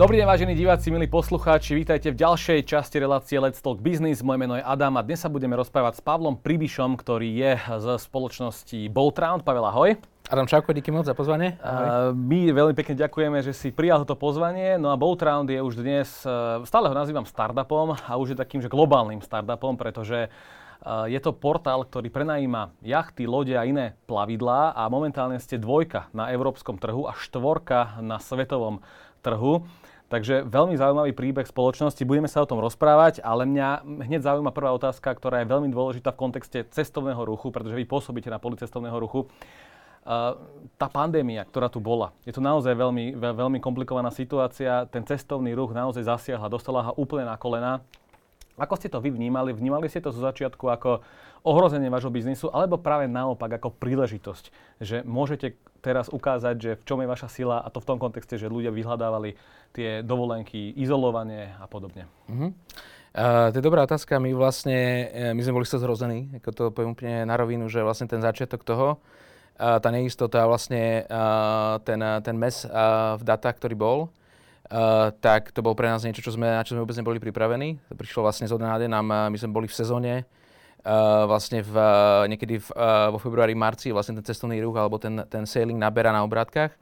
Dobrý 0.00 0.16
deň, 0.16 0.32
vážení 0.32 0.56
diváci, 0.56 0.88
milí 0.88 1.04
poslucháči, 1.04 1.76
vítajte 1.76 2.08
v 2.08 2.16
ďalšej 2.16 2.64
časti 2.64 3.04
relácie 3.04 3.36
Let's 3.36 3.60
Talk 3.60 3.84
Business. 3.84 4.24
Moje 4.24 4.40
meno 4.40 4.56
je 4.56 4.64
Adam 4.64 4.96
a 4.96 5.04
dnes 5.04 5.20
sa 5.20 5.28
budeme 5.28 5.52
rozprávať 5.60 6.00
s 6.00 6.02
Pavlom 6.08 6.40
Pribišom, 6.40 6.96
ktorý 6.96 7.28
je 7.28 7.60
z 7.60 7.86
spoločnosti 8.00 8.80
Boatround. 8.88 9.44
Pavel, 9.44 9.60
ahoj. 9.60 10.00
Adam 10.32 10.48
Čauko, 10.48 10.72
díky 10.72 10.88
moc 10.88 11.04
za 11.04 11.12
pozvanie. 11.12 11.60
Uh, 11.60 12.16
my 12.16 12.48
veľmi 12.48 12.72
pekne 12.72 12.96
ďakujeme, 12.96 13.44
že 13.44 13.52
si 13.52 13.76
prijal 13.76 14.08
toto 14.08 14.16
pozvanie. 14.16 14.80
No 14.80 14.88
a 14.88 14.96
Boatround 14.96 15.52
je 15.52 15.60
už 15.60 15.84
dnes, 15.84 16.08
uh, 16.24 16.64
stále 16.64 16.88
ho 16.88 16.96
nazývam 16.96 17.28
startupom 17.28 17.92
a 17.92 18.16
už 18.16 18.32
je 18.32 18.40
takým, 18.40 18.64
že 18.64 18.72
globálnym 18.72 19.20
startupom, 19.20 19.76
pretože 19.76 20.32
uh, 20.32 21.12
je 21.12 21.20
to 21.20 21.36
portál, 21.36 21.84
ktorý 21.84 22.08
prenajíma 22.08 22.72
jachty, 22.80 23.28
lode 23.28 23.52
a 23.52 23.68
iné 23.68 24.00
plavidlá 24.08 24.72
a 24.72 24.88
momentálne 24.88 25.36
ste 25.36 25.60
dvojka 25.60 26.08
na 26.16 26.32
európskom 26.32 26.80
trhu 26.80 27.04
a 27.04 27.12
štvorka 27.12 28.00
na 28.00 28.16
svetovom 28.16 28.80
trhu. 29.20 29.68
Takže 30.10 30.42
veľmi 30.42 30.74
zaujímavý 30.74 31.14
príbeh 31.14 31.46
spoločnosti, 31.46 32.02
budeme 32.02 32.26
sa 32.26 32.42
o 32.42 32.50
tom 32.50 32.58
rozprávať, 32.58 33.22
ale 33.22 33.46
mňa 33.46 33.86
hneď 34.10 34.26
zaujíma 34.26 34.50
prvá 34.50 34.74
otázka, 34.74 35.06
ktorá 35.14 35.46
je 35.46 35.50
veľmi 35.54 35.70
dôležitá 35.70 36.10
v 36.10 36.20
kontexte 36.26 36.66
cestovného 36.66 37.22
ruchu, 37.22 37.54
pretože 37.54 37.78
vy 37.78 37.86
pôsobíte 37.86 38.26
na 38.26 38.42
poli 38.42 38.58
cestovného 38.58 38.98
ruchu. 38.98 39.30
Uh, 40.00 40.34
tá 40.74 40.90
pandémia, 40.90 41.46
ktorá 41.46 41.70
tu 41.70 41.78
bola, 41.78 42.10
je 42.26 42.34
to 42.34 42.42
naozaj 42.42 42.74
veľmi, 42.74 43.14
veľmi 43.14 43.62
komplikovaná 43.62 44.10
situácia. 44.10 44.82
Ten 44.90 45.06
cestovný 45.06 45.54
ruch 45.54 45.70
naozaj 45.70 46.02
zasiahla, 46.02 46.50
dostala 46.50 46.90
ho 46.90 46.92
úplne 46.98 47.30
na 47.30 47.38
kolena. 47.38 47.78
Ako 48.58 48.74
ste 48.80 48.90
to 48.90 48.98
vy 48.98 49.14
vnímali? 49.14 49.54
Vnímali 49.54 49.86
ste 49.86 50.02
to 50.02 50.10
zo 50.10 50.26
začiatku 50.26 50.66
ako 50.66 51.06
ohrozenie 51.46 51.86
vášho 51.86 52.10
biznisu, 52.10 52.50
alebo 52.50 52.82
práve 52.82 53.06
naopak 53.06 53.62
ako 53.62 53.78
príležitosť, 53.78 54.44
že 54.82 55.06
môžete 55.06 55.54
teraz 55.80 56.12
ukázať, 56.12 56.54
že 56.60 56.70
v 56.76 56.86
čom 56.86 57.00
je 57.00 57.08
vaša 57.08 57.28
sila 57.32 57.58
a 57.60 57.68
to 57.72 57.80
v 57.80 57.88
tom 57.88 57.98
kontexte, 57.98 58.36
že 58.36 58.52
ľudia 58.52 58.70
vyhľadávali 58.70 59.34
tie 59.72 60.04
dovolenky, 60.04 60.76
izolovanie 60.76 61.56
a 61.56 61.66
podobne. 61.66 62.06
Uh-huh. 62.28 62.52
Uh, 63.10 63.50
to 63.50 63.58
je 63.58 63.66
dobrá 63.66 63.82
otázka. 63.82 64.22
My 64.22 64.30
vlastne, 64.30 65.10
e, 65.10 65.34
my 65.34 65.42
sme 65.42 65.58
boli 65.58 65.66
sa 65.66 65.82
zrození, 65.82 66.30
ako 66.38 66.48
to 66.54 66.62
poviem 66.70 66.94
úplne 66.94 67.26
na 67.26 67.34
rovinu, 67.34 67.66
že 67.66 67.82
vlastne 67.82 68.06
ten 68.06 68.22
začiatok 68.22 68.62
toho, 68.62 69.02
uh, 69.58 69.82
tá 69.82 69.90
neistota, 69.90 70.46
vlastne 70.46 71.10
uh, 71.10 71.82
ten, 71.82 71.98
ten 72.22 72.36
mes 72.38 72.62
uh, 72.70 73.18
v 73.18 73.22
data, 73.26 73.50
ktorý 73.50 73.74
bol, 73.74 73.98
uh, 74.06 75.10
tak 75.18 75.50
to 75.50 75.58
bol 75.58 75.74
pre 75.74 75.90
nás 75.90 76.06
niečo, 76.06 76.22
čo 76.22 76.38
sme, 76.38 76.54
na 76.54 76.62
čo 76.62 76.78
sme 76.78 76.86
vôbec 76.86 76.94
neboli 76.94 77.18
pripravení. 77.18 77.82
Prišlo 77.90 78.22
vlastne 78.22 78.46
z 78.46 78.54
dňa 78.54 78.78
deň, 78.86 78.92
my 79.02 79.36
sme 79.42 79.50
boli 79.50 79.66
v 79.66 79.74
sezóne, 79.74 80.22
Uh, 80.80 81.28
vlastne 81.28 81.60
v, 81.60 81.76
uh, 81.76 82.24
niekedy 82.24 82.56
v, 82.56 82.68
uh, 82.72 83.12
vo 83.12 83.20
februári, 83.20 83.52
marci 83.52 83.92
vlastne 83.92 84.16
ten 84.16 84.24
cestovný 84.24 84.64
ruch 84.64 84.80
alebo 84.80 84.96
ten, 84.96 85.28
ten 85.28 85.44
sailing 85.44 85.76
naberá 85.76 86.08
na 86.08 86.24
obrátkach. 86.24 86.72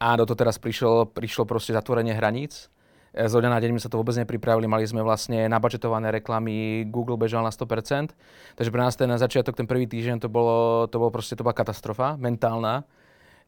A 0.00 0.16
do 0.16 0.24
toho 0.24 0.40
teraz 0.40 0.56
prišlo, 0.56 1.12
prišlo 1.12 1.44
proste 1.44 1.76
zatvorenie 1.76 2.16
hraníc. 2.16 2.72
Z 3.16 3.32
dňa 3.32 3.48
na 3.48 3.60
deň 3.60 3.76
my 3.76 3.80
sa 3.80 3.88
to 3.88 3.96
vôbec 3.96 4.12
nepripravili, 4.16 4.68
mali 4.68 4.84
sme 4.84 5.00
vlastne 5.00 5.48
nabudžetované 5.48 6.12
reklamy, 6.20 6.84
Google 6.88 7.16
bežal 7.16 7.40
na 7.40 7.48
100%. 7.48 8.12
Takže 8.60 8.68
pre 8.72 8.80
nás 8.84 8.92
ten 8.92 9.08
začiatok, 9.08 9.56
ten 9.56 9.64
prvý 9.64 9.88
týždeň, 9.88 10.20
to 10.20 10.28
bolo, 10.28 10.84
to 10.84 11.00
bolo 11.00 11.08
proste, 11.08 11.32
to 11.32 11.40
bola 11.40 11.56
katastrofa 11.56 12.20
mentálna. 12.20 12.84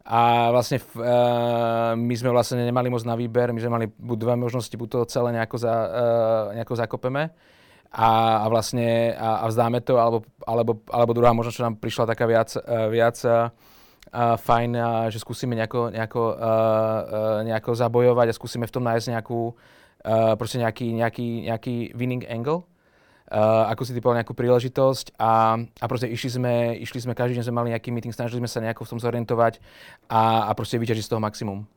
A 0.09 0.49
vlastne 0.53 0.81
uh, 0.81 1.93
my 1.97 2.15
sme 2.17 2.33
vlastne 2.33 2.65
nemali 2.65 2.89
moc 2.89 3.05
na 3.05 3.13
výber, 3.13 3.53
my 3.53 3.61
sme 3.61 3.73
mali 3.73 3.87
buď 3.93 4.17
dve 4.17 4.35
možnosti, 4.41 4.73
buď 4.73 4.89
to 4.89 4.99
celé 5.13 5.37
nejako, 5.37 5.57
za, 5.61 5.73
uh, 5.73 6.57
nejako 6.57 6.75
zakopeme 6.77 7.29
a, 7.93 8.45
a 8.45 8.47
vlastne 8.53 9.17
a, 9.17 9.43
a 9.43 9.45
vzdáme 9.49 9.81
to, 9.81 9.97
alebo, 9.97 10.25
alebo, 10.45 10.81
alebo 10.93 11.13
druhá 11.17 11.33
možnosť, 11.33 11.57
čo 11.57 11.67
nám 11.67 11.77
prišla 11.81 12.05
taká 12.13 12.29
viac, 12.29 12.53
uh, 12.57 12.93
viac 12.93 13.17
uh, 13.25 13.49
fajn, 14.37 14.71
uh, 14.77 15.09
že 15.09 15.21
skúsime 15.21 15.57
nejako, 15.57 15.93
nejako, 15.93 16.23
uh, 16.33 16.37
uh, 16.37 17.39
nejako 17.49 17.71
zabojovať 17.73 18.27
a 18.29 18.37
skúsime 18.37 18.69
v 18.69 18.75
tom 18.77 18.85
nájsť 18.85 19.07
nejakú, 19.17 19.41
uh, 20.05 20.37
nejaký, 20.37 20.87
nejaký, 20.93 21.29
nejaký 21.49 21.75
winning 21.97 22.25
angle. 22.29 22.69
Uh, 23.29 23.69
ako 23.69 23.85
si 23.85 23.93
typoval 23.93 24.17
nejakú 24.17 24.33
príležitosť 24.33 25.21
a, 25.21 25.61
a 25.61 25.85
proste 25.85 26.09
išli 26.09 26.41
sme, 26.41 26.81
išli 26.81 27.05
sme, 27.05 27.13
každý 27.13 27.37
deň 27.37 27.45
sme 27.45 27.61
mali 27.61 27.77
nejaký 27.77 27.93
meeting, 27.93 28.09
snažili 28.09 28.41
sme 28.41 28.49
sa 28.49 28.65
nejako 28.65 28.89
v 28.89 28.91
tom 28.97 29.01
zorientovať 29.05 29.61
a, 30.09 30.49
a 30.49 30.51
proste 30.57 30.81
vyťažiť 30.81 31.05
z 31.05 31.11
toho 31.13 31.21
maximum. 31.21 31.69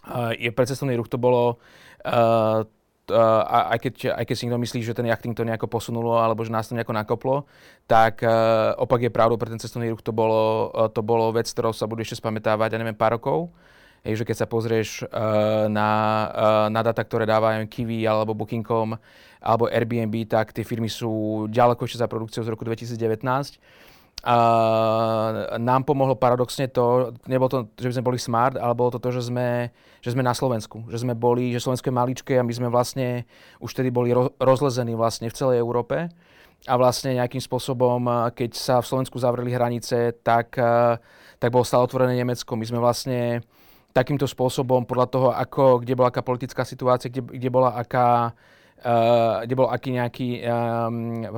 Uh, 0.00 0.32
je 0.32 0.48
pre 0.48 0.64
cestovný 0.64 0.96
ruch 0.96 1.12
to 1.12 1.20
bolo 1.20 1.60
uh, 2.08 2.64
uh, 3.10 3.74
aj, 3.74 3.78
keď, 3.82 3.94
aj 4.14 4.24
keď 4.24 4.34
si 4.34 4.42
niekto 4.46 4.62
myslí, 4.62 4.78
že 4.86 4.96
ten 4.96 5.10
jachting 5.10 5.34
to 5.34 5.42
nejako 5.42 5.66
posunulo 5.66 6.16
alebo 6.16 6.46
že 6.46 6.54
nás 6.54 6.70
to 6.70 6.78
nejako 6.78 6.94
nakoplo, 6.94 7.36
tak 7.90 8.22
uh, 8.22 8.72
opak 8.78 9.04
je 9.04 9.10
pravdou 9.10 9.36
pre 9.36 9.50
ten 9.50 9.58
cestovný 9.58 9.90
ruch 9.90 10.00
to 10.00 10.14
bolo, 10.14 10.70
uh, 10.70 10.86
to 10.86 11.02
bolo 11.02 11.34
vec, 11.34 11.50
ktorou 11.50 11.74
sa 11.74 11.90
budú 11.90 12.06
ešte 12.06 12.22
spamätávať, 12.22 12.74
ja 12.74 12.80
neviem, 12.80 12.96
pár 12.96 13.18
rokov. 13.18 13.50
Hej, 14.00 14.24
že 14.24 14.32
keď 14.32 14.36
sa 14.40 14.46
pozrieš 14.48 15.04
uh, 15.04 15.68
na, 15.68 15.90
uh, 16.32 16.66
na 16.72 16.80
data, 16.80 17.04
ktoré 17.04 17.28
dávajú 17.28 17.68
Kiwi 17.68 18.08
alebo 18.08 18.32
Booking.com 18.32 18.96
alebo 19.40 19.68
Airbnb, 19.68 20.24
tak 20.24 20.56
tie 20.56 20.64
firmy 20.64 20.88
sú 20.88 21.44
ďaleko 21.52 21.84
ešte 21.84 22.00
za 22.00 22.08
produkciou 22.08 22.40
z 22.40 22.48
roku 22.48 22.64
2019 22.64 22.96
a 24.20 24.36
nám 25.56 25.88
pomohlo 25.88 26.12
paradoxne 26.12 26.68
to, 26.68 27.16
nebolo 27.24 27.48
to, 27.48 27.58
že 27.80 27.88
by 27.88 27.94
sme 27.96 28.08
boli 28.12 28.18
smart, 28.20 28.60
ale 28.60 28.76
bolo 28.76 28.92
to 28.92 29.00
to, 29.00 29.16
že 29.16 29.32
sme, 29.32 29.72
že 30.04 30.12
sme 30.12 30.20
na 30.20 30.36
Slovensku. 30.36 30.84
Že 30.92 31.08
sme 31.08 31.14
boli, 31.16 31.56
že 31.56 31.64
Slovensko 31.64 31.88
je 31.88 31.96
maličké 31.96 32.34
a 32.36 32.44
my 32.44 32.52
sme 32.52 32.68
vlastne 32.68 33.24
už 33.64 33.72
tedy 33.72 33.88
boli 33.88 34.12
ro, 34.12 34.28
rozlezení 34.36 34.92
vlastne 34.92 35.32
v 35.32 35.36
celej 35.36 35.64
Európe. 35.64 36.12
A 36.68 36.74
vlastne 36.76 37.16
nejakým 37.16 37.40
spôsobom, 37.40 38.28
keď 38.36 38.50
sa 38.52 38.76
v 38.84 38.88
Slovensku 38.92 39.16
zavreli 39.16 39.56
hranice, 39.56 40.12
tak, 40.20 40.52
tak 41.40 41.48
bolo 41.48 41.64
stále 41.64 41.88
otvorené 41.88 42.20
Nemecko. 42.20 42.52
My 42.52 42.68
sme 42.68 42.76
vlastne 42.76 43.40
takýmto 43.96 44.28
spôsobom, 44.28 44.84
podľa 44.84 45.06
toho, 45.08 45.28
ako, 45.32 45.80
kde 45.80 45.96
bola 45.96 46.12
aká 46.12 46.20
politická 46.20 46.62
situácia, 46.68 47.08
kde, 47.08 47.24
kde 47.24 47.48
bola 47.48 47.74
aká, 47.74 48.36
uh, 48.80 49.44
kde 49.44 49.54
bol 49.56 49.68
aký 49.68 49.88
nejaký 49.92 50.28
um, 50.40 51.28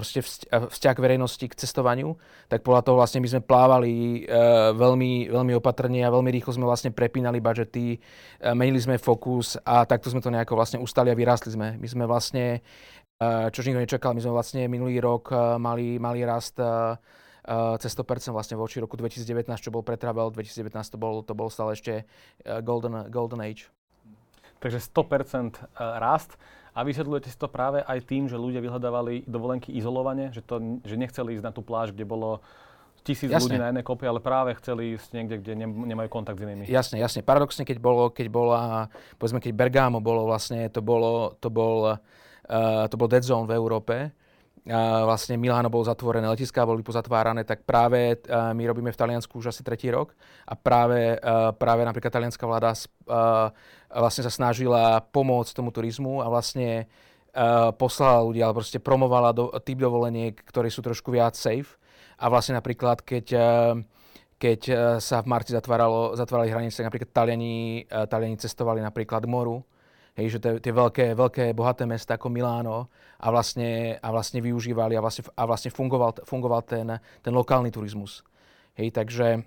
vzťah 0.70 0.96
verejnosti 0.98 1.42
k 1.42 1.58
cestovaniu, 1.58 2.14
tak 2.46 2.62
podľa 2.62 2.82
toho 2.86 2.96
vlastne 2.98 3.18
my 3.18 3.28
sme 3.28 3.42
plávali 3.42 4.24
uh, 4.24 4.70
veľmi, 4.74 5.30
veľmi 5.30 5.52
opatrne 5.58 6.06
a 6.06 6.12
veľmi 6.14 6.30
rýchlo 6.30 6.54
sme 6.54 6.66
vlastne 6.66 6.94
prepínali 6.94 7.42
budžety, 7.42 7.98
uh, 7.98 8.54
menili 8.54 8.78
sme 8.78 8.98
fokus 8.98 9.58
a 9.66 9.82
takto 9.82 10.10
sme 10.10 10.22
to 10.22 10.30
nejako 10.30 10.54
vlastne 10.54 10.78
ustali 10.78 11.10
a 11.10 11.18
vyrástli 11.18 11.50
sme. 11.54 11.74
My 11.78 11.88
sme 11.90 12.04
vlastne, 12.06 12.62
uh, 13.18 13.50
čo 13.50 13.66
nikto 13.66 13.82
nečakal, 13.82 14.14
my 14.14 14.22
sme 14.22 14.32
vlastne 14.34 14.62
minulý 14.70 15.02
rok 15.02 15.34
uh, 15.34 15.58
mali, 15.58 15.98
mali 15.98 16.22
rast 16.22 16.62
uh, 16.62 16.94
uh, 16.94 17.74
cez 17.82 17.90
100% 17.98 18.30
vlastne 18.30 18.54
voči 18.54 18.78
roku 18.78 18.94
2019, 18.94 19.50
čo 19.58 19.74
bol 19.74 19.82
pre 19.82 19.98
Travel, 19.98 20.30
2019 20.30 20.94
to 20.94 20.98
bol, 20.98 21.26
to 21.26 21.34
bol 21.34 21.50
stále 21.50 21.74
ešte 21.74 22.06
uh, 22.46 22.62
golden, 22.62 23.10
golden 23.10 23.42
age. 23.42 23.66
Takže 24.62 24.78
100% 24.94 25.74
rast. 25.98 26.38
A 26.72 26.88
vysvetľujete 26.88 27.28
si 27.28 27.36
to 27.36 27.52
práve 27.52 27.84
aj 27.84 27.98
tým, 28.08 28.32
že 28.32 28.40
ľudia 28.40 28.64
vyhľadávali 28.64 29.28
dovolenky 29.28 29.76
izolovane, 29.76 30.32
že, 30.32 30.40
to, 30.40 30.80
že 30.88 30.96
nechceli 30.96 31.36
ísť 31.36 31.44
na 31.44 31.52
tú 31.52 31.60
pláž, 31.60 31.92
kde 31.92 32.08
bolo 32.08 32.40
tisíc 33.04 33.28
jasne. 33.28 33.44
ľudí 33.44 33.58
na 33.60 33.68
jednej 33.68 33.84
kope, 33.84 34.08
ale 34.08 34.22
práve 34.22 34.56
chceli 34.56 34.96
ísť 34.96 35.08
niekde, 35.12 35.36
kde 35.42 35.52
nemajú 35.68 36.08
kontakt 36.08 36.38
s 36.40 36.48
inými. 36.48 36.64
Jasne, 36.70 36.96
jasne. 36.96 37.20
Paradoxne, 37.20 37.66
keď 37.66 37.76
bolo, 37.82 38.08
keď 38.08 38.26
bola, 38.32 38.88
povedzme, 39.18 39.42
keď 39.42 39.52
Bergamo 39.52 39.98
bolo 40.00 40.24
vlastne, 40.30 40.70
to 40.72 40.80
bolo, 40.80 41.36
to 41.42 41.52
bol, 41.52 41.98
uh, 41.98 42.84
to 42.88 42.94
bol 42.96 43.08
dead 43.10 43.26
zone 43.26 43.44
v 43.44 43.52
Európe, 43.58 44.14
vlastne 44.70 45.34
Miláno 45.34 45.66
bolo 45.66 45.82
zatvorené, 45.82 46.22
letiská 46.30 46.62
boli 46.62 46.86
pozatvárané, 46.86 47.42
tak 47.42 47.66
práve 47.66 48.14
uh, 48.14 48.54
my 48.54 48.62
robíme 48.70 48.94
v 48.94 49.00
Taliansku 49.00 49.42
už 49.42 49.50
asi 49.50 49.66
tretí 49.66 49.90
rok 49.90 50.14
a 50.46 50.54
práve, 50.54 51.18
uh, 51.18 51.50
práve 51.50 51.82
napríklad 51.82 52.14
talianská 52.14 52.46
vláda 52.46 52.70
uh, 52.70 53.50
vlastne 53.90 54.22
sa 54.22 54.30
snažila 54.30 55.02
pomôcť 55.10 55.50
tomu 55.50 55.74
turizmu 55.74 56.22
a 56.22 56.30
vlastne 56.30 56.86
poslala 57.80 58.20
ľudí, 58.28 58.44
ale 58.44 58.52
proste 58.52 58.76
promovala 58.76 59.32
do, 59.32 59.48
typ 59.64 59.80
dovoleniek, 59.80 60.36
ktoré 60.36 60.68
sú 60.68 60.84
trošku 60.84 61.08
viac 61.08 61.32
safe. 61.32 61.80
A 62.20 62.28
vlastne 62.28 62.60
napríklad, 62.60 63.00
keď, 63.00 63.26
keď 64.36 64.60
sa 65.00 65.24
v 65.24 65.30
marci 65.32 65.56
zatváralo, 65.56 66.12
zatvárali 66.12 66.52
hranice, 66.52 66.84
napríklad 66.84 67.08
Taliani, 67.08 67.88
Taliani 67.88 68.36
cestovali 68.36 68.84
napríklad 68.84 69.24
moru, 69.24 69.64
hej, 70.18 70.26
že 70.36 70.38
tie 70.40 70.72
veľké, 70.72 71.16
veľké 71.16 71.44
bohaté 71.56 71.88
mesta 71.88 72.20
ako 72.20 72.28
Miláno 72.28 72.92
a 73.16 73.26
vlastne, 73.32 73.96
a 73.96 74.08
vlastne 74.12 74.44
využívali 74.44 74.96
a 74.96 75.00
vlastne, 75.00 75.24
a 75.32 75.42
vlastne 75.48 75.70
fungoval, 75.72 76.24
fungoval 76.28 76.62
ten, 76.68 77.00
ten 77.24 77.32
lokálny 77.32 77.72
turizmus. 77.72 78.20
Hej, 78.76 78.92
takže 78.92 79.44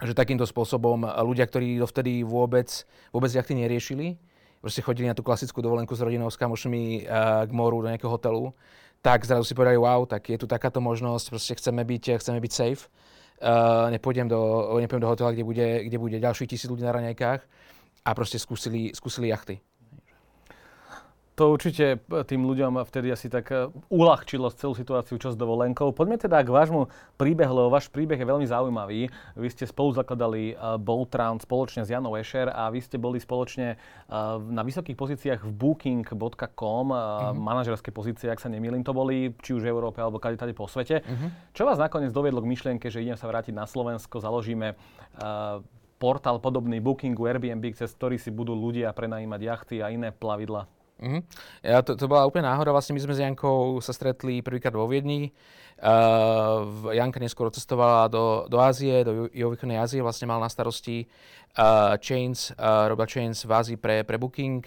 že 0.00 0.14
takýmto 0.16 0.46
spôsobom 0.46 1.04
ľudia, 1.04 1.44
ktorí 1.44 1.76
dovtedy 1.82 2.22
vôbec, 2.22 2.70
vôbec 3.10 3.30
jachty 3.30 3.58
neriešili, 3.58 4.16
proste 4.62 4.80
chodili 4.80 5.10
na 5.10 5.18
tú 5.18 5.26
klasickú 5.26 5.60
dovolenku 5.60 5.92
s 5.92 6.00
rodinou, 6.00 6.30
s 6.30 6.40
kamošmi 6.40 7.04
uh, 7.04 7.44
k 7.44 7.52
moru, 7.52 7.84
do 7.84 7.90
nejakého 7.90 8.08
hotelu, 8.08 8.54
tak 9.02 9.24
zrazu 9.24 9.44
si 9.44 9.56
povedali, 9.56 9.76
wow, 9.76 10.04
tak 10.04 10.30
je 10.30 10.38
tu 10.40 10.46
takáto 10.46 10.80
možnosť, 10.80 11.26
proste 11.32 11.52
chceme 11.56 11.82
byť, 11.84 12.20
chceme 12.20 12.38
byť 12.38 12.52
safe. 12.52 12.88
Uh, 13.40 13.88
nepôjdem, 13.88 14.28
do, 14.28 14.68
nepôjdem 14.76 15.04
do 15.04 15.10
hotela, 15.10 15.32
kde 15.32 15.44
bude, 15.44 15.68
kde 15.88 15.96
bude 15.96 16.16
ďalších 16.20 16.48
tisíc 16.48 16.68
ľudí 16.68 16.84
na 16.84 16.92
raňajkách 16.92 17.40
a 18.04 18.10
proste 18.16 18.40
skúsili, 18.40 18.92
skúsili 18.96 19.28
jachty. 19.28 19.60
to 21.40 21.56
určite 21.56 22.04
tým 22.28 22.44
ľuďom 22.44 22.84
vtedy 22.84 23.08
asi 23.16 23.32
tak 23.32 23.48
e, 23.48 23.72
uľahčilo 23.88 24.52
celú 24.52 24.76
situáciu 24.76 25.16
čo 25.16 25.32
s 25.32 25.40
dovolenkou. 25.40 25.88
Poďme 25.88 26.20
teda 26.20 26.44
k 26.44 26.52
vášmu 26.52 26.92
príbehu, 27.16 27.56
lebo 27.56 27.72
váš 27.72 27.88
príbeh 27.88 28.20
je 28.20 28.28
veľmi 28.28 28.44
zaujímavý. 28.44 29.08
Vy 29.40 29.48
ste 29.48 29.64
spolu 29.64 29.96
zakladali 29.96 30.52
Boltround 30.76 31.40
spoločne 31.40 31.88
s 31.88 31.88
Janou 31.88 32.12
Escher 32.20 32.52
a 32.52 32.68
vy 32.68 32.84
ste 32.84 33.00
boli 33.00 33.16
spoločne 33.16 33.80
na 34.52 34.60
vysokých 34.60 34.92
pozíciách 34.92 35.40
v 35.40 35.52
booking.com, 35.56 36.92
mm-hmm. 36.92 37.40
manažerské 37.40 37.88
pozície, 37.88 38.28
ak 38.28 38.44
sa 38.44 38.52
nemýlim, 38.52 38.84
to 38.84 38.92
boli 38.92 39.32
či 39.40 39.56
už 39.56 39.64
v 39.64 39.72
Európe 39.72 40.04
alebo 40.04 40.20
kade 40.20 40.36
tady 40.36 40.52
po 40.52 40.68
svete. 40.68 41.00
Mm-hmm. 41.00 41.56
Čo 41.56 41.64
vás 41.64 41.80
nakoniec 41.80 42.12
doviedlo 42.12 42.44
k 42.44 42.52
myšlienke, 42.52 42.92
že 42.92 43.00
idem 43.00 43.16
sa 43.16 43.24
vrátiť 43.24 43.56
na 43.56 43.64
Slovensko, 43.64 44.20
založíme 44.20 44.76
portál 46.00 46.40
podobný 46.40 46.80
Bookingu, 46.80 47.28
Airbnb, 47.28 47.76
cez 47.76 47.92
ktorý 47.92 48.16
si 48.16 48.32
budú 48.32 48.56
ľudia 48.56 48.88
prenajímať 48.96 49.40
jachty 49.44 49.76
a 49.84 49.92
iné 49.92 50.08
plavidla? 50.08 50.64
Mm-hmm. 51.00 51.22
Ja, 51.64 51.80
to, 51.84 51.96
to 51.96 52.08
bola 52.08 52.24
úplne 52.24 52.48
náhoda. 52.48 52.72
Vlastne 52.72 52.96
my 52.96 53.04
sme 53.04 53.16
s 53.16 53.20
Jankou 53.20 53.80
sa 53.84 53.92
stretli 53.92 54.40
prvýkrát 54.40 54.72
vo 54.72 54.88
Viedni. 54.88 55.32
Uh, 55.80 56.92
Janka 56.92 57.16
neskôr 57.16 57.48
cestovala 57.48 58.04
do, 58.12 58.44
do 58.52 58.60
Ázie, 58.60 59.00
do 59.00 59.32
juhovýchodnej 59.32 59.80
Ázie. 59.80 60.04
Vlastne 60.04 60.28
mal 60.28 60.40
na 60.40 60.52
starosti 60.52 61.08
uh, 61.56 61.96
Chains, 62.00 62.52
uh, 62.56 62.88
robila 62.92 63.08
Chains 63.08 63.48
v 63.48 63.52
Ázii 63.52 63.76
pre, 63.80 64.04
pre 64.04 64.20
Booking. 64.20 64.60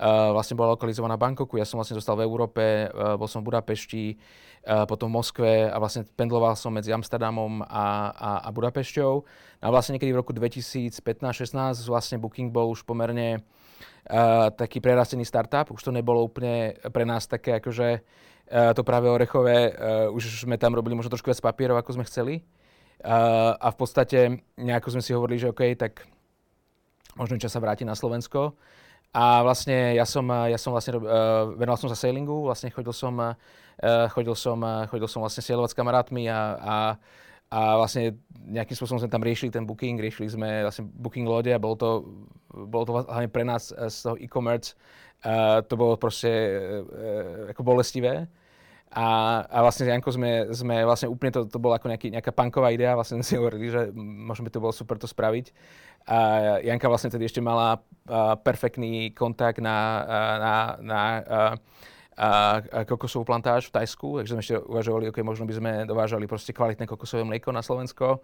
Vlastne 0.00 0.56
bola 0.56 0.72
lokalizovaná 0.72 1.20
v 1.20 1.28
Bangkoku. 1.28 1.60
Ja 1.60 1.68
som 1.68 1.76
vlastne 1.76 2.00
zostal 2.00 2.16
v 2.16 2.24
Európe, 2.24 2.88
uh, 2.88 3.20
bol 3.20 3.28
som 3.28 3.44
v 3.44 3.52
Budapešti, 3.52 4.16
uh, 4.16 4.88
potom 4.88 5.12
v 5.12 5.16
Moskve 5.20 5.52
a 5.68 5.76
vlastne 5.76 6.08
pendloval 6.16 6.56
som 6.56 6.72
medzi 6.72 6.88
Amsterdamom 6.88 7.60
a, 7.68 8.12
a, 8.16 8.30
a 8.44 8.48
Budapešťou. 8.48 9.12
A 9.60 9.66
vlastne 9.68 10.00
niekedy 10.00 10.16
v 10.16 10.20
roku 10.24 10.32
2015-16 10.32 11.84
vlastne 11.84 12.16
Booking 12.16 12.48
bol 12.48 12.72
už 12.72 12.88
pomerne 12.88 13.44
uh, 14.08 14.48
taký 14.56 14.80
prerastený 14.80 15.28
startup. 15.28 15.68
Už 15.68 15.84
to 15.84 15.92
nebolo 15.92 16.24
úplne 16.24 16.80
pre 16.88 17.04
nás 17.04 17.28
také 17.28 17.60
akože 17.60 18.00
uh, 18.00 18.72
to 18.72 18.80
práve 18.80 19.04
orechové. 19.04 19.76
Uh, 19.76 20.16
už 20.16 20.48
sme 20.48 20.56
tam 20.56 20.72
robili 20.72 20.96
možno 20.96 21.12
trošku 21.12 21.28
viac 21.28 21.44
papierov, 21.44 21.76
ako 21.76 22.00
sme 22.00 22.08
chceli. 22.08 22.34
Uh, 23.00 23.56
a 23.56 23.68
v 23.72 23.76
podstate 23.76 24.44
nejako 24.56 24.96
sme 24.96 25.02
si 25.04 25.12
hovorili, 25.12 25.40
že 25.40 25.52
OK, 25.52 25.76
tak 25.76 26.04
možno 27.16 27.40
čas 27.40 27.52
sa 27.52 27.60
vráti 27.60 27.84
na 27.84 27.96
Slovensko. 27.96 28.56
A 29.10 29.42
vlastne 29.42 29.98
ja 29.98 30.06
som, 30.06 30.22
ja 30.30 30.54
som 30.54 30.70
vlastne, 30.70 30.94
uh, 31.02 31.50
venoval 31.58 31.78
som 31.78 31.90
sa 31.90 31.98
sailingu, 31.98 32.46
vlastne 32.46 32.70
chodil 32.70 32.94
som, 32.94 33.14
uh, 33.18 33.34
chodil 34.14 34.38
som, 34.38 34.62
uh, 34.62 34.86
chodil 34.86 35.10
som 35.10 35.18
vlastne 35.18 35.42
sailovať 35.42 35.74
s 35.74 35.78
kamarátmi 35.78 36.30
a, 36.30 36.40
a 36.58 36.76
a 37.50 37.74
vlastne 37.82 38.14
nejakým 38.46 38.78
spôsobom 38.78 39.02
sme 39.02 39.10
tam 39.10 39.26
riešili 39.26 39.50
ten 39.50 39.66
booking, 39.66 39.98
riešili 39.98 40.30
sme 40.30 40.62
vlastne 40.62 40.86
booking 40.86 41.26
lode 41.26 41.50
a 41.50 41.58
bolo 41.58 41.74
to, 41.74 41.90
bolo 42.46 42.84
to 42.86 42.92
hlavne 42.94 43.26
pre 43.26 43.42
nás 43.42 43.74
z 43.74 43.96
toho 44.06 44.14
e-commerce, 44.22 44.78
uh, 45.26 45.58
to 45.66 45.74
bolo 45.74 45.98
proste 45.98 46.30
uh, 46.30 47.50
ako 47.50 47.60
bolestivé. 47.66 48.30
A, 48.90 49.06
a 49.46 49.58
vlastne 49.62 49.86
s 49.86 50.02
sme, 50.02 50.50
sme 50.50 50.76
vlastne 50.82 51.06
úplne, 51.06 51.30
to, 51.30 51.46
to 51.46 51.62
bola 51.62 51.78
ako 51.78 51.94
nejaký, 51.94 52.10
nejaká 52.10 52.34
punková 52.34 52.74
idea, 52.74 52.98
vlastne 52.98 53.22
sme 53.22 53.26
si 53.26 53.38
hovorili, 53.38 53.70
že 53.70 53.94
možno 53.94 54.42
by 54.42 54.50
to 54.50 54.58
bolo 54.58 54.74
super 54.74 54.98
to 54.98 55.06
spraviť. 55.06 55.54
A 56.10 56.18
Janka 56.66 56.90
vlastne 56.90 57.06
tedy 57.06 57.30
ešte 57.30 57.38
mala 57.38 57.78
uh, 57.78 58.34
perfektný 58.34 59.14
kontakt 59.14 59.62
na, 59.62 59.78
uh, 60.02 60.36
na, 60.42 60.54
na 60.82 61.00
uh, 61.22 61.54
a, 62.20 62.84
kokosovú 62.84 63.24
plantáž 63.24 63.70
v 63.70 63.80
Tajsku, 63.80 64.20
takže 64.20 64.32
sme 64.34 64.42
ešte 64.44 64.56
uvažovali, 64.60 65.08
ok, 65.08 65.22
možno 65.24 65.48
by 65.48 65.54
sme 65.56 65.72
dovážali 65.88 66.28
proste 66.28 66.52
kvalitné 66.52 66.84
kokosové 66.84 67.24
mlieko 67.24 67.48
na 67.48 67.64
Slovensko. 67.64 68.20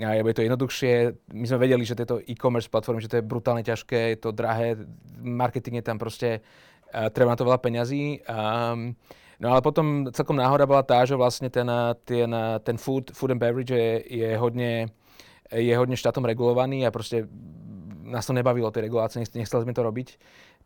A 0.00 0.18
je 0.18 0.34
to 0.34 0.42
jednoduchšie. 0.42 0.94
My 1.36 1.46
sme 1.46 1.68
vedeli, 1.68 1.86
že 1.86 1.94
tieto 1.94 2.18
e-commerce 2.24 2.66
platformy, 2.66 3.04
že 3.04 3.12
to 3.12 3.18
je 3.20 3.28
brutálne 3.28 3.62
ťažké, 3.62 4.16
je 4.16 4.18
to 4.18 4.34
drahé, 4.34 4.74
marketing 5.20 5.78
je 5.78 5.86
tam 5.86 6.00
proste, 6.00 6.42
a 6.90 7.12
treba 7.12 7.36
na 7.36 7.38
to 7.38 7.46
veľa 7.46 7.60
peňazí. 7.62 8.24
Um, 8.26 8.96
No 9.38 9.54
ale 9.54 9.62
potom 9.62 10.10
celkom 10.10 10.34
náhoda 10.34 10.66
bola 10.66 10.82
tá, 10.82 11.06
že 11.06 11.14
vlastne 11.14 11.46
ten, 11.46 11.66
ten, 12.02 12.30
ten 12.66 12.76
food, 12.76 13.14
food 13.14 13.30
and 13.30 13.38
beverage 13.38 13.70
je, 13.70 14.02
je, 14.02 14.30
hodne, 14.34 14.90
je 15.54 15.74
hodne 15.78 15.94
štátom 15.94 16.26
regulovaný 16.26 16.82
a 16.82 16.90
proste 16.90 17.22
nás 18.02 18.26
to 18.26 18.34
nebavilo, 18.34 18.72
tie 18.74 18.82
regulácie, 18.82 19.22
nechceli 19.22 19.62
sme 19.62 19.76
to 19.76 19.86
robiť 19.86 20.08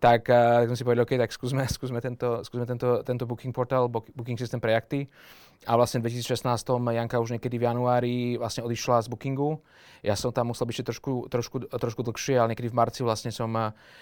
tak, 0.02 0.26
uh, 0.26 0.66
tak 0.66 0.74
sme 0.74 0.76
si 0.76 0.82
povedali, 0.82 1.06
OK, 1.06 1.12
tak 1.14 1.30
skúsme, 1.30 1.62
skúsme, 1.78 2.02
tento, 2.02 2.42
skúsme 2.42 2.66
tento, 2.66 3.06
tento 3.06 3.22
booking 3.22 3.54
portál, 3.54 3.86
booking 3.86 4.34
systém 4.34 4.58
pre 4.58 4.74
jachty. 4.74 5.06
A 5.62 5.78
vlastne 5.78 6.02
v 6.02 6.10
2016 6.10 6.42
Janka 6.74 7.22
už 7.22 7.38
niekedy 7.38 7.54
v 7.54 7.70
januári 7.70 8.34
vlastne 8.34 8.66
odišla 8.66 9.06
z 9.06 9.08
bookingu. 9.14 9.62
Ja 10.02 10.18
som 10.18 10.34
tam 10.34 10.50
musel 10.50 10.66
byť 10.66 10.74
ešte 10.74 10.86
trošku, 10.90 11.30
trošku, 11.30 11.56
trošku 11.70 12.02
dlhšie, 12.02 12.34
ale 12.34 12.50
niekedy 12.50 12.74
v 12.74 12.74
marci 12.74 13.06
vlastne 13.06 13.30
som, 13.30 13.46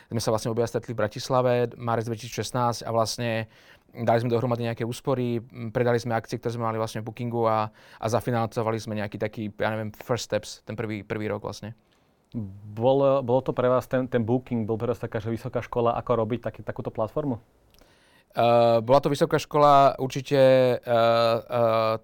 sme 0.08 0.20
sa 0.24 0.32
vlastne 0.32 0.56
stretli 0.64 0.96
v 0.96 1.04
Bratislave, 1.04 1.68
marec 1.76 2.08
2016 2.08 2.80
a 2.80 2.90
vlastne 2.96 3.52
dali 3.92 4.18
sme 4.24 4.32
dohromady 4.32 4.72
nejaké 4.72 4.88
úspory, 4.88 5.44
predali 5.68 6.00
sme 6.00 6.16
akcie, 6.16 6.40
ktoré 6.40 6.56
sme 6.56 6.64
mali 6.64 6.80
vlastne 6.80 7.04
v 7.04 7.12
bookingu 7.12 7.44
a, 7.44 7.68
a 8.00 8.06
zafinancovali 8.08 8.80
sme 8.80 8.96
nejaký 8.96 9.20
taký, 9.20 9.42
ja 9.52 9.68
neviem, 9.68 9.92
first 9.92 10.32
steps, 10.32 10.64
ten 10.64 10.72
prvý, 10.72 11.04
prvý 11.04 11.28
rok 11.28 11.44
vlastne. 11.44 11.76
Bolo, 12.30 13.26
bolo 13.26 13.40
to 13.42 13.50
pre 13.50 13.66
vás, 13.66 13.90
ten, 13.90 14.06
ten 14.06 14.22
booking, 14.22 14.62
bol 14.62 14.78
pre 14.78 14.94
vás 14.94 15.02
taká, 15.02 15.18
že 15.18 15.34
vysoká 15.34 15.58
škola, 15.58 15.98
ako 15.98 16.22
robiť 16.22 16.40
taký, 16.46 16.60
takúto 16.62 16.94
platformu? 16.94 17.42
Uh, 18.30 18.78
bola 18.78 19.02
to 19.02 19.10
vysoká 19.10 19.42
škola 19.42 19.98
určite 19.98 20.38
uh, 20.78 21.36
uh, 21.42 21.94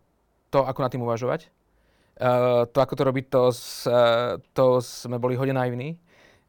to, 0.50 0.66
ako 0.66 0.80
na 0.82 0.90
tým 0.90 1.06
uvažovať. 1.06 1.46
Uh, 2.18 2.66
to, 2.66 2.82
ako 2.82 2.94
to 2.98 3.02
robiť, 3.06 3.24
to, 3.30 3.42
uh, 3.54 4.34
to 4.50 4.82
sme 4.82 5.22
boli 5.22 5.38
hodne 5.38 5.54
naivní. 5.54 5.94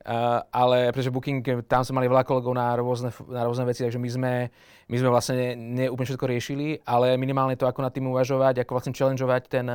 Uh, 0.08 0.40
ale 0.56 0.96
pretože 0.96 1.12
Booking, 1.12 1.44
tam 1.68 1.84
sme 1.84 2.00
mali 2.00 2.08
veľa 2.08 2.24
kolegov 2.24 2.56
na 2.56 2.80
rôzne, 2.80 3.12
na 3.28 3.44
rôzne 3.44 3.68
veci, 3.68 3.84
takže 3.84 4.00
my 4.00 4.08
sme, 4.08 4.34
my 4.88 4.96
sme 5.04 5.10
vlastne 5.12 5.52
neúplne 5.52 6.08
všetko 6.08 6.32
riešili, 6.32 6.80
ale 6.88 7.20
minimálne 7.20 7.60
to, 7.60 7.68
ako 7.68 7.84
nad 7.84 7.92
tým 7.92 8.08
uvažovať, 8.08 8.64
ako 8.64 8.72
vlastne 8.72 8.96
challengeovať 8.96 9.52
ten, 9.52 9.68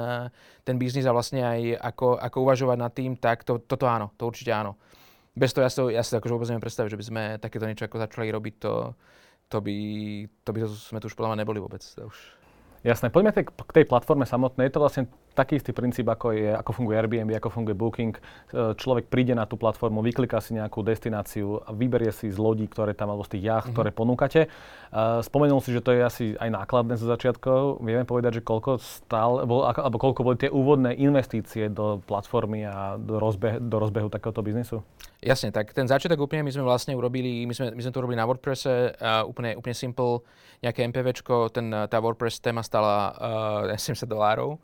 ten 0.64 0.80
biznis 0.80 1.04
a 1.04 1.12
vlastne 1.12 1.44
aj 1.44 1.76
ako, 1.84 2.16
ako 2.16 2.36
uvažovať 2.48 2.78
nad 2.80 2.92
tým, 2.96 3.12
tak 3.20 3.44
to, 3.44 3.60
toto 3.60 3.84
áno, 3.84 4.08
to 4.16 4.24
určite 4.24 4.56
áno. 4.56 4.80
Bez 5.36 5.52
toho 5.52 5.68
ja 5.68 5.70
si, 5.72 5.80
ja 5.92 6.00
si 6.00 6.16
akože 6.16 6.32
vôbec 6.32 6.48
neviem 6.48 6.64
predstaviť, 6.64 6.90
že 6.96 7.00
by 7.04 7.06
sme 7.12 7.22
takéto 7.36 7.68
niečo 7.68 7.84
ako 7.84 8.00
začali 8.00 8.32
robiť, 8.32 8.54
to, 8.56 8.72
to 9.52 9.60
by, 9.60 9.76
to 10.48 10.50
by 10.56 10.60
sme 10.64 10.96
tu 10.96 11.12
už 11.12 11.16
podľa 11.16 11.44
neboli 11.44 11.60
vôbec. 11.60 11.84
To 12.00 12.08
už... 12.08 12.16
Jasné, 12.88 13.12
poďme 13.12 13.36
k 13.36 13.52
tej 13.52 13.84
platforme 13.84 14.24
samotnej. 14.24 14.72
Je 14.72 14.74
to 14.74 14.82
vlastne 14.82 15.12
taký 15.32 15.58
istý 15.58 15.72
princíp, 15.72 16.08
ako, 16.08 16.32
je, 16.36 16.52
ako 16.52 16.70
funguje 16.76 16.96
Airbnb, 17.00 17.32
ako 17.36 17.48
funguje 17.48 17.76
Booking. 17.76 18.12
E, 18.16 18.20
človek 18.76 19.08
príde 19.08 19.32
na 19.32 19.48
tú 19.48 19.56
platformu, 19.56 20.04
vykliká 20.04 20.38
si 20.44 20.54
nejakú 20.54 20.84
destináciu 20.84 21.60
a 21.64 21.72
vyberie 21.72 22.12
si 22.12 22.28
z 22.28 22.38
lodí, 22.38 22.68
ktoré 22.68 22.92
tam, 22.92 23.10
alebo 23.10 23.24
z 23.24 23.36
tých 23.38 23.44
jacht, 23.48 23.72
mm-hmm. 23.72 23.76
ktoré 23.76 23.90
ponúkate. 23.90 24.40
Uh, 24.92 25.24
spomenul 25.24 25.64
si, 25.64 25.72
že 25.72 25.80
to 25.80 25.96
je 25.96 26.04
asi 26.04 26.24
aj 26.36 26.52
nákladné 26.52 27.00
zo 27.00 27.08
začiatkov. 27.08 27.80
Vieme 27.80 28.04
povedať, 28.04 28.38
že 28.38 28.42
koľko 28.44 28.76
stál, 28.76 29.40
alebo, 29.40 29.64
alebo 29.64 29.96
koľko 29.96 30.20
boli 30.20 30.36
tie 30.36 30.52
úvodné 30.52 30.92
investície 31.00 31.72
do 31.72 32.04
platformy 32.04 32.68
a 32.68 33.00
do, 33.00 33.16
rozbeh, 33.16 33.56
do 33.56 33.80
rozbehu 33.80 34.12
takéhoto 34.12 34.44
biznisu? 34.44 34.84
Jasne, 35.24 35.48
tak 35.48 35.72
ten 35.72 35.88
začiatok 35.88 36.20
úplne 36.20 36.44
my 36.44 36.52
sme 36.52 36.68
vlastne 36.68 36.92
urobili, 36.92 37.48
my 37.48 37.56
sme, 37.56 37.72
my 37.72 37.80
sme 37.80 37.88
to 37.88 38.00
urobili 38.04 38.20
na 38.20 38.28
WordPresse, 38.28 38.92
uh, 39.00 39.24
úplne, 39.24 39.56
úplne 39.56 39.72
simple, 39.72 40.20
nejaké 40.60 40.84
MPVčko, 40.84 41.48
ten, 41.48 41.72
tá 41.72 41.96
WordPress 41.96 42.44
téma 42.44 42.60
stala 42.60 43.16
uh, 43.72 43.80
70 43.80 44.04
dolárov. 44.04 44.60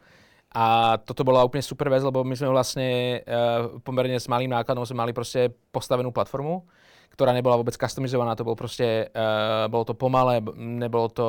A 0.48 0.96
toto 1.04 1.28
bola 1.28 1.44
úplne 1.44 1.60
super 1.60 1.92
vec, 1.92 2.00
lebo 2.00 2.24
my 2.24 2.32
sme 2.32 2.48
vlastne 2.48 3.20
uh, 3.20 3.76
pomerne 3.84 4.16
s 4.16 4.32
malým 4.32 4.48
nákladom 4.48 4.88
sme 4.88 5.04
mali 5.04 5.12
proste 5.12 5.52
postavenú 5.68 6.08
platformu, 6.08 6.64
ktorá 7.12 7.36
nebola 7.36 7.60
vôbec 7.60 7.76
customizovaná, 7.76 8.32
to 8.32 8.48
bolo 8.48 8.56
proste, 8.56 9.12
uh, 9.12 9.68
bolo 9.68 9.84
to 9.84 9.92
pomalé, 9.92 10.40
nebolo 10.56 11.12
to, 11.12 11.28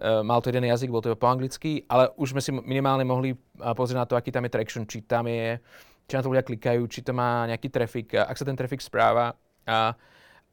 uh, 0.00 0.24
mal 0.24 0.40
to 0.40 0.48
jeden 0.48 0.64
jazyk, 0.72 0.88
bol 0.88 1.04
to 1.04 1.12
po 1.12 1.28
anglicky, 1.28 1.84
ale 1.84 2.08
už 2.16 2.32
sme 2.32 2.40
si 2.40 2.48
minimálne 2.48 3.04
mohli 3.04 3.36
pozrieť 3.60 3.98
na 4.00 4.08
to, 4.08 4.16
aký 4.16 4.32
tam 4.32 4.48
je 4.48 4.54
traction, 4.56 4.82
či 4.88 5.04
tam 5.04 5.28
je 5.28 5.60
či 6.06 6.14
na 6.14 6.22
to 6.22 6.30
ľudia 6.30 6.46
klikajú, 6.46 6.86
či 6.86 7.02
to 7.02 7.10
má 7.10 7.50
nejaký 7.50 7.68
trafik, 7.68 8.14
ak 8.14 8.38
sa 8.38 8.46
ten 8.46 8.54
trafik 8.54 8.78
správa. 8.78 9.34
A, 9.66 9.90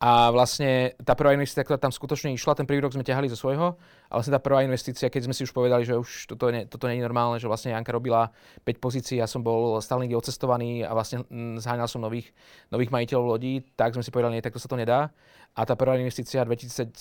a 0.01 0.09
vlastne 0.33 0.97
tá 1.05 1.13
prvá 1.13 1.37
investícia, 1.37 1.61
ktorá 1.61 1.77
tam 1.77 1.93
skutočne 1.93 2.33
išla, 2.33 2.57
ten 2.57 2.65
prvý 2.65 2.81
rok 2.81 2.97
sme 2.97 3.05
ťahali 3.05 3.29
zo 3.29 3.37
svojho, 3.37 3.77
ale 4.13 4.21
vlastne 4.21 4.37
tá 4.37 4.45
prvá 4.45 4.61
investícia, 4.61 5.09
keď 5.09 5.25
sme 5.25 5.33
si 5.33 5.41
už 5.41 5.57
povedali, 5.57 5.81
že 5.89 5.97
už 5.97 6.29
toto, 6.29 6.53
nie, 6.53 6.69
toto 6.69 6.85
nie 6.85 7.01
je 7.01 7.05
normálne, 7.09 7.41
že 7.41 7.49
vlastne 7.49 7.73
Janka 7.73 7.89
robila 7.89 8.29
5 8.61 8.77
pozícií, 8.77 9.17
ja 9.17 9.25
som 9.25 9.41
bol 9.41 9.81
stále 9.81 10.05
niekde 10.05 10.21
odcestovaný 10.21 10.85
a 10.85 10.93
vlastne 10.93 11.25
mm, 11.25 11.57
zháňal 11.57 11.89
som 11.89 11.97
nových, 11.97 12.29
nových 12.69 12.93
majiteľov 12.93 13.25
lodí, 13.25 13.65
tak 13.73 13.97
sme 13.97 14.05
si 14.05 14.13
povedali, 14.13 14.37
nie, 14.37 14.45
takto 14.45 14.61
sa 14.61 14.69
to 14.69 14.77
nedá. 14.77 15.09
A 15.57 15.65
tá 15.65 15.73
prvá 15.73 15.97
investícia 15.97 16.45
v 16.45 16.53
2017 16.53 16.93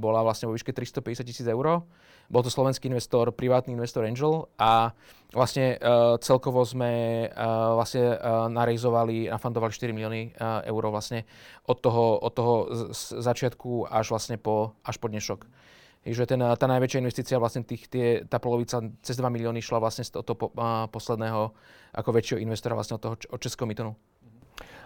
bola 0.00 0.24
vlastne 0.24 0.48
vo 0.48 0.56
výške 0.56 0.72
350 0.72 1.20
tisíc 1.28 1.44
eur. 1.44 1.84
Bol 2.32 2.40
to 2.40 2.48
slovenský 2.48 2.88
investor, 2.88 3.28
privátny 3.28 3.76
investor 3.76 4.08
Angel 4.08 4.48
a 4.56 4.96
vlastne 5.36 5.76
uh, 5.76 6.16
celkovo 6.16 6.64
sme 6.64 7.28
uh, 7.28 7.76
vlastne 7.76 8.16
uh, 8.16 8.48
narejzovali, 8.48 9.28
nafandovali 9.28 9.68
4 9.68 9.92
milióny 9.92 10.20
uh, 10.32 10.64
eur 10.64 10.84
vlastne 10.88 11.28
od 11.68 11.76
toho, 11.76 12.24
od 12.24 12.32
toho 12.32 12.54
z, 12.96 13.20
začiatku 13.20 13.84
až 13.92 14.16
vlastne 14.16 14.40
po, 14.40 14.72
až 14.80 14.96
po 14.96 15.12
dnešok. 15.12 15.44
Takže 16.02 16.26
ten, 16.26 16.42
tá 16.42 16.66
najväčšia 16.66 16.98
investícia, 16.98 17.38
vlastne 17.38 17.62
tých, 17.62 17.86
tie, 17.86 18.26
tá 18.26 18.42
polovica, 18.42 18.82
cez 19.06 19.14
2 19.14 19.22
milióny 19.22 19.62
šla 19.62 19.78
vlastne 19.78 20.02
z 20.02 20.18
toho 20.18 20.34
po, 20.34 20.50
uh, 20.50 20.90
posledného 20.90 21.54
ako 21.94 22.10
väčšieho 22.10 22.42
investora 22.42 22.74
vlastne 22.74 22.98
od 22.98 23.02
toho 23.02 23.14
od 23.14 23.38
Českého 23.38 23.70
Mytonu. 23.70 23.94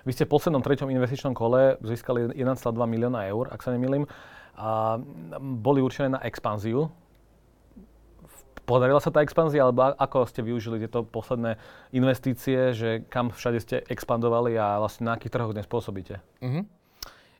Vy 0.06 0.14
ste 0.14 0.28
v 0.28 0.38
poslednom 0.38 0.62
treťom 0.62 0.92
investičnom 0.92 1.34
kole 1.34 1.82
získali 1.82 2.30
1,2 2.36 2.62
milióna 2.70 3.26
eur, 3.26 3.50
ak 3.50 3.64
sa 3.64 3.74
nemýlim. 3.74 4.06
a 4.56 4.96
boli 5.40 5.84
určené 5.84 6.16
na 6.16 6.20
expanziu. 6.24 6.88
Podarila 8.64 8.98
sa 8.98 9.12
tá 9.12 9.20
expanzia, 9.20 9.62
alebo 9.62 9.94
ako 9.94 10.26
ste 10.26 10.40
využili 10.40 10.80
tieto 10.80 11.04
posledné 11.04 11.60
investície, 11.92 12.72
že 12.72 13.04
kam 13.06 13.30
všade 13.30 13.58
ste 13.60 13.76
expandovali 13.86 14.56
a 14.56 14.80
vlastne 14.80 15.10
na 15.10 15.14
akých 15.14 15.32
trhoch 15.32 15.52
dnes 15.54 15.68
pôsobíte? 15.68 16.18
Uh-huh. 16.40 16.64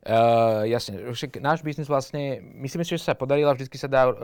Uh, 0.07 0.63
jasne, 0.71 1.03
však 1.11 1.43
náš 1.43 1.67
biznis 1.67 1.91
vlastne, 1.91 2.39
myslím 2.63 2.87
si, 2.87 2.95
že 2.95 3.11
sa 3.11 3.19
podarila, 3.19 3.59
vždycky 3.59 3.75
sa 3.75 3.91
dá, 3.91 4.07
uh, 4.07 4.15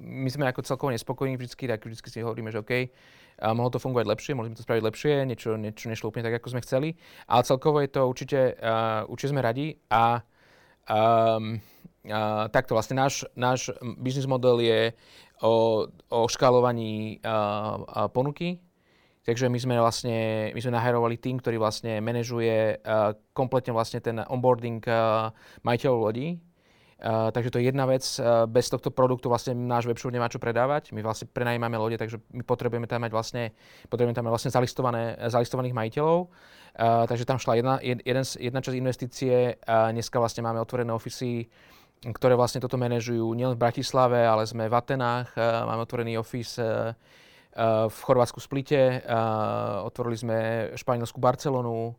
my 0.00 0.32
sme 0.32 0.48
ako 0.48 0.64
celkovo 0.64 0.88
nespokojní 0.96 1.36
vždycky, 1.36 1.68
tak 1.68 1.84
vždycky 1.84 2.08
si 2.08 2.24
hovoríme, 2.24 2.48
že 2.48 2.64
OK, 2.64 2.72
uh, 2.72 3.52
mohlo 3.52 3.68
to 3.68 3.76
fungovať 3.76 4.08
lepšie, 4.08 4.32
mohli 4.32 4.48
sme 4.48 4.56
to 4.56 4.64
spraviť 4.64 4.80
lepšie, 4.80 5.12
niečo, 5.28 5.60
niečo 5.60 5.92
nešlo 5.92 6.08
úplne 6.08 6.24
tak, 6.24 6.40
ako 6.40 6.56
sme 6.56 6.64
chceli, 6.64 6.88
ale 7.28 7.44
celkovo 7.44 7.84
je 7.84 7.90
to 7.92 8.00
určite, 8.08 8.40
uh, 8.64 9.04
určite 9.12 9.36
sme 9.36 9.44
radi 9.44 9.76
a 9.92 10.24
um, 10.88 11.60
uh, 12.08 12.48
takto 12.48 12.72
vlastne 12.72 12.96
náš, 12.96 13.28
náš 13.36 13.76
biznis 14.00 14.24
model 14.24 14.56
je 14.56 14.96
o, 15.44 15.84
o 16.08 16.20
škálovaní 16.32 17.20
uh, 17.20 18.08
ponuky, 18.08 18.56
Takže 19.20 19.52
my 19.52 19.58
sme 19.60 19.76
vlastne, 19.76 20.48
my 20.56 20.60
sme 20.64 20.72
nahajrovali 20.72 21.20
tým, 21.20 21.36
ktorý 21.44 21.60
vlastne 21.60 22.00
manažuje 22.00 22.80
uh, 22.80 23.12
kompletne 23.36 23.76
vlastne 23.76 24.00
ten 24.00 24.16
onboarding 24.16 24.80
uh, 24.88 25.28
majiteľov 25.60 25.98
lodí. 26.08 26.40
Uh, 27.00 27.32
takže 27.32 27.52
to 27.52 27.60
je 27.60 27.68
jedna 27.68 27.84
vec. 27.84 28.04
Uh, 28.16 28.48
bez 28.48 28.72
tohto 28.72 28.88
produktu 28.88 29.28
vlastne 29.28 29.52
náš 29.52 29.84
webshop 29.84 30.08
nemá 30.12 30.28
čo 30.32 30.40
predávať. 30.40 30.96
My 30.96 31.04
vlastne 31.04 31.28
prenajímame 31.28 31.76
lode, 31.76 32.00
takže 32.00 32.16
my 32.32 32.44
potrebujeme 32.48 32.88
tam 32.88 33.04
mať 33.04 33.12
vlastne, 33.12 33.52
potrebujeme 33.92 34.16
tam 34.16 34.24
mať 34.24 34.32
vlastne 34.32 34.52
zalistované, 34.56 35.16
zalistovaných 35.28 35.76
majiteľov. 35.76 36.18
Uh, 36.24 37.04
takže 37.04 37.28
tam 37.28 37.36
šla 37.36 37.60
jedna, 37.60 37.74
jeden, 37.80 38.24
jedna 38.24 38.60
časť 38.64 38.76
investície. 38.76 39.60
Uh, 39.64 39.92
dneska 39.92 40.16
vlastne 40.16 40.48
máme 40.48 40.64
otvorené 40.64 40.96
ofisy, 40.96 41.44
ktoré 42.08 42.32
vlastne 42.40 42.64
toto 42.64 42.80
manažujú 42.80 43.36
nielen 43.36 43.52
v 43.52 43.62
Bratislave, 43.68 44.24
ale 44.24 44.48
sme 44.48 44.72
v 44.72 44.72
Atenách. 44.72 45.36
Máme 45.36 45.84
otvorený 45.84 46.16
office 46.16 46.56
v 47.90 47.98
Chorvátsku 48.00 48.40
Splite, 48.40 49.04
otvorili 49.84 50.16
sme 50.16 50.36
španielsku 50.80 51.20
Barcelonu, 51.20 51.92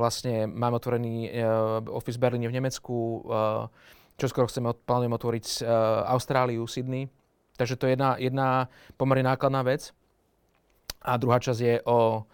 vlastne 0.00 0.48
máme 0.48 0.80
otvorený 0.80 1.28
office 1.92 2.16
v 2.16 2.24
Berlíne 2.24 2.48
v 2.48 2.56
Nemecku, 2.56 3.22
čo 4.16 4.26
skoro 4.30 4.48
chceme, 4.48 4.72
plánujeme 4.72 5.14
otvoriť 5.20 5.68
Austráliu, 6.08 6.64
Sydney. 6.64 7.12
Takže 7.54 7.78
to 7.78 7.86
je 7.86 7.94
jedna, 7.94 8.18
jedna 8.18 8.48
pomerne 8.98 9.30
nákladná 9.30 9.62
vec. 9.62 9.94
A 11.04 11.20
druhá 11.20 11.38
časť 11.38 11.60
je 11.60 11.74
o, 11.84 12.24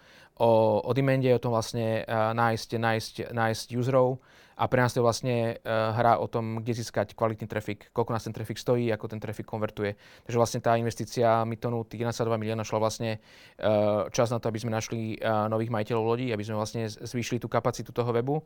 o, 0.41 0.81
o 0.81 0.91
demande, 0.97 1.29
o 1.29 1.43
tom 1.43 1.53
vlastne 1.53 2.09
nájsť, 2.09 2.81
nájsť, 2.81 3.15
nájsť 3.37 3.67
userov, 3.77 4.19
a 4.61 4.69
pre 4.69 4.85
nás 4.85 4.93
to 4.93 5.01
vlastne 5.01 5.57
uh, 5.57 5.97
hra 5.97 6.21
o 6.21 6.29
tom, 6.29 6.61
kde 6.61 6.85
získať 6.85 7.17
kvalitný 7.17 7.49
trafik, 7.49 7.89
koľko 7.97 8.13
nás 8.13 8.29
ten 8.29 8.37
trafik 8.37 8.61
stojí, 8.61 8.93
ako 8.93 9.09
ten 9.09 9.17
trafik 9.17 9.49
konvertuje. 9.49 9.97
Takže 10.29 10.37
vlastne 10.37 10.61
tá 10.61 10.77
investícia 10.77 11.49
Mytonu, 11.49 11.89
tých 11.89 12.05
1,2 12.05 12.29
milióna, 12.37 12.61
šla 12.61 12.77
vlastne 12.77 13.11
uh, 13.17 14.05
čas 14.13 14.29
na 14.29 14.37
to, 14.37 14.53
aby 14.53 14.61
sme 14.61 14.69
našli 14.69 15.17
uh, 15.17 15.49
nových 15.49 15.73
majiteľov 15.73 16.05
lodí, 16.05 16.29
aby 16.29 16.45
sme 16.45 16.61
vlastne 16.61 16.93
zvýšili 16.93 17.41
tú 17.41 17.49
kapacitu 17.49 17.89
toho 17.89 18.13
webu 18.13 18.45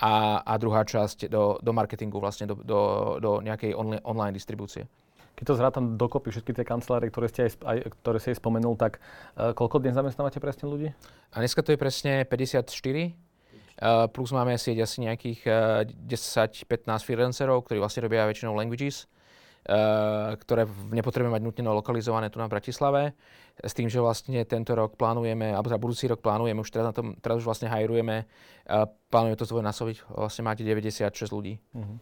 a, 0.00 0.40
a 0.40 0.56
druhá 0.56 0.80
časť 0.80 1.28
do, 1.28 1.60
do 1.60 1.72
marketingu, 1.76 2.16
vlastne 2.16 2.48
do, 2.48 2.56
do, 2.64 2.80
do 3.20 3.30
nejakej 3.44 3.76
online, 3.76 4.04
online 4.08 4.32
distribúcie. 4.32 4.88
Keď 5.36 5.44
to 5.46 5.54
zrátam 5.56 5.84
dokopy 5.96 6.32
všetky 6.32 6.52
tie 6.52 6.64
kancelárie, 6.68 7.08
ktoré 7.08 7.28
ste 7.32 7.48
aj, 7.48 7.52
aj, 7.64 7.76
ktoré 8.04 8.18
ste 8.20 8.30
aj 8.36 8.38
spomenul, 8.44 8.76
tak 8.76 9.00
uh, 9.36 9.56
koľko 9.56 9.80
dnes 9.80 9.96
zamestnávate 9.96 10.36
presne 10.42 10.68
ľudí? 10.68 10.88
A 11.32 11.40
dneska 11.40 11.64
to 11.64 11.72
je 11.72 11.80
presne 11.80 12.28
54 12.28 12.66
Eh, 13.80 14.06
plus 14.12 14.28
máme 14.36 14.60
sieť 14.60 14.84
asi 14.84 15.00
nejakých 15.00 15.40
10-15 16.04 16.68
eh, 16.68 17.00
freelancerov, 17.00 17.64
ktorí 17.64 17.80
vlastne 17.80 18.04
robia 18.04 18.28
väčšinou 18.28 18.52
languages, 18.52 19.08
eh, 19.64 20.36
ktoré 20.36 20.68
nepotrebujeme 20.92 21.40
mať 21.40 21.42
nutne 21.48 21.64
lokalizované 21.72 22.28
tu 22.28 22.36
na 22.36 22.44
Bratislave. 22.44 23.16
S 23.56 23.72
tým, 23.72 23.88
že 23.88 24.04
vlastne 24.04 24.44
tento 24.44 24.76
rok 24.76 25.00
plánujeme, 25.00 25.56
alebo 25.56 25.72
teda 25.72 25.80
budúci 25.80 26.04
rok 26.12 26.20
plánujeme, 26.20 26.60
už 26.60 26.68
teraz, 26.68 26.92
na 26.92 26.94
tom, 26.96 27.16
teraz 27.20 27.40
už 27.40 27.48
vlastne 27.48 27.68
hajrujeme, 27.68 28.24
plánujeme 29.12 29.36
to 29.36 29.44
zdvojnásobiť, 29.44 30.16
vlastne 30.16 30.48
máte 30.48 30.64
96 30.64 31.12
ľudí. 31.28 31.60
Uh-huh. 31.76 32.00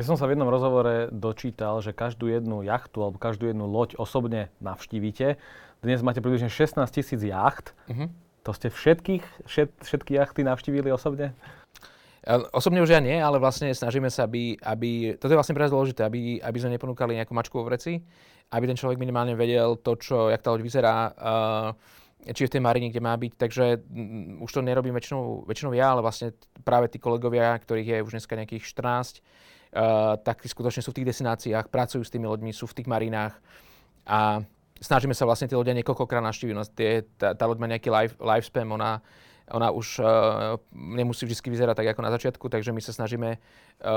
Ja 0.00 0.08
som 0.08 0.16
sa 0.16 0.24
v 0.24 0.32
jednom 0.32 0.48
rozhovore 0.48 1.12
dočítal, 1.12 1.84
že 1.84 1.92
každú 1.92 2.32
jednu 2.32 2.64
jachtu 2.64 3.04
alebo 3.04 3.20
každú 3.20 3.52
jednu 3.52 3.68
loď 3.68 4.00
osobne 4.00 4.48
navštívite. 4.64 5.36
Dnes 5.84 6.00
máte 6.00 6.24
približne 6.24 6.48
16 6.48 6.88
tisíc 6.88 7.20
jacht. 7.20 7.76
Uh-huh 7.84 8.08
to 8.42 8.50
ste 8.56 8.68
všetkých, 8.72 9.24
všet, 9.44 9.70
všetky 9.84 10.16
jachty 10.16 10.40
navštívili 10.44 10.88
osobne? 10.92 11.36
Osobne 12.52 12.84
už 12.84 12.92
ja 12.92 13.00
nie, 13.00 13.16
ale 13.16 13.40
vlastne 13.40 13.72
snažíme 13.72 14.12
sa, 14.12 14.28
aby, 14.28 14.56
aby 14.60 15.16
toto 15.16 15.32
je 15.32 15.38
vlastne 15.40 15.56
pre 15.56 15.64
nás 15.64 15.72
dôležité, 15.72 16.04
aby, 16.04 16.36
aby 16.40 16.58
sme 16.60 16.76
neponúkali 16.76 17.16
nejakú 17.16 17.32
mačku 17.32 17.60
vo 17.60 17.68
vreci, 17.68 17.96
aby 18.52 18.64
ten 18.68 18.76
človek 18.76 19.00
minimálne 19.00 19.32
vedel 19.32 19.80
to, 19.80 19.96
čo, 19.96 20.28
jak 20.28 20.44
tá 20.44 20.52
loď 20.52 20.62
vyzerá, 20.64 20.96
uh, 21.16 21.70
či 22.32 22.44
je 22.44 22.48
v 22.52 22.54
tej 22.60 22.64
marine, 22.64 22.92
kde 22.92 23.00
má 23.00 23.16
byť. 23.16 23.32
Takže 23.40 23.64
um, 23.88 24.44
už 24.44 24.52
to 24.52 24.60
nerobím 24.60 24.92
väčšinou, 24.92 25.48
väčšinou 25.48 25.72
ja, 25.72 25.96
ale 25.96 26.04
vlastne 26.04 26.36
práve 26.60 26.92
tí 26.92 27.00
kolegovia, 27.00 27.56
ktorých 27.56 27.88
je 27.88 28.04
už 28.04 28.12
dneska 28.20 28.36
nejakých 28.36 28.68
14, 28.68 29.24
uh, 29.24 29.50
tak 30.26 30.42
skutočne 30.42 30.82
sú 30.82 30.90
v 30.90 31.02
tých 31.02 31.08
destináciách, 31.14 31.70
pracujú 31.70 32.02
s 32.02 32.10
tými 32.10 32.26
loďmi, 32.26 32.50
sú 32.50 32.66
v 32.66 32.82
tých 32.82 32.90
marinách 32.90 33.38
a 34.02 34.42
snažíme 34.82 35.14
sa 35.14 35.28
vlastne 35.28 35.46
tí 35.46 35.54
ľudia 35.54 35.76
niekoľkokrát 35.78 36.24
navštíviť. 36.24 36.54
No, 36.56 36.66
tie, 36.66 37.06
tá, 37.14 37.38
tá 37.38 37.44
loď 37.46 37.58
má 37.62 37.66
nejaký 37.70 37.88
life, 37.92 38.14
lifespan, 38.18 38.66
ona, 38.66 38.98
ona 39.50 39.70
už 39.70 40.00
uh, 40.00 40.56
nemusí 40.72 41.26
vždy 41.26 41.50
vyzerať 41.50 41.82
tak 41.82 41.88
ako 41.92 42.00
na 42.02 42.14
začiatku, 42.14 42.46
takže 42.48 42.70
my 42.72 42.80
sa 42.82 42.94
snažíme 42.94 43.36
uh, 43.36 43.38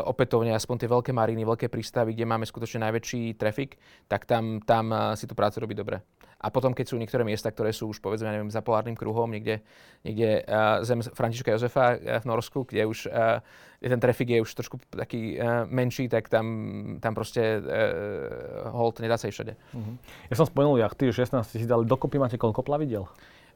opätovne 0.09 0.53
aspoň 0.53 0.85
tie 0.85 0.89
veľké 0.89 1.11
mariny, 1.13 1.45
veľké 1.45 1.69
prístavy, 1.69 2.17
kde 2.17 2.29
máme 2.29 2.45
skutočne 2.45 2.89
najväčší 2.89 3.37
trafik, 3.37 3.77
tak 4.09 4.25
tam, 4.25 4.61
tam 4.65 4.89
uh, 4.89 5.13
si 5.13 5.29
tú 5.29 5.37
prácu 5.37 5.63
robí 5.63 5.75
dobre. 5.77 6.01
A 6.43 6.51
potom, 6.51 6.75
keď 6.75 6.91
sú 6.91 6.99
niektoré 6.99 7.23
miesta, 7.23 7.47
ktoré 7.47 7.71
sú 7.71 7.87
už 7.87 8.03
povedzme, 8.03 8.27
neviem, 8.27 8.51
za 8.51 8.59
polárnym 8.59 8.99
kruhom, 8.99 9.31
niekde, 9.31 9.63
niekde 10.03 10.43
uh, 10.43 10.83
zem 10.83 10.99
Františka 10.99 11.55
Jozefa 11.55 11.95
uh, 11.95 12.19
v 12.19 12.25
Norsku, 12.27 12.67
kde 12.67 12.83
už 12.83 13.07
uh, 13.07 13.39
ten 13.79 13.99
trafik 13.99 14.31
je 14.31 14.43
už 14.43 14.51
trošku 14.51 14.75
taký 14.91 15.39
uh, 15.39 15.63
menší, 15.71 16.11
tak 16.11 16.27
tam, 16.27 16.99
tam 16.99 17.15
proste 17.15 17.63
uh, 17.63 18.71
hold 18.75 18.99
nedá 18.99 19.15
sa 19.15 19.31
všade. 19.31 19.55
Uh-huh. 19.55 19.95
Ja 20.27 20.35
som 20.35 20.47
spomenul 20.47 20.83
jachty, 20.83 21.11
16 21.11 21.47
tisíc, 21.47 21.69
ale 21.71 21.87
dokopy 21.87 22.19
máte 22.19 22.35
koľko 22.35 22.59
plavidel? 22.59 23.07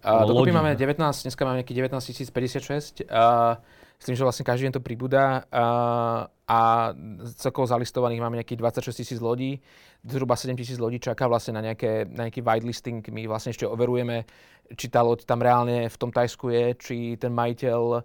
Uh, 0.08 0.24
dokopy 0.24 0.52
máme 0.56 0.76
19, 0.76 1.04
dneska 1.28 1.44
máme 1.44 1.60
nejaký 1.60 1.76
19 1.76 2.00
056. 2.00 3.04
Uh, 3.04 3.60
s 4.00 4.04
tým, 4.08 4.16
že 4.16 4.24
vlastne 4.24 4.48
každý 4.48 4.72
deň 4.72 4.74
to 4.80 4.82
pribúda 4.82 5.44
uh, 5.52 6.32
a 6.48 6.96
celkovo 7.36 7.68
zalistovaných 7.68 8.24
máme 8.24 8.39
nejakých 8.39 8.80
26 8.80 9.04
tisíc 9.04 9.20
lodí, 9.20 9.60
zhruba 10.08 10.39
7 10.39 10.56
tisíc 10.56 10.80
lodí 10.80 10.96
čaká 10.96 11.27
vlastne 11.27 11.60
na, 11.60 11.62
nejaké, 11.62 12.08
na 12.08 12.32
nejaký 12.32 12.39
whitelisting. 12.39 13.04
My 13.12 13.27
vlastne 13.27 13.51
ešte 13.51 13.68
overujeme, 13.68 14.24
či 14.80 14.88
tá 14.88 15.04
loď 15.04 15.27
tam 15.27 15.44
reálne 15.44 15.92
v 15.92 15.98
tom 16.00 16.08
Tajsku 16.08 16.48
je, 16.48 16.66
či 16.80 16.96
ten 17.20 17.36
majiteľ 17.36 18.00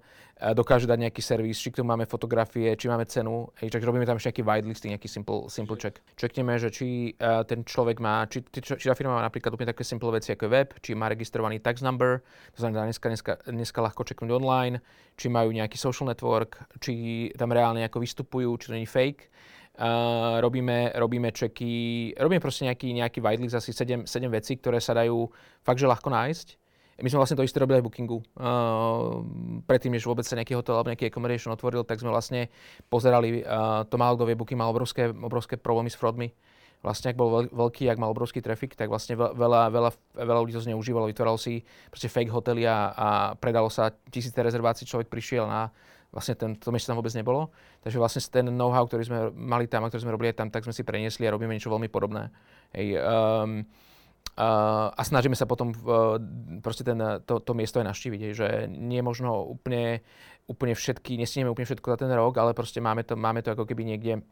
dokáže 0.51 0.91
dať 0.91 0.99
nejaký 1.07 1.23
servis, 1.23 1.63
či 1.63 1.71
k 1.71 1.79
tomu 1.79 1.95
máme 1.95 2.03
fotografie, 2.03 2.75
či 2.75 2.91
máme 2.91 3.07
cenu. 3.07 3.47
Hej, 3.63 3.71
takže 3.71 3.87
robíme 3.87 4.03
tam 4.03 4.19
ešte 4.19 4.35
nejaký 4.35 4.43
whitelisting, 4.43 4.91
nejaký 4.99 5.07
simple, 5.07 5.47
simple 5.47 5.79
check. 5.79 6.03
Čekneme, 6.19 6.59
že 6.59 6.75
či 6.75 7.15
uh, 7.15 7.47
ten 7.47 7.63
človek 7.63 8.03
má, 8.03 8.27
či, 8.27 8.43
či, 8.51 8.59
či 8.75 8.91
tá 8.91 8.99
firma 8.99 9.15
má 9.15 9.23
napríklad 9.23 9.55
úplne 9.55 9.71
také 9.71 9.87
simple 9.87 10.11
veci 10.11 10.35
ako 10.35 10.51
web, 10.51 10.75
či 10.83 10.99
má 10.99 11.07
registrovaný 11.07 11.63
tax 11.63 11.79
number, 11.79 12.27
to 12.51 12.67
znamená 12.67 12.91
dneska, 12.91 13.07
dneska, 13.07 13.33
dneska 13.47 13.79
ľahko 13.79 14.03
čeknúť 14.03 14.35
online, 14.35 14.83
či 15.15 15.31
majú 15.31 15.55
nejaký 15.55 15.79
social 15.79 16.11
network, 16.11 16.59
či 16.83 17.31
tam 17.39 17.55
reálne 17.55 17.87
ako 17.87 18.03
vystupujú, 18.33 18.57
či 18.57 18.67
to 18.73 18.77
nie 18.81 18.89
je 18.89 18.93
fake. 18.93 19.29
Uh, 19.73 20.37
robíme, 20.45 20.93
robíme 20.97 21.33
checky, 21.33 22.13
robíme 22.17 22.41
proste 22.41 22.69
nejaký, 22.69 22.93
nejaký 22.93 23.25
whitelist, 23.25 23.57
asi 23.57 23.73
7, 23.73 24.05
7 24.05 24.29
vecí, 24.29 24.61
ktoré 24.61 24.81
sa 24.81 24.93
dajú 24.93 25.33
fakt, 25.65 25.81
že 25.81 25.89
ľahko 25.89 26.09
nájsť 26.09 26.49
my 27.03 27.09
sme 27.11 27.19
vlastne 27.19 27.35
to 27.35 27.43
isté 27.43 27.59
robili 27.59 27.81
aj 27.81 27.83
v 27.83 27.87
Bookingu. 27.89 28.19
Uh, 28.39 29.27
predtým, 29.67 29.91
než 29.91 30.07
vôbec 30.07 30.23
sa 30.23 30.39
nejaký 30.39 30.55
hotel 30.55 30.79
alebo 30.79 30.93
nejaký 30.93 31.11
accommodation 31.11 31.51
otvoril, 31.51 31.83
tak 31.83 31.99
sme 31.99 32.15
vlastne 32.15 32.47
pozerali, 32.87 33.43
uh, 33.43 33.83
to 33.91 33.99
málo 33.99 34.15
kto 34.15 34.29
vie, 34.29 34.39
Booking 34.39 34.61
mal 34.61 34.71
obrovské, 34.71 35.11
obrovské 35.11 35.59
problémy 35.59 35.91
s 35.91 35.99
fraudmi. 35.99 36.31
Vlastne, 36.85 37.11
ak 37.11 37.19
bol 37.19 37.49
veľký, 37.51 37.91
ak 37.91 37.99
mal 37.99 38.13
obrovský 38.13 38.39
trafik, 38.39 38.79
tak 38.79 38.87
vlastne 38.87 39.19
veľa, 39.19 39.73
veľa, 39.73 39.91
veľa 40.15 40.41
ľudí 40.47 40.55
to 40.55 40.63
zneužívalo, 40.63 41.11
vytváralo 41.11 41.41
si 41.41 41.65
proste 41.91 42.07
fake 42.07 42.31
hotely 42.31 42.71
a, 42.71 42.95
a 42.95 43.09
predalo 43.35 43.67
sa 43.67 43.91
tisíce 44.13 44.39
rezervácií, 44.39 44.87
človek 44.87 45.11
prišiel 45.11 45.49
na 45.49 45.75
vlastne 46.13 46.37
ten, 46.37 46.51
to 46.61 46.69
miesto 46.69 46.93
tam 46.93 47.01
vôbec 47.01 47.17
nebolo. 47.17 47.49
Takže 47.83 47.99
vlastne 47.99 48.23
ten 48.31 48.47
know-how, 48.47 48.87
ktorý 48.87 49.03
sme 49.03 49.21
mali 49.35 49.67
tam 49.67 49.83
a 49.83 49.91
ktorý 49.91 50.07
sme 50.07 50.15
robili 50.15 50.31
tam, 50.31 50.55
tak 50.55 50.63
sme 50.63 50.75
si 50.75 50.87
preniesli 50.87 51.27
a 51.27 51.35
robíme 51.35 51.51
niečo 51.51 51.71
veľmi 51.71 51.91
podobné. 51.91 52.31
Hej, 52.73 52.99
um, 53.03 53.67
Uh, 54.33 54.89
a 54.97 55.03
snažíme 55.05 55.37
sa 55.37 55.45
potom 55.45 55.77
uh, 55.77 56.17
proste 56.65 56.89
ten, 56.89 56.97
to, 57.29 57.37
to 57.45 57.53
miesto 57.53 57.85
aj 57.85 57.93
navštíviť, 57.93 58.21
že 58.33 58.49
nie 58.65 58.97
je 58.97 59.05
možno 59.05 59.45
úplne, 59.45 60.01
úplne 60.49 60.73
všetky, 60.73 61.21
nesnieme 61.21 61.53
úplne 61.53 61.69
všetko 61.69 61.93
za 61.93 61.99
ten 62.01 62.09
rok, 62.09 62.41
ale 62.41 62.57
proste 62.57 62.81
máme 62.81 63.05
to, 63.05 63.13
máme 63.13 63.45
to 63.45 63.53
ako 63.53 63.69
keby 63.69 63.85
niekde, 63.85 64.25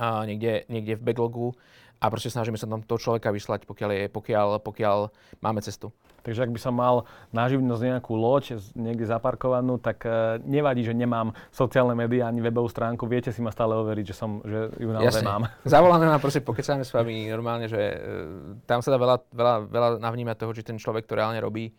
uh, 0.00 0.24
niekde, 0.24 0.64
niekde 0.72 0.96
v 0.96 1.04
backlogu 1.04 1.52
a 2.00 2.08
proste 2.08 2.32
snažíme 2.32 2.56
sa 2.56 2.64
tam 2.64 2.80
toho 2.80 2.96
človeka 2.96 3.28
vyslať, 3.28 3.68
pokiaľ, 3.68 3.90
je, 3.92 4.04
pokiaľ, 4.08 4.48
pokiaľ 4.64 4.98
máme 5.44 5.60
cestu. 5.60 5.92
Takže 6.28 6.44
ak 6.44 6.52
by 6.52 6.60
som 6.60 6.76
mal 6.76 7.08
na 7.32 7.48
živnosť 7.48 7.80
nejakú 7.88 8.12
loď 8.12 8.60
niekde 8.76 9.08
zaparkovanú, 9.08 9.80
tak 9.80 10.04
uh, 10.04 10.36
nevadí, 10.44 10.84
že 10.84 10.92
nemám 10.92 11.32
sociálne 11.48 11.96
médiá 11.96 12.28
ani 12.28 12.44
webovú 12.44 12.68
stránku. 12.68 13.08
Viete 13.08 13.32
si 13.32 13.40
ma 13.40 13.48
stále 13.48 13.72
overiť, 13.72 14.12
že, 14.12 14.12
som, 14.12 14.44
že 14.44 14.68
ju 14.76 14.92
naozaj 14.92 15.24
Jasne. 15.24 15.32
mám. 15.32 15.42
Zavoláme 15.64 16.04
ma, 16.04 16.20
proste 16.20 16.44
pokecáme 16.44 16.84
s 16.84 16.92
vami 16.92 17.32
normálne, 17.32 17.64
že 17.64 17.80
uh, 17.80 18.60
tam 18.68 18.84
sa 18.84 18.92
dá 18.92 19.00
veľa, 19.00 19.16
veľa, 19.32 19.54
veľa 19.72 19.88
navnímať 20.04 20.36
toho, 20.36 20.52
že 20.52 20.68
ten 20.68 20.76
človek 20.76 21.08
to 21.08 21.16
reálne 21.16 21.40
robí. 21.40 21.72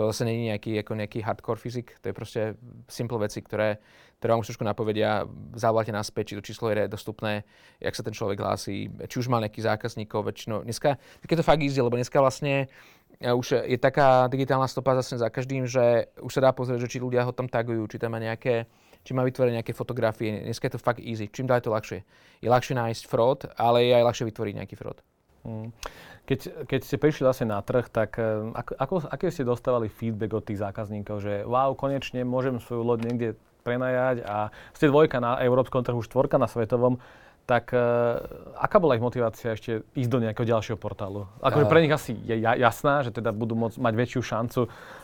To 0.00 0.08
zase 0.08 0.24
je 0.24 0.48
nejaký, 0.48 0.80
ako 0.80 0.96
nejaký 0.96 1.20
hardcore 1.20 1.60
fyzik, 1.60 2.00
to 2.00 2.08
je 2.08 2.14
proste 2.16 2.56
simple 2.88 3.20
veci, 3.20 3.44
ktoré, 3.44 3.76
ktoré 4.16 4.32
vám 4.32 4.40
už 4.40 4.54
trošku 4.54 4.64
napovedia, 4.64 5.28
zavoláte 5.52 5.92
naspäť, 5.92 6.32
či 6.32 6.36
to 6.40 6.46
číslo 6.48 6.72
je 6.72 6.88
dostupné, 6.88 7.44
jak 7.76 7.92
sa 7.92 8.00
ten 8.00 8.16
človek 8.16 8.40
hlási, 8.40 8.88
či 8.88 9.16
už 9.20 9.28
mal 9.28 9.44
nejakých 9.44 9.68
zákazníkov, 9.68 10.24
väčšinou. 10.32 10.64
Dneska, 10.64 10.96
je 11.28 11.36
to 11.36 11.44
fakt 11.44 11.60
easy, 11.60 11.76
lebo 11.76 12.00
dneska 12.00 12.24
vlastne 12.24 12.72
už 13.30 13.62
je 13.70 13.78
taká 13.78 14.26
digitálna 14.26 14.66
stopa 14.66 14.98
zase 14.98 15.22
za 15.22 15.30
každým, 15.30 15.70
že 15.70 16.10
už 16.18 16.32
sa 16.34 16.42
dá 16.42 16.50
pozrieť, 16.50 16.82
že 16.82 16.90
či 16.90 16.98
ľudia 16.98 17.22
ho 17.22 17.30
tam 17.30 17.46
tagujú, 17.46 17.86
či 17.86 18.02
tam 18.02 18.12
má 18.12 18.18
nejaké, 18.18 18.66
či 19.06 19.14
má 19.14 19.22
vytvoriť 19.22 19.62
nejaké 19.62 19.72
fotografie. 19.72 20.42
Dneska 20.42 20.66
je 20.66 20.74
to 20.74 20.82
fakt 20.82 20.98
easy. 20.98 21.30
Čím 21.30 21.46
ďalej 21.46 21.62
to 21.62 21.70
ľahšie. 21.70 21.98
Je 22.42 22.48
ľahšie 22.50 22.74
nájsť 22.74 23.02
fraud, 23.06 23.46
ale 23.54 23.86
je 23.86 23.92
aj 23.94 24.04
ľahšie 24.10 24.24
vytvoriť 24.26 24.54
nejaký 24.58 24.74
fraud. 24.74 24.98
Hmm. 25.42 25.70
Keď, 26.22 26.70
keď 26.70 26.80
ste 26.86 26.96
prišli 27.02 27.26
zase 27.26 27.42
na 27.42 27.58
trh, 27.58 27.90
tak 27.90 28.14
eh, 28.18 28.50
ako, 28.54 28.72
ako, 28.78 28.94
aký 29.10 29.30
ste 29.30 29.46
dostávali 29.46 29.90
feedback 29.90 30.38
od 30.38 30.46
tých 30.46 30.62
zákazníkov, 30.62 31.18
že 31.18 31.42
wow, 31.42 31.74
konečne 31.74 32.22
môžem 32.22 32.62
svoju 32.62 32.82
loď 32.86 33.10
niekde 33.10 33.28
prenajať 33.62 34.26
a 34.26 34.50
ste 34.74 34.90
dvojka 34.90 35.22
na 35.22 35.38
európskom 35.42 35.86
trhu, 35.86 36.02
štvorka 36.02 36.38
na 36.38 36.50
svetovom 36.50 36.98
tak 37.52 37.76
uh, 37.76 38.16
aká 38.56 38.80
bola 38.80 38.96
ich 38.96 39.04
motivácia 39.04 39.52
ešte 39.52 39.84
ísť 39.92 40.08
do 40.08 40.24
nejakého 40.24 40.48
ďalšieho 40.48 40.80
portálu? 40.80 41.28
Akože 41.44 41.68
pre 41.68 41.84
nich 41.84 41.92
asi 41.92 42.16
je 42.24 42.40
jasná, 42.40 43.04
že 43.04 43.12
teda 43.12 43.28
budú 43.28 43.52
môcť 43.52 43.76
mať 43.76 43.92
väčšiu 43.92 44.20
šancu 44.24 44.60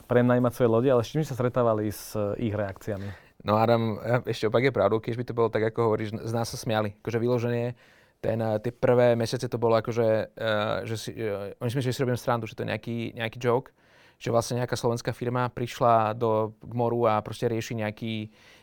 prenajímať 0.09 0.53
svoje 0.57 0.71
lode, 0.73 0.89
ale 0.89 1.05
s 1.05 1.13
čím 1.13 1.29
sa 1.29 1.37
stretávali 1.37 1.93
s 1.93 2.17
uh, 2.17 2.33
ich 2.41 2.57
reakciami? 2.57 3.29
No 3.45 3.61
Adam, 3.61 4.01
ešte 4.25 4.49
opak 4.49 4.65
je 4.65 4.73
pravdu, 4.73 4.97
keď 4.99 5.15
by 5.21 5.25
to 5.29 5.37
bolo 5.37 5.49
tak, 5.53 5.69
ako 5.69 5.93
hovoríš, 5.93 6.17
z 6.17 6.33
nás 6.33 6.49
sa 6.49 6.57
smiali. 6.57 6.97
Akože 7.05 7.21
vyloženie, 7.21 7.77
ten, 8.25 8.41
uh, 8.41 8.57
tie 8.57 8.73
prvé 8.73 9.13
mesiace 9.13 9.45
to 9.45 9.61
bolo 9.61 9.77
akože, 9.77 10.09
uh, 10.33 10.89
že 10.89 10.97
si, 10.97 11.11
uh, 11.13 11.53
oni 11.61 11.69
si 11.69 11.77
mysleli, 11.77 11.93
že 11.93 11.97
si 12.01 12.05
robím 12.09 12.17
strandu, 12.17 12.49
že 12.49 12.57
to 12.57 12.65
je 12.65 12.73
nejaký, 12.73 12.97
nejaký 13.13 13.37
joke 13.37 13.77
že 14.19 14.35
vlastne 14.35 14.59
nejaká 14.59 14.75
slovenská 14.75 15.15
firma 15.15 15.47
prišla 15.47 16.19
do, 16.19 16.59
moru 16.75 17.07
a 17.07 17.23
proste 17.23 17.47
rieši 17.47 17.79
nejaký, 17.79 18.15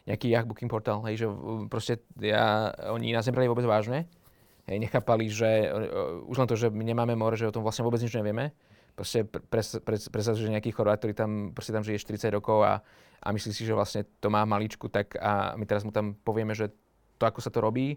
nejaký 0.04 0.28
yacht 0.36 0.48
booking 0.52 0.68
portál. 0.68 1.00
Hej, 1.08 1.24
že 1.24 1.28
proste 1.72 2.04
ja, 2.20 2.76
oni 2.92 3.16
nás 3.16 3.24
nebrali 3.24 3.48
vôbec 3.48 3.64
vážne. 3.64 4.04
Hej, 4.68 4.84
nechápali, 4.84 5.32
že 5.32 5.72
uh, 5.72 6.28
už 6.28 6.44
len 6.44 6.50
to, 6.52 6.60
že 6.60 6.68
my 6.68 6.84
nemáme 6.84 7.16
more, 7.16 7.40
že 7.40 7.48
o 7.48 7.56
tom 7.56 7.64
vlastne 7.64 7.88
vôbec 7.88 8.04
nič 8.04 8.12
nevieme. 8.12 8.52
Proste 9.00 9.24
predstav, 9.24 9.80
pre, 9.80 9.96
pre, 9.96 10.22
že 10.24 10.52
nejaký 10.52 10.76
Chorvát, 10.76 11.00
ktorý 11.00 11.16
tam, 11.16 11.32
proste 11.56 11.72
tam 11.72 11.84
žije 11.88 12.04
40 12.04 12.36
rokov 12.36 12.64
a, 12.64 12.84
a 13.24 13.28
myslí 13.32 13.52
si, 13.56 13.64
že 13.64 13.76
vlastne 13.76 14.04
to 14.20 14.28
má 14.28 14.44
maličku, 14.44 14.92
tak 14.92 15.16
a 15.20 15.56
my 15.56 15.64
teraz 15.68 15.88
mu 15.88 15.92
tam 15.92 16.16
povieme, 16.16 16.56
že 16.56 16.72
to, 17.16 17.24
ako 17.28 17.40
sa 17.40 17.52
to 17.52 17.64
robí, 17.64 17.96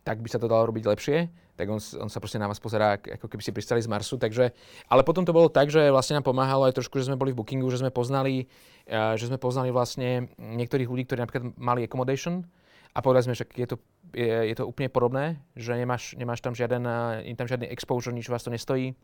tak 0.00 0.24
by 0.24 0.28
sa 0.32 0.40
to 0.40 0.48
dalo 0.48 0.64
robiť 0.68 0.84
lepšie, 0.88 1.18
tak 1.60 1.68
on, 1.68 1.76
on 1.76 2.08
sa 2.08 2.24
proste 2.24 2.40
na 2.40 2.48
vás 2.48 2.56
pozerá, 2.56 2.96
ako 2.96 3.28
keby 3.28 3.42
si 3.44 3.52
pristali 3.52 3.84
z 3.84 3.88
Marsu. 3.92 4.16
Takže, 4.16 4.56
ale 4.88 5.04
potom 5.04 5.28
to 5.28 5.36
bolo 5.36 5.52
tak, 5.52 5.68
že 5.68 5.92
vlastne 5.92 6.16
nám 6.16 6.24
pomáhalo 6.24 6.64
aj 6.64 6.80
trošku, 6.80 6.96
že 6.96 7.12
sme 7.12 7.20
boli 7.20 7.36
v 7.36 7.44
Bookingu, 7.44 7.68
že 7.68 7.84
sme 7.84 7.92
poznali, 7.92 8.48
uh, 8.88 9.12
že 9.20 9.28
sme 9.28 9.36
poznali 9.36 9.68
vlastne 9.68 10.32
niektorých 10.40 10.88
ľudí, 10.88 11.04
ktorí 11.04 11.20
napríklad 11.20 11.52
mali 11.60 11.84
accommodation 11.84 12.48
a 12.96 13.04
povedali 13.04 13.28
sme, 13.28 13.36
že 13.36 13.44
je 13.44 13.68
to, 13.68 13.76
je, 14.16 14.48
je 14.48 14.56
to 14.56 14.64
úplne 14.64 14.88
podobné, 14.88 15.36
že 15.52 15.76
nemáš, 15.76 16.16
nemáš 16.16 16.40
tam 16.40 16.56
žiaden, 16.56 16.80
uh, 16.88 17.20
tam 17.36 17.44
žiadny 17.44 17.68
exposure, 17.68 18.16
nič 18.16 18.32
vás 18.32 18.40
to 18.40 18.48
nestojí. 18.48 18.96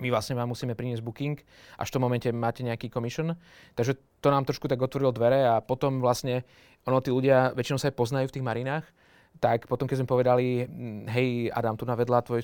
My 0.00 0.08
vlastne 0.08 0.34
vám 0.34 0.48
musíme 0.48 0.72
priniesť 0.72 1.04
booking, 1.04 1.36
až 1.76 1.86
v 1.92 1.94
tom 1.94 2.02
momente 2.02 2.26
máte 2.32 2.64
nejaký 2.64 2.88
commission. 2.88 3.36
Takže 3.76 4.00
to 4.24 4.32
nám 4.32 4.48
trošku 4.48 4.64
tak 4.64 4.80
otvorilo 4.80 5.12
dvere 5.12 5.44
a 5.44 5.60
potom 5.60 6.00
vlastne, 6.00 6.48
ono 6.88 7.04
tí 7.04 7.12
ľudia 7.12 7.52
väčšinou 7.52 7.76
sa 7.76 7.92
aj 7.92 8.00
poznajú 8.00 8.26
v 8.32 8.34
tých 8.40 8.46
marinách, 8.46 8.88
tak 9.40 9.70
potom, 9.70 9.88
keď 9.88 10.02
sme 10.02 10.08
povedali, 10.10 10.64
hm, 10.66 11.08
hej 11.12 11.28
Adam, 11.54 11.76
tu 11.76 11.86
navedla, 11.86 12.24
tvoj, 12.26 12.42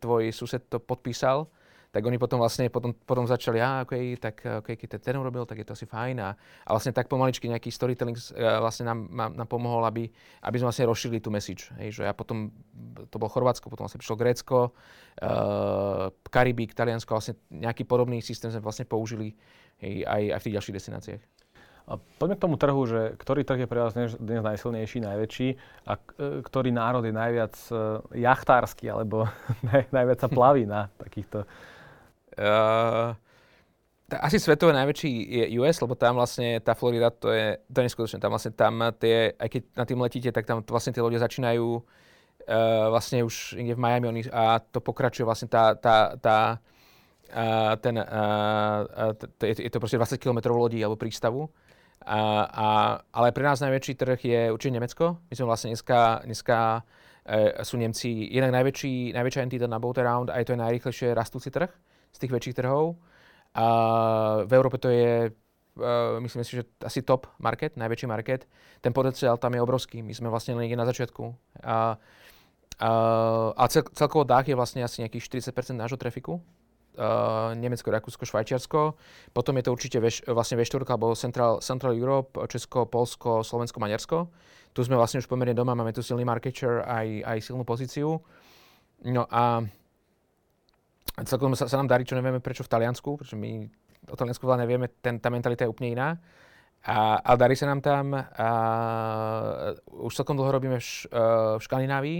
tvoj 0.00 0.24
sused 0.34 0.66
to 0.68 0.82
podpísal, 0.82 1.48
tak 1.90 2.06
oni 2.06 2.22
potom 2.22 2.38
vlastne 2.38 2.70
potom, 2.70 2.94
potom 2.94 3.26
začali, 3.26 3.58
ja, 3.58 3.82
okay, 3.82 4.14
tak 4.14 4.46
okay, 4.62 4.78
keď 4.78 5.02
ten 5.02 5.18
urobil, 5.18 5.42
tak 5.42 5.58
je 5.58 5.66
to 5.66 5.74
asi 5.74 5.90
fajn. 5.90 6.22
A, 6.22 6.30
a 6.38 6.70
vlastne 6.70 6.94
tak 6.94 7.10
pomaličky 7.10 7.50
nejaký 7.50 7.66
storytelling 7.74 8.14
uh, 8.14 8.62
vlastne 8.62 8.86
nám, 8.86 9.10
nám, 9.10 9.48
pomohol, 9.50 9.82
aby, 9.90 10.06
aby 10.46 10.56
sme 10.62 10.70
vlastne 10.70 10.86
rozšírili 10.86 11.18
tú 11.18 11.34
message. 11.34 11.74
Hej, 11.82 11.98
že 11.98 12.02
ja 12.06 12.14
potom, 12.14 12.54
to 13.10 13.18
bolo 13.18 13.26
Chorvátsko, 13.26 13.66
potom 13.66 13.90
vlastne 13.90 13.98
prišlo 13.98 14.22
Grécko, 14.22 14.70
uh, 14.70 16.14
Karibík, 16.30 16.78
Taliansko, 16.78 17.10
vlastne 17.10 17.34
nejaký 17.50 17.82
podobný 17.82 18.22
systém 18.22 18.54
sme 18.54 18.62
vlastne 18.62 18.86
použili 18.86 19.34
hej, 19.82 20.06
aj, 20.06 20.22
aj 20.30 20.38
v 20.38 20.44
tých 20.46 20.56
ďalších 20.62 20.76
destináciách. 20.78 21.22
A 21.90 21.98
poďme 21.98 22.38
k 22.38 22.44
tomu 22.46 22.54
trhu, 22.54 22.82
že 22.86 23.18
ktorý 23.18 23.42
trh 23.42 23.66
je 23.66 23.68
pre 23.68 23.82
vás 23.82 23.98
dnes, 23.98 24.14
dnes 24.14 24.46
najsilnejší, 24.46 25.02
najväčší 25.02 25.48
a 25.90 25.98
e, 25.98 26.38
ktorý 26.38 26.70
národ 26.70 27.02
je 27.02 27.10
najviac 27.10 27.54
uh, 27.74 27.98
jachtársky 28.14 28.86
alebo 28.86 29.26
naj, 29.66 29.90
najviac 29.90 30.18
sa 30.22 30.30
plaví 30.30 30.70
na 30.70 30.86
takýchto... 31.02 31.42
Uh, 32.38 33.10
asi 34.10 34.42
svetový 34.42 34.74
najväčší 34.74 35.10
je 35.10 35.44
US, 35.62 35.82
lebo 35.82 35.94
tam 35.94 36.18
vlastne 36.18 36.58
tá 36.62 36.74
Florida, 36.74 37.14
to 37.14 37.30
je, 37.30 37.58
to 37.70 37.76
je 37.78 37.86
neskutočné. 37.86 38.18
Tam 38.18 38.34
vlastne 38.34 38.50
tam 38.54 38.82
tie, 38.98 39.38
aj 39.38 39.48
keď 39.50 39.62
na 39.74 39.84
tým 39.86 39.98
letíte, 40.02 40.30
tak 40.34 40.50
tam 40.50 40.66
vlastne 40.66 40.90
tie 40.90 41.02
lode 41.02 41.18
začínajú 41.18 41.66
uh, 41.74 42.86
vlastne 42.90 43.26
už 43.26 43.58
niekde 43.58 43.74
v 43.74 43.82
Miami 43.82 44.06
oni, 44.10 44.22
a 44.30 44.62
to 44.62 44.78
pokračuje 44.78 45.26
vlastne 45.26 45.50
tá, 45.50 45.74
tá, 45.74 46.14
tá 46.18 46.62
uh, 47.34 47.74
ten, 47.82 47.98
uh, 47.98 49.10
uh, 49.10 49.42
je, 49.42 49.66
je 49.66 49.70
to 49.70 49.82
proste 49.82 49.98
20 49.98 50.22
km 50.22 50.54
lodí 50.54 50.78
alebo 50.82 50.98
prístavu 50.98 51.50
a, 52.00 52.20
a, 52.48 52.68
ale 53.12 53.28
pre 53.36 53.44
nás 53.44 53.60
najväčší 53.60 53.94
trh 53.94 54.20
je 54.24 54.40
určite 54.48 54.72
Nemecko. 54.72 55.20
My 55.28 55.34
sme 55.36 55.46
vlastne 55.46 55.68
dneska, 55.76 56.24
dneska 56.24 56.58
e, 57.28 57.60
sú 57.60 57.76
Nemci 57.76 58.32
jednak 58.32 58.56
najväčší, 58.56 59.12
najväčšia 59.12 59.44
entita 59.44 59.66
na 59.68 59.76
boat 59.76 60.00
around 60.00 60.32
a 60.32 60.40
je 60.40 60.48
to 60.48 60.56
aj 60.56 60.60
najrýchlejšie 60.64 61.12
rastúci 61.12 61.52
trh 61.52 61.68
z 62.10 62.18
tých 62.24 62.32
väčších 62.32 62.56
trhov. 62.56 62.96
A 63.52 63.66
v 64.46 64.52
Európe 64.54 64.78
to 64.78 64.88
je, 64.88 65.28
uh, 65.28 66.22
myslím 66.22 66.46
si, 66.46 66.62
že 66.62 66.70
asi 66.86 67.02
top 67.02 67.26
market, 67.42 67.74
najväčší 67.74 68.06
market. 68.06 68.46
Ten 68.78 68.94
potenciál 68.94 69.42
tam 69.42 69.58
je 69.58 69.60
obrovský. 69.62 70.06
My 70.06 70.14
sme 70.14 70.30
vlastne 70.30 70.54
len 70.54 70.70
na 70.70 70.86
začiatku. 70.86 71.34
A, 71.66 71.98
a, 72.78 72.90
a 73.58 73.64
cel, 73.66 73.82
celkovo 73.90 74.22
dách 74.22 74.46
je 74.46 74.54
vlastne 74.54 74.86
asi 74.86 75.02
nejakých 75.02 75.50
40% 75.50 75.74
nášho 75.74 75.98
trafiku 75.98 76.38
uh, 76.96 77.54
Nemecko, 77.54 77.90
Rakúsko, 77.90 78.26
Švajčiarsko. 78.26 78.96
Potom 79.30 79.54
je 79.58 79.64
to 79.66 79.70
určite 79.70 79.98
veš, 80.00 80.26
vlastne 80.26 80.58
V4 80.58 80.82
alebo 80.88 81.14
Central, 81.14 81.60
Central 81.62 81.94
Europe, 81.94 82.40
Česko, 82.50 82.86
Polsko, 82.86 83.46
Slovensko, 83.46 83.78
Maďarsko. 83.78 84.18
Tu 84.70 84.80
sme 84.86 84.94
vlastne 84.94 85.18
už 85.18 85.26
pomerne 85.26 85.54
doma, 85.54 85.74
máme 85.74 85.90
tu 85.90 86.02
silný 86.02 86.22
market 86.22 86.54
share, 86.54 86.86
aj, 86.86 87.06
aj 87.26 87.38
silnú 87.42 87.66
pozíciu. 87.66 88.22
No 89.06 89.26
a 89.26 89.66
celkom 91.26 91.58
sa, 91.58 91.66
sa 91.66 91.76
nám 91.80 91.90
darí, 91.90 92.06
čo 92.06 92.14
nevieme 92.14 92.38
prečo 92.38 92.62
v 92.62 92.70
Taliansku, 92.70 93.18
pretože 93.18 93.34
my 93.34 93.66
o 94.08 94.16
Taliansku 94.16 94.46
veľa 94.46 94.62
nevieme, 94.64 94.86
ten, 95.02 95.18
tá 95.18 95.28
mentalita 95.28 95.66
je 95.66 95.72
úplne 95.72 95.92
iná. 95.92 96.08
A, 96.80 97.20
ale 97.20 97.36
darí 97.36 97.54
sa 97.58 97.68
nám 97.68 97.84
tam, 97.84 98.16
a, 98.16 98.24
už 100.00 100.16
celkom 100.16 100.38
dlho 100.38 100.48
robíme 100.48 100.80
v, 100.80 100.88
uh, 101.12 101.60
v 101.60 101.62
Škandinávii, 101.62 102.18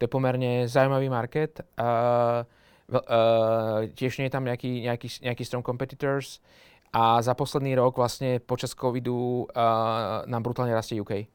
to 0.00 0.08
je 0.08 0.10
pomerne 0.10 0.66
zaujímavý 0.66 1.12
market. 1.12 1.62
Uh, 1.76 2.42
Uh, 2.90 3.86
tiež 3.94 4.18
nie 4.18 4.26
je 4.26 4.34
tam 4.34 4.42
nejaký, 4.42 4.82
nejaký, 4.82 5.22
nejaký 5.22 5.44
strong 5.46 5.62
competitors 5.62 6.42
a 6.90 7.22
za 7.22 7.38
posledný 7.38 7.78
rok 7.78 8.02
vlastne 8.02 8.42
počas 8.42 8.74
covidu 8.74 9.46
uh, 9.46 10.26
nám 10.26 10.42
brutálne 10.42 10.74
rastie 10.74 10.98
UK. 10.98 11.30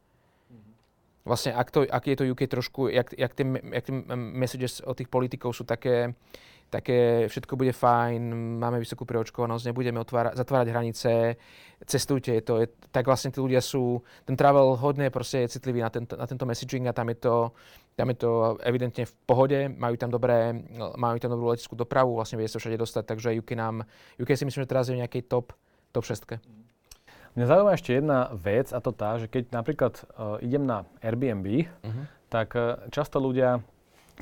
Mhm. 0.51 0.71
Vlastne 1.23 1.55
ak, 1.55 1.71
to, 1.71 1.87
ak 1.87 2.03
je 2.03 2.15
to 2.19 2.27
UK 2.27 2.51
trošku, 2.51 2.91
jak, 2.91 3.15
jak, 3.15 3.31
tie, 3.31 3.45
jak 3.47 3.83
tie 3.87 3.95
messages 4.15 4.83
od 4.83 4.99
tých 4.99 5.07
politikov 5.07 5.55
sú 5.55 5.63
také, 5.63 6.11
také 6.67 7.31
všetko 7.31 7.55
bude 7.55 7.71
fajn, 7.71 8.21
máme 8.59 8.83
vysokú 8.83 9.07
preočkovanosť, 9.07 9.71
nebudeme 9.71 10.01
otvára, 10.01 10.35
zatvárať 10.35 10.67
hranice, 10.75 11.11
cestujte, 11.87 12.35
to, 12.43 12.63
je, 12.63 12.67
tak 12.91 13.07
vlastne 13.07 13.31
tí 13.31 13.39
ľudia 13.39 13.63
sú, 13.63 14.03
ten 14.27 14.35
travel 14.35 14.75
hodne 14.75 15.07
proste 15.07 15.47
je 15.47 15.55
citlivý 15.55 15.85
na, 15.85 15.89
tento, 15.93 16.19
na 16.19 16.27
tento 16.27 16.43
messaging 16.43 16.83
a 16.89 16.95
tam 16.95 17.07
je 17.13 17.17
to, 17.21 17.35
tam 17.95 18.11
je 18.11 18.17
to 18.19 18.59
evidentne 18.59 19.07
v 19.07 19.13
pohode, 19.23 19.59
majú 19.71 19.95
tam, 19.95 20.11
dobré, 20.11 20.51
majú 20.99 21.15
tam 21.15 21.31
dobrú 21.31 21.55
leteckú 21.55 21.79
dopravu, 21.79 22.19
vlastne 22.19 22.35
vie 22.35 22.51
sa 22.51 22.59
všade 22.59 22.75
dostať, 22.75 23.03
takže 23.07 23.39
UK 23.39 23.55
nám, 23.55 23.87
UK 24.19 24.35
si 24.35 24.43
myslím, 24.43 24.67
že 24.67 24.71
teraz 24.71 24.91
je 24.91 24.99
v 24.99 25.01
nejakej 25.01 25.23
top, 25.31 25.55
top 25.95 26.03
6. 26.03 26.43
Mňa 27.35 27.45
zaujíma 27.47 27.71
ešte 27.75 27.91
jedna 27.95 28.31
vec 28.35 28.71
a 28.71 28.79
to 28.79 28.91
tá, 28.95 29.19
že 29.19 29.27
keď 29.27 29.51
napríklad 29.51 29.93
uh, 30.15 30.39
idem 30.39 30.63
na 30.63 30.87
Airbnb, 31.03 31.47
uh-huh. 31.67 32.03
tak 32.31 32.55
uh, 32.55 32.83
často 32.91 33.19
ľudia 33.19 33.63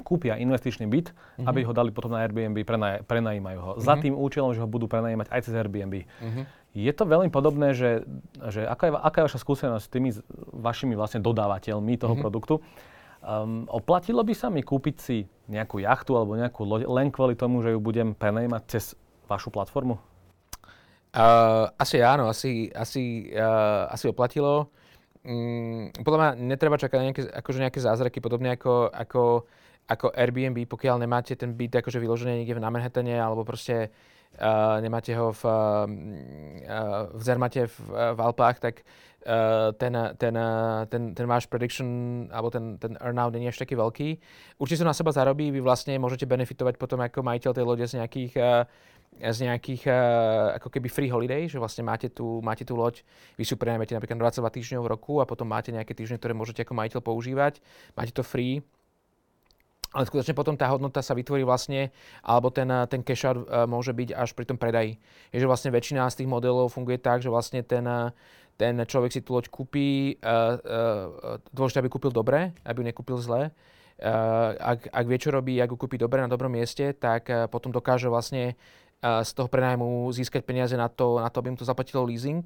kúpia 0.02 0.42
investičný 0.42 0.90
byt, 0.90 1.14
uh-huh. 1.14 1.46
aby 1.46 1.62
ho 1.62 1.74
dali 1.74 1.94
potom 1.94 2.14
na 2.14 2.26
Airbnb, 2.26 2.58
prenaj, 2.66 3.06
prenajímajú 3.06 3.60
ho. 3.62 3.72
Uh-huh. 3.78 3.86
Za 3.86 4.02
tým 4.02 4.18
účelom, 4.18 4.58
že 4.58 4.62
ho 4.62 4.70
budú 4.70 4.90
prenajímať 4.90 5.30
aj 5.30 5.42
cez 5.46 5.54
Airbnb. 5.54 6.06
Uh-huh. 6.06 6.46
Je 6.74 6.90
to 6.90 7.06
veľmi 7.06 7.30
podobné, 7.30 7.78
že, 7.78 8.02
že 8.50 8.66
aká, 8.66 8.90
je, 8.90 8.92
aká 8.98 9.18
je 9.22 9.28
vaša 9.30 9.40
skúsenosť 9.46 9.86
s 9.86 9.94
tými 9.94 10.10
vašimi 10.58 10.98
vlastne 10.98 11.22
dodávateľmi 11.22 11.94
toho 12.02 12.18
uh-huh. 12.18 12.26
produktu? 12.26 12.66
Um, 13.24 13.64
oplatilo 13.72 14.20
by 14.20 14.36
sa 14.36 14.52
mi 14.52 14.60
kúpiť 14.60 14.96
si 15.00 15.24
nejakú 15.48 15.80
jachtu 15.80 16.12
alebo 16.20 16.36
nejakú 16.36 16.68
loď 16.68 16.92
len 16.92 17.08
kvôli 17.08 17.40
tomu, 17.40 17.64
že 17.64 17.72
ju 17.72 17.80
budem 17.80 18.12
prenajmať 18.12 18.64
cez 18.68 19.00
vašu 19.32 19.48
platformu? 19.48 19.96
Uh, 21.16 21.72
asi 21.80 22.04
áno, 22.04 22.28
asi, 22.28 22.68
asi, 22.76 23.32
uh, 23.32 23.88
asi 23.88 24.12
oplatilo. 24.12 24.76
Um, 25.24 25.88
podľa 26.04 26.20
mňa 26.20 26.30
netreba 26.52 26.76
čakať 26.76 27.00
nejaké, 27.00 27.22
akože 27.32 27.64
nejaké 27.64 27.80
zázraky, 27.80 28.20
podobne 28.20 28.60
ako, 28.60 28.92
ako, 28.92 29.48
ako 29.88 30.06
Airbnb, 30.12 30.60
pokiaľ 30.68 31.00
nemáte 31.00 31.40
ten 31.40 31.56
byt 31.56 31.80
akože 31.80 32.04
vyložený 32.04 32.44
niekde 32.44 32.60
na 32.60 32.68
Manhattane 32.68 33.16
alebo 33.24 33.48
proste 33.48 33.88
uh, 34.36 34.84
nemáte 34.84 35.16
ho 35.16 35.32
v, 35.32 35.44
uh, 35.48 35.88
v 37.08 37.22
Zermate 37.24 37.72
v, 37.72 37.78
v 37.88 38.20
Alpách, 38.20 38.60
tak 38.60 38.84
uh, 38.84 39.13
ten, 39.80 39.94
ten, 40.20 40.36
ten, 40.92 41.04
ten 41.16 41.26
váš 41.26 41.48
prediction 41.48 41.88
alebo 42.28 42.52
ten, 42.52 42.76
ten 42.78 43.00
earnout 43.00 43.32
je 43.32 43.48
až 43.48 43.56
taký 43.56 43.80
veľký. 43.80 44.10
Určite 44.60 44.84
sa 44.84 44.92
na 44.92 44.96
seba 44.96 45.16
zarobí, 45.16 45.48
vy 45.50 45.64
vlastne 45.64 45.96
môžete 45.96 46.28
benefitovať 46.28 46.76
potom 46.76 47.00
ako 47.00 47.24
majiteľ 47.24 47.52
tej 47.56 47.66
lode 47.66 47.86
z 47.88 48.04
nejakých 48.04 48.34
uh, 48.38 48.68
z 49.14 49.40
nejakých 49.46 49.86
uh, 49.90 50.58
ako 50.58 50.74
keby 50.74 50.88
free 50.90 51.12
holiday, 51.12 51.46
že 51.46 51.62
vlastne 51.62 51.86
máte 51.86 52.10
tú, 52.10 52.42
máte 52.42 52.66
tú 52.66 52.74
loď, 52.74 53.06
vy 53.38 53.46
si 53.46 53.54
prenajmete 53.54 53.94
napríklad 53.94 54.18
22 54.18 54.58
týždňov 54.58 54.82
v 54.82 54.92
roku 54.92 55.22
a 55.22 55.30
potom 55.30 55.46
máte 55.46 55.70
nejaké 55.70 55.94
týždne, 55.94 56.18
ktoré 56.18 56.34
môžete 56.34 56.66
ako 56.66 56.74
majiteľ 56.74 57.00
používať. 57.06 57.62
Máte 57.94 58.10
to 58.10 58.26
free, 58.26 58.66
ale 59.94 60.10
skutočne 60.10 60.34
potom 60.34 60.58
tá 60.58 60.66
hodnota 60.74 61.06
sa 61.06 61.14
vytvorí 61.14 61.46
vlastne, 61.46 61.94
alebo 62.26 62.50
ten, 62.50 62.66
ten 62.90 63.06
cash 63.06 63.30
out 63.30 63.46
môže 63.70 63.94
byť 63.94 64.10
až 64.18 64.34
pri 64.34 64.50
tom 64.50 64.58
predaji. 64.58 64.98
Je, 65.30 65.38
že 65.38 65.46
vlastne 65.46 65.70
väčšina 65.70 66.10
z 66.10 66.26
tých 66.26 66.30
modelov 66.34 66.74
funguje 66.74 66.98
tak, 66.98 67.22
že 67.22 67.30
vlastne 67.30 67.62
ten, 67.62 67.86
ten 68.58 68.78
človek 68.78 69.12
si 69.12 69.22
tú 69.26 69.36
loď 69.36 69.50
kúpi, 69.50 70.18
uh, 70.22 70.58
uh, 70.62 71.38
dôležité, 71.52 71.82
aby 71.82 71.92
kúpil 71.92 72.12
dobre, 72.14 72.54
aby 72.64 72.78
ju 72.82 72.86
nekúpil 72.86 73.18
zle. 73.18 73.50
Uh, 74.02 74.54
ak, 74.58 74.90
ak 74.90 75.06
vie, 75.06 75.18
čo 75.22 75.30
robí, 75.30 75.58
ak 75.62 75.74
ju 75.74 75.78
kúpi 75.78 75.98
dobre 76.02 76.22
na 76.22 76.30
dobrom 76.30 76.52
mieste, 76.52 76.94
tak 76.98 77.30
uh, 77.30 77.46
potom 77.50 77.70
dokáže 77.70 78.10
vlastne 78.10 78.58
uh, 79.02 79.22
z 79.22 79.32
toho 79.34 79.48
prenajmu 79.50 80.10
získať 80.14 80.44
peniaze 80.46 80.74
na 80.74 80.90
to, 80.90 81.22
na 81.22 81.30
to, 81.30 81.40
aby 81.42 81.54
mu 81.54 81.58
to 81.58 81.68
zaplatilo 81.68 82.06
leasing, 82.06 82.44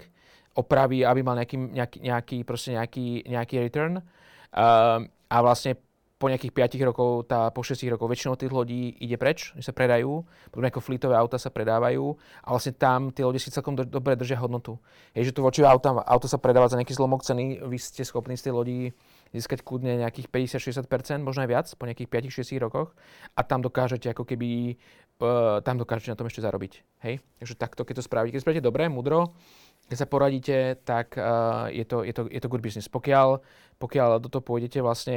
opraví, 0.57 1.03
aby 1.03 1.21
mal 1.23 1.37
nejaký, 1.37 1.57
nejaký, 1.59 2.37
nejaký, 2.43 3.07
nejaký 3.27 3.55
return. 3.61 4.03
Uh, 4.51 5.05
a 5.27 5.37
vlastne 5.43 5.75
po 6.17 6.33
nejakých 6.33 6.81
5 6.81 6.89
rokov, 6.89 7.29
tá, 7.29 7.53
po 7.53 7.61
6 7.61 7.77
rokov 7.93 8.09
väčšinou 8.09 8.33
tých 8.33 8.49
lodí 8.49 8.89
ide 8.97 9.21
preč, 9.21 9.53
že 9.53 9.69
sa 9.69 9.73
predajú, 9.73 10.25
podobne 10.49 10.73
ako 10.73 10.81
fleetové 10.81 11.13
auta 11.13 11.37
sa 11.37 11.53
predávajú 11.53 12.17
a 12.41 12.47
vlastne 12.49 12.73
tam 12.73 13.13
tie 13.13 13.21
lode 13.21 13.37
si 13.37 13.53
celkom 13.53 13.77
do, 13.77 13.85
dobre 13.85 14.17
držia 14.17 14.41
hodnotu. 14.41 14.81
Je, 15.13 15.21
že 15.21 15.29
tu 15.29 15.45
voči 15.45 15.61
auta, 15.61 15.93
auto 16.09 16.25
sa 16.25 16.41
predáva 16.41 16.65
za 16.65 16.75
nejaký 16.81 16.97
zlomok 16.97 17.21
ceny, 17.21 17.61
vy 17.61 17.77
ste 17.77 18.01
schopní 18.01 18.33
z 18.33 18.49
tej 18.49 18.53
lodi 18.57 18.79
získať 19.29 19.61
kľudne 19.61 20.01
nejakých 20.01 20.33
50-60%, 20.33 21.21
možno 21.21 21.45
aj 21.45 21.49
viac 21.53 21.67
po 21.77 21.85
nejakých 21.85 22.09
5-6 22.33 22.65
rokoch 22.65 22.97
a 23.37 23.41
tam 23.45 23.61
dokážete 23.61 24.09
ako 24.09 24.25
keby, 24.25 24.73
uh, 25.21 25.61
tam 25.61 25.77
dokážete 25.77 26.09
na 26.09 26.17
tom 26.17 26.25
ešte 26.25 26.41
zarobiť. 26.41 26.81
Hej? 27.05 27.21
Takže 27.37 27.53
takto, 27.61 27.85
keď 27.85 28.01
to 28.01 28.03
spravíte, 28.09 28.33
keď 28.33 28.41
spravíte 28.41 28.65
dobre, 28.65 28.89
mudro, 28.89 29.37
keď 29.87 29.97
sa 30.03 30.07
poradíte, 30.07 30.57
tak 30.83 31.15
uh, 31.15 31.71
je, 31.71 31.85
to, 31.87 32.03
je, 32.03 32.11
to, 32.11 32.27
je 32.27 32.39
to 32.43 32.51
good 32.51 32.63
business. 32.63 32.91
Pokiaľ, 32.91 33.39
pokiaľ 33.77 34.21
do 34.21 34.29
toho 34.29 34.43
pôjdete, 34.43 34.81
vlastne 34.81 35.15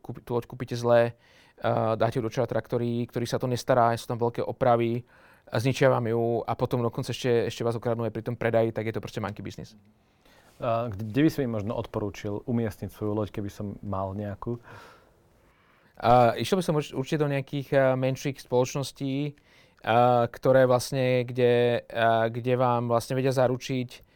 kúp, 0.00 0.20
tú 0.24 0.36
loď 0.36 0.44
kúpite 0.44 0.76
zle, 0.76 1.12
uh, 1.12 1.96
dáte 1.96 2.20
ju 2.20 2.24
do 2.24 2.32
čatra, 2.32 2.60
ktorý, 2.60 3.04
ktorý 3.08 3.26
sa 3.28 3.40
to 3.40 3.48
nestará, 3.48 3.96
sú 3.96 4.08
tam 4.08 4.20
veľké 4.20 4.44
opravy, 4.44 5.04
a 5.54 5.60
zničia 5.60 5.92
vám 5.92 6.08
ju 6.08 6.40
a 6.42 6.52
potom 6.56 6.80
dokonca 6.80 7.12
ešte, 7.12 7.46
ešte 7.46 7.62
vás 7.62 7.76
okradnú 7.76 8.08
aj 8.08 8.14
pri 8.14 8.24
tom 8.24 8.36
predaji, 8.36 8.72
tak 8.72 8.88
je 8.88 8.94
to 8.96 9.04
proste 9.04 9.20
monkey 9.20 9.44
business. 9.44 9.76
Uh, 10.58 10.88
kde 10.90 11.20
by 11.26 11.28
si 11.28 11.38
mi 11.42 11.50
možno 11.50 11.74
odporúčil 11.74 12.46
umiestniť 12.46 12.90
svoju 12.90 13.12
loď, 13.12 13.28
keby 13.34 13.50
som 13.50 13.78
mal 13.82 14.14
nejakú? 14.14 14.56
Uh, 15.98 16.34
išiel 16.38 16.58
by 16.58 16.64
som 16.64 16.78
určite 16.78 17.22
do 17.22 17.30
nejakých 17.30 17.68
uh, 17.74 17.82
menších 17.98 18.42
spoločností, 18.42 19.34
uh, 19.34 20.26
ktoré 20.30 20.66
vlastne, 20.66 21.26
kde, 21.26 21.86
uh, 21.86 22.26
kde 22.30 22.54
vám 22.54 22.90
vlastne 22.90 23.18
vedia 23.18 23.34
zaručiť 23.34 24.13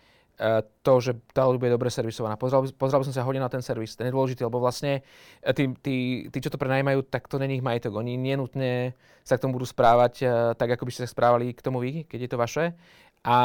to, 0.86 0.92
že 1.02 1.18
tá 1.34 1.42
loď 1.42 1.58
bude 1.58 1.72
dobre 1.74 1.90
servisovaná. 1.90 2.38
Pozrel, 2.38 2.70
pozrel 2.78 3.02
som 3.02 3.10
sa 3.10 3.26
hodne 3.26 3.42
na 3.42 3.50
ten 3.50 3.58
servis, 3.58 3.98
ten 3.98 4.06
je 4.06 4.14
dôležitý, 4.14 4.46
lebo 4.46 4.62
vlastne 4.62 5.02
tí, 5.42 5.66
tí, 5.82 5.96
tí 6.30 6.38
čo 6.38 6.50
to 6.50 6.60
prenajímajú, 6.62 7.10
tak 7.10 7.26
to 7.26 7.42
není 7.42 7.58
ich 7.58 7.66
majetok. 7.66 7.98
Oni 7.98 8.14
nenutne 8.14 8.94
sa 9.26 9.34
k 9.34 9.42
tomu 9.42 9.58
budú 9.58 9.66
správať 9.66 10.14
uh, 10.22 10.30
tak, 10.54 10.78
ako 10.78 10.86
by 10.86 10.92
ste 10.94 11.02
sa 11.04 11.10
správali 11.10 11.50
k 11.50 11.60
tomu 11.60 11.82
vy, 11.82 12.06
keď 12.06 12.18
je 12.24 12.30
to 12.30 12.38
vaše. 12.38 12.64
A 13.26 13.38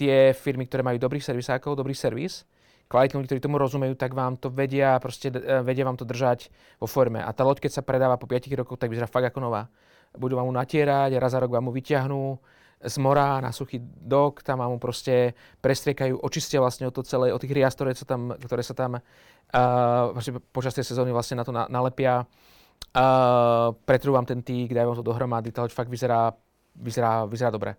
tie 0.00 0.32
firmy, 0.32 0.64
ktoré 0.64 0.80
majú 0.80 0.96
dobrých 0.96 1.22
servisákov, 1.22 1.76
dobrý 1.76 1.92
servis, 1.92 2.48
kvalitní 2.88 3.20
ľudí, 3.20 3.28
ktorí 3.28 3.40
tomu 3.44 3.60
rozumejú, 3.60 3.92
tak 3.94 4.16
vám 4.16 4.40
to 4.40 4.48
vedia, 4.48 4.96
proste 4.98 5.28
vedia 5.60 5.84
vám 5.84 6.00
to 6.00 6.08
držať 6.08 6.48
vo 6.80 6.88
forme. 6.88 7.20
A 7.20 7.30
tá 7.36 7.44
loď, 7.44 7.68
keď 7.68 7.78
sa 7.78 7.82
predáva 7.84 8.16
po 8.16 8.24
5 8.24 8.48
rokoch, 8.56 8.80
tak 8.80 8.88
vyzerá 8.88 9.06
fakt 9.06 9.28
ako 9.28 9.44
nová 9.44 9.68
budú 10.14 10.38
vám 10.38 10.46
mu 10.46 10.54
natierať, 10.54 11.18
raz 11.18 11.34
za 11.34 11.42
rok 11.42 11.50
vám 11.50 11.66
mu 11.66 11.72
vyťahnú 11.74 12.38
z 12.80 12.96
mora 13.00 13.40
na 13.40 13.52
suchý 13.52 13.80
dok, 13.82 14.44
tam 14.44 14.60
mu 14.64 14.76
proste 14.76 15.32
prestriekajú, 15.64 16.20
očistia 16.20 16.60
vlastne 16.60 16.88
o 16.88 16.92
to 16.92 17.00
celé, 17.06 17.32
o 17.32 17.40
tých 17.40 17.54
rias, 17.54 17.72
ktoré 17.72 17.96
sa 17.96 18.04
tam, 18.04 18.34
ktoré 18.36 18.60
sa 18.60 18.76
tam 18.76 18.98
uh, 19.00 20.40
počas 20.52 20.76
tej 20.76 20.84
sezóny 20.84 21.14
vlastne 21.14 21.40
na 21.40 21.44
to 21.44 21.52
na, 21.52 21.64
nalepia. 21.70 22.28
Uh, 22.94 23.72
pretrú 23.88 24.12
vám 24.12 24.28
ten 24.28 24.44
tík, 24.44 24.70
vám 24.74 24.98
to 24.98 25.06
dohromady, 25.06 25.50
tá 25.50 25.64
fakt 25.72 25.88
vyzerá, 25.88 26.34
vyzerá, 26.76 27.24
vyzerá 27.24 27.50
dobre. 27.50 27.74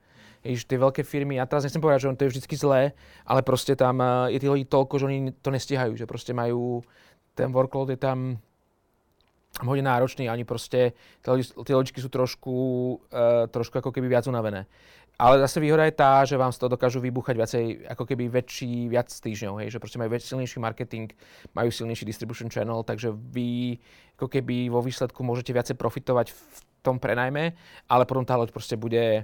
Ježiš, 0.45 0.69
tie 0.69 0.77
veľké 0.77 1.01
firmy, 1.01 1.41
ja 1.41 1.49
teraz 1.49 1.65
nechcem 1.65 1.81
povedať, 1.81 2.05
že 2.05 2.09
on 2.09 2.17
to 2.17 2.25
je 2.29 2.37
vždy 2.37 2.55
zlé, 2.57 2.93
ale 3.25 3.41
proste 3.41 3.73
tam 3.73 4.01
uh, 4.01 4.29
je 4.29 4.41
tých 4.41 4.51
ľudí 4.51 4.65
toľko, 4.65 4.93
že 5.01 5.05
oni 5.05 5.19
to 5.41 5.49
nestihajú, 5.53 5.93
že 5.97 6.09
proste 6.09 6.33
majú, 6.33 6.81
ten 7.33 7.49
workload 7.53 7.93
je 7.93 7.99
tam 7.99 8.41
hodne 9.63 9.87
náročný, 9.87 10.27
ani 10.27 10.43
proste 10.43 10.91
tie 11.23 11.73
loďky 11.75 12.03
sú 12.03 12.11
trošku, 12.11 12.55
uh, 13.07 13.47
trošku 13.47 13.79
ako 13.79 13.95
keby 13.95 14.11
viac 14.11 14.27
unavené. 14.27 14.67
Ale 15.15 15.39
zase 15.39 15.63
výhoda 15.63 15.87
je 15.87 15.95
tá, 15.95 16.27
že 16.27 16.35
vám 16.35 16.51
z 16.51 16.59
toho 16.59 16.75
dokážu 16.75 16.99
vybuchať 16.99 17.35
viacej, 17.39 17.63
ako 17.87 18.03
keby 18.03 18.27
väčší, 18.27 18.91
viac 18.91 19.07
týždňov, 19.07 19.63
hej, 19.63 19.71
že 19.71 19.79
proste 19.79 19.95
majú 19.95 20.11
väč, 20.11 20.27
silnejší 20.27 20.59
marketing, 20.59 21.07
majú 21.55 21.71
silnejší 21.71 22.03
distribution 22.03 22.51
channel, 22.51 22.83
takže 22.83 23.15
vy 23.15 23.79
ako 24.19 24.27
keby 24.27 24.67
vo 24.67 24.83
výsledku 24.83 25.23
môžete 25.23 25.55
viacej 25.55 25.79
profitovať 25.79 26.35
v 26.35 26.57
tom 26.83 26.99
prenajme, 26.99 27.55
ale 27.87 28.03
potom 28.03 28.27
tá 28.27 28.35
loď 28.35 28.51
proste 28.51 28.75
bude, 28.75 29.23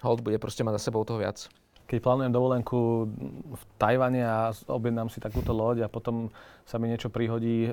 hold 0.00 0.24
bude 0.24 0.40
proste 0.40 0.64
mať 0.64 0.80
za 0.80 0.88
sebou 0.88 1.04
toho 1.04 1.20
viac 1.20 1.52
keď 1.86 1.98
plánujem 2.02 2.34
dovolenku 2.34 3.06
v 3.46 3.62
Tajvane 3.78 4.22
a 4.26 4.50
objednám 4.66 5.06
si 5.06 5.22
takúto 5.22 5.54
loď 5.54 5.86
a 5.86 5.88
potom 5.88 6.28
sa 6.66 6.82
mi 6.82 6.90
niečo 6.90 7.08
prihodí, 7.08 7.70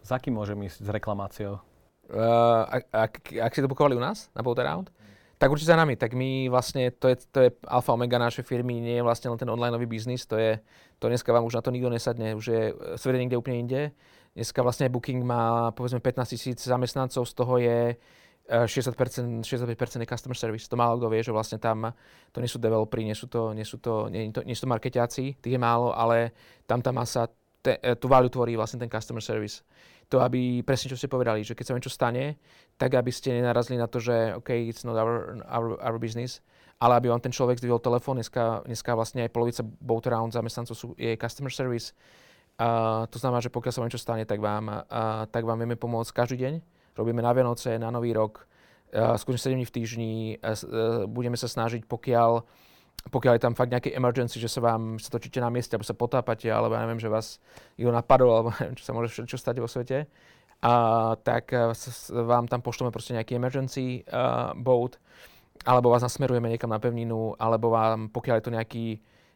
s 0.00 0.08
akým 0.08 0.32
môžem 0.32 0.56
ísť 0.64 0.84
s 0.84 0.88
reklamáciou? 0.88 1.60
Uh, 2.12 2.66
ak, 2.68 2.82
ak, 2.92 3.12
ak 3.36 3.52
ste 3.52 3.64
to 3.64 3.70
bukovali 3.72 3.96
u 3.96 4.02
nás 4.02 4.32
na 4.32 4.40
Boat 4.40 4.60
Around, 4.60 4.92
tak 5.42 5.50
určite 5.50 5.74
za 5.74 5.80
nami. 5.80 5.98
Tak 5.98 6.14
my 6.14 6.46
vlastne, 6.46 6.94
to 6.94 7.10
je, 7.10 7.16
to 7.34 7.38
je 7.42 7.48
alfa 7.66 7.98
omega 7.98 8.14
našej 8.14 8.46
firmy, 8.46 8.78
nie 8.78 9.02
je 9.02 9.06
vlastne 9.06 9.26
len 9.26 9.38
ten 9.42 9.50
online 9.50 9.74
biznis, 9.90 10.22
to 10.22 10.38
je, 10.38 10.62
to 11.02 11.10
dneska 11.10 11.34
vám 11.34 11.42
už 11.42 11.58
na 11.58 11.62
to 11.66 11.74
nikto 11.74 11.90
nesadne, 11.90 12.38
už 12.38 12.44
je 12.46 12.62
svet 12.94 13.18
niekde 13.18 13.34
úplne 13.34 13.58
inde. 13.58 13.80
Dneska 14.38 14.62
vlastne 14.62 14.86
Booking 14.86 15.26
má 15.26 15.74
povedzme 15.74 15.98
15 15.98 16.32
tisíc 16.32 16.58
zamestnancov, 16.62 17.26
z 17.26 17.34
toho 17.34 17.58
je 17.58 17.98
60%, 18.50 19.46
65% 19.46 20.02
je 20.02 20.08
customer 20.08 20.36
service. 20.36 20.66
To 20.66 20.76
málo 20.76 20.98
kto 20.98 21.08
vie, 21.08 21.22
že 21.22 21.30
vlastne 21.30 21.58
tam 21.62 21.94
to 22.34 22.38
nie 22.42 22.50
sú 22.50 22.58
developeri, 22.58 23.06
nie 23.06 23.14
sú 23.14 23.30
to, 23.30 23.54
nie 23.54 23.62
sú 23.62 23.78
to, 23.78 24.10
nie, 24.10 24.34
to, 24.34 24.42
nie 24.42 24.54
sú 24.58 24.66
to 24.66 24.72
marketiaci, 24.74 25.38
tých 25.38 25.54
je 25.54 25.60
málo, 25.60 25.94
ale 25.94 26.34
tam 26.66 26.82
tá 26.82 26.90
masa, 26.90 27.30
te, 27.62 27.78
e, 27.78 27.94
tú 27.94 28.10
value 28.10 28.28
tvorí 28.28 28.58
vlastne 28.58 28.82
ten 28.82 28.90
customer 28.90 29.22
service. 29.22 29.62
To, 30.10 30.20
aby 30.20 30.60
presne 30.66 30.92
čo 30.92 30.98
ste 30.98 31.08
povedali, 31.08 31.46
že 31.46 31.56
keď 31.56 31.64
sa 31.64 31.72
niečo 31.72 31.94
stane, 31.94 32.36
tak 32.76 32.92
aby 32.98 33.08
ste 33.08 33.32
nenarazili 33.32 33.80
na 33.80 33.88
to, 33.88 34.02
že 34.02 34.36
OK, 34.36 34.50
it's 34.52 34.84
not 34.84 34.98
our, 34.98 35.40
our, 35.48 35.78
our 35.80 35.96
business, 35.96 36.42
ale 36.82 36.98
aby 36.98 37.08
vám 37.08 37.22
ten 37.22 37.32
človek 37.32 37.62
zdvihol 37.62 37.80
telefón, 37.80 38.18
dneska, 38.20 38.66
dneska 38.66 38.92
vlastne 38.92 39.24
aj 39.24 39.32
polovica 39.32 39.62
boat 39.62 40.04
around 40.10 40.34
zamestnancov 40.34 40.74
sú, 40.76 40.92
je 40.98 41.14
customer 41.16 41.48
service. 41.48 41.94
Uh, 42.60 43.08
to 43.08 43.16
znamená, 43.16 43.40
že 43.40 43.48
pokiaľ 43.48 43.72
sa 43.72 43.80
vám 43.80 43.88
niečo 43.88 44.02
stane, 44.02 44.28
tak 44.28 44.36
vám, 44.36 44.68
uh, 44.68 45.24
tak 45.32 45.48
vám 45.48 45.64
vieme 45.64 45.78
pomôcť 45.78 46.12
každý 46.12 46.36
deň 46.44 46.81
robíme 46.96 47.22
na 47.22 47.32
Vianoce, 47.32 47.78
na 47.78 47.90
Nový 47.90 48.12
rok, 48.12 48.44
uh, 48.94 49.16
skutočne 49.16 49.52
7 49.52 49.58
dní 49.58 49.66
v 49.66 49.74
týždni, 49.74 50.14
uh, 50.38 51.04
budeme 51.08 51.36
sa 51.36 51.48
snažiť, 51.48 51.88
pokiaľ, 51.88 52.44
pokiaľ 53.08 53.32
je 53.36 53.42
tam 53.42 53.54
fakt 53.56 53.72
nejaký 53.72 53.94
emergency, 53.96 54.38
že 54.38 54.48
sa 54.48 54.60
vám 54.60 55.00
sa 55.00 55.10
točíte 55.10 55.40
na 55.40 55.48
mieste, 55.48 55.74
alebo 55.76 55.88
sa 55.88 55.96
potápate, 55.96 56.48
alebo 56.48 56.76
ja 56.76 56.84
neviem, 56.84 57.00
že 57.00 57.12
vás 57.12 57.42
ju 57.76 57.88
napadol, 57.88 58.30
alebo 58.30 58.48
neviem, 58.60 58.76
čo 58.76 58.84
sa 58.86 58.92
môže 58.96 59.12
všetko 59.12 59.36
stať 59.38 59.56
vo 59.60 59.68
svete, 59.68 60.08
a 60.62 60.72
tak 61.26 61.50
vám 62.14 62.46
tam 62.46 62.62
pošleme 62.62 62.94
proste 62.94 63.18
nejaký 63.18 63.34
emergency 63.34 64.06
uh, 64.06 64.54
boat, 64.54 64.94
alebo 65.66 65.90
vás 65.90 66.06
nasmerujeme 66.06 66.50
niekam 66.50 66.70
na 66.70 66.78
pevninu, 66.78 67.34
alebo 67.38 67.70
vám, 67.74 68.10
pokiaľ 68.14 68.36
je 68.38 68.46
to 68.46 68.54
nejaký 68.54 68.86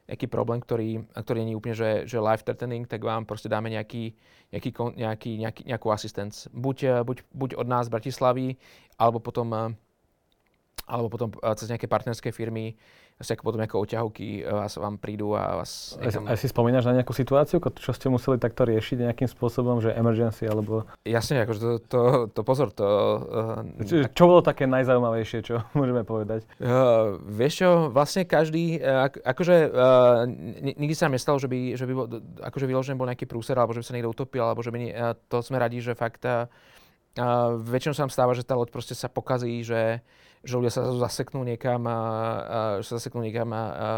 nejaký 0.07 0.27
problém, 0.31 0.63
ktorý, 0.63 1.03
ktorý 1.15 1.43
nie 1.43 1.55
je 1.55 1.59
úplne 1.59 1.77
že, 1.77 1.91
že 2.07 2.23
life 2.23 2.47
threatening, 2.47 2.87
tak 2.87 3.03
vám 3.03 3.27
proste 3.27 3.51
dáme 3.51 3.71
nejaký, 3.71 4.15
nejaký, 4.55 4.71
nejaký, 4.95 5.31
nejaký, 5.43 5.63
nejakú 5.67 5.89
asistence. 5.91 6.47
Buď, 6.55 7.03
buď, 7.03 7.17
buď 7.35 7.51
od 7.59 7.67
nás 7.67 7.91
z 7.91 7.93
Bratislavy, 7.93 8.55
alebo 8.97 9.19
potom 9.19 9.75
alebo 10.87 11.11
potom 11.11 11.35
cez 11.59 11.67
nejaké 11.67 11.91
partnerské 11.91 12.31
firmy 12.31 12.79
asi 13.17 13.33
ako 13.33 13.49
potom 13.49 13.65
ako 13.65 13.89
oťahovky 13.89 14.45
e, 14.45 14.53
vás 14.53 14.77
vám 14.77 15.01
prídu 15.01 15.33
a 15.33 15.65
vás... 15.65 15.97
Niekam... 15.97 16.29
A, 16.29 16.37
si 16.37 16.53
spomínaš 16.53 16.85
na 16.85 17.01
nejakú 17.01 17.17
situáciu, 17.17 17.65
čo 17.65 17.91
ste 17.97 18.13
museli 18.13 18.37
takto 18.37 18.69
riešiť 18.69 19.09
nejakým 19.09 19.25
spôsobom, 19.25 19.81
že 19.81 19.97
emergency 19.97 20.45
alebo... 20.45 20.85
Jasne, 21.01 21.49
akože 21.49 21.61
to, 21.61 21.71
to, 21.89 22.01
to 22.29 22.41
pozor, 22.45 22.69
to... 22.77 22.85
Uh, 22.85 23.85
čo, 23.89 24.05
čo 24.13 24.25
bolo 24.29 24.45
také 24.45 24.69
najzaujímavejšie, 24.69 25.39
čo 25.49 25.65
môžeme 25.79 26.05
povedať? 26.05 26.45
Uh, 26.61 27.17
vieš 27.25 27.65
čo, 27.65 27.89
vlastne 27.89 28.29
každý, 28.29 28.85
uh, 28.85 29.09
akože 29.09 29.57
uh, 29.73 30.29
nikdy 30.77 30.93
sa 30.93 31.09
nám 31.09 31.17
nestalo, 31.17 31.41
že 31.41 31.49
by, 31.49 31.73
že 31.73 31.89
by 31.89 31.93
bol, 31.97 32.07
akože 32.45 32.69
vyložený 32.69 33.01
bol 33.01 33.09
nejaký 33.09 33.25
prúser, 33.25 33.57
alebo 33.57 33.73
že 33.73 33.81
by 33.81 33.87
sa 33.89 33.95
niekto 33.97 34.13
utopil, 34.13 34.45
alebo 34.45 34.61
že 34.61 34.69
by, 34.69 34.93
uh, 34.93 35.17
to 35.33 35.41
sme 35.41 35.57
radi, 35.57 35.81
že 35.81 35.97
fakt 35.97 36.21
uh, 36.29 36.45
uh, 37.17 37.57
väčšinou 37.57 37.97
sa 37.97 38.05
nám 38.05 38.13
stáva, 38.13 38.37
že 38.37 38.45
tá 38.45 38.53
loď 38.53 38.69
proste 38.69 38.93
sa 38.93 39.09
pokazí, 39.09 39.65
že 39.65 40.05
že 40.47 40.55
ľudia 40.55 40.71
sa 40.71 40.87
zaseknú 40.95 41.43
niekam 41.43 41.83
a, 41.85 41.91
a, 41.91 41.99
sa 42.87 43.03
zaseknú 43.03 43.27
niekam 43.27 43.51
a, 43.51 43.59
a, 43.59 43.89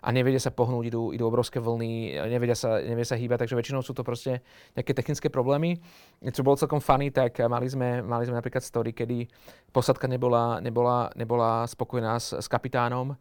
a 0.00 0.08
nevedia 0.08 0.40
sa 0.40 0.48
pohnúť, 0.48 0.88
idú, 0.88 1.02
idú 1.12 1.24
obrovské 1.28 1.60
vlny, 1.60 2.16
nevedia 2.32 2.56
sa, 2.56 2.80
nevedia 2.80 3.12
sa 3.12 3.20
hýbať, 3.20 3.44
takže 3.44 3.58
väčšinou 3.60 3.84
sú 3.84 3.92
to 3.92 4.00
proste 4.00 4.40
nejaké 4.72 4.96
technické 4.96 5.28
problémy. 5.28 5.76
Čo 6.24 6.40
bolo 6.40 6.56
celkom 6.56 6.80
funny, 6.80 7.12
tak 7.12 7.36
mali 7.44 7.68
sme, 7.68 8.00
mali 8.00 8.24
sme 8.24 8.40
napríklad 8.40 8.64
story, 8.64 8.96
kedy 8.96 9.28
posadka 9.68 10.08
nebola, 10.08 10.64
nebola, 10.64 11.12
nebola 11.12 11.68
spokojná 11.68 12.16
s, 12.16 12.32
s 12.32 12.48
kapitánom 12.48 13.12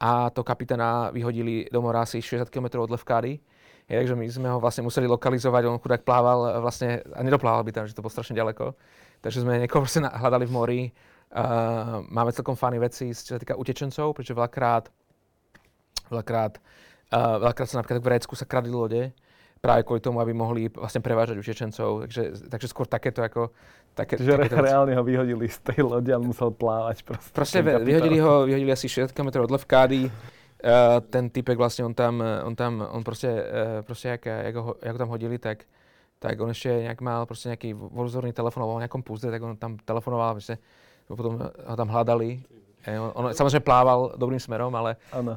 a 0.00 0.32
to 0.32 0.40
kapitána 0.40 1.12
vyhodili 1.12 1.68
do 1.68 1.84
mora 1.84 2.08
asi 2.08 2.24
60 2.24 2.48
km 2.48 2.80
od 2.80 2.90
Levkády. 2.90 3.36
Je, 3.90 3.98
takže 3.98 4.14
my 4.14 4.26
sme 4.30 4.48
ho 4.48 4.62
vlastne 4.62 4.86
museli 4.86 5.04
lokalizovať, 5.10 5.66
on 5.66 5.82
chudák 5.82 6.06
plával 6.06 6.62
vlastne, 6.62 7.02
a 7.10 7.20
nedoplával 7.26 7.66
by 7.66 7.74
tam, 7.74 7.84
že 7.84 7.92
to 7.92 8.00
bolo 8.00 8.14
strašne 8.14 8.38
ďaleko. 8.38 8.72
Takže 9.20 9.44
sme 9.44 9.60
niekoho 9.60 9.84
hľadali 10.00 10.46
v 10.48 10.54
mori, 10.54 10.80
Uh, 11.30 12.02
máme 12.10 12.34
celkom 12.34 12.58
fany 12.58 12.82
veci, 12.82 13.14
čo 13.14 13.38
sa 13.38 13.40
týka 13.40 13.54
utečencov, 13.54 14.18
pretože 14.18 14.34
veľakrát, 14.34 14.90
veľakrát, 16.10 16.58
uh, 17.14 17.38
veľakrát 17.38 17.68
sa 17.70 17.78
napríklad 17.78 18.02
v 18.02 18.06
Grécku 18.10 18.34
sa 18.34 18.42
kradli 18.50 18.74
lode, 18.74 19.14
práve 19.62 19.86
kvôli 19.86 20.02
tomu, 20.02 20.18
aby 20.18 20.34
mohli 20.34 20.66
vlastne 20.74 20.98
prevážať 20.98 21.38
utečencov. 21.38 22.10
Takže, 22.10 22.50
takže 22.50 22.66
skôr 22.66 22.90
takéto 22.90 23.22
ako... 23.22 23.54
Také, 23.94 24.18
Čiže 24.18 24.42
takéto 24.42 24.58
reálne 24.58 24.94
ho 24.98 25.02
vyhodili 25.06 25.46
z 25.46 25.58
tej 25.70 25.86
lode 25.86 26.10
a 26.10 26.18
musel 26.18 26.50
plávať 26.50 27.06
proste. 27.06 27.30
Proste 27.30 27.58
vyhodili 27.62 28.18
ho, 28.18 28.50
vyhodili 28.50 28.70
asi 28.74 28.90
60 28.90 29.14
km 29.14 29.46
od 29.46 29.54
Levkády. 29.54 30.10
Uh, 30.10 30.98
ten 31.14 31.30
typek 31.30 31.54
vlastne, 31.54 31.86
on 31.86 31.94
tam, 31.94 32.18
on 32.18 32.58
tam, 32.58 32.82
on 32.82 33.06
proste, 33.06 33.30
uh, 33.30 33.86
proste 33.86 34.18
jak, 34.18 34.26
jak, 34.26 34.54
ho, 34.58 34.74
jak 34.82 34.92
ho 34.94 35.00
tam 35.00 35.10
hodili, 35.14 35.38
tak, 35.38 35.62
tak 36.18 36.34
on 36.42 36.50
ešte 36.50 36.90
nejak 36.90 36.98
mal 37.00 37.22
proste 37.22 37.54
nejaký 37.54 37.70
vozorný 37.72 38.34
telefon 38.34 38.66
alebo 38.66 38.82
nejakom 38.82 39.06
púzde, 39.06 39.30
tak 39.30 39.40
on 39.40 39.54
tam 39.56 39.78
telefonoval, 39.78 40.36
proste, 40.36 40.60
potom 41.14 41.42
ho 41.50 41.74
tam 41.76 41.88
hľadali. 41.90 42.40
E, 42.80 42.96
on, 42.96 43.12
on 43.12 43.24
samozrejme 43.36 43.64
plával 43.64 44.16
dobrým 44.16 44.40
smerom, 44.40 44.72
ale... 44.72 44.96
Áno. 45.12 45.36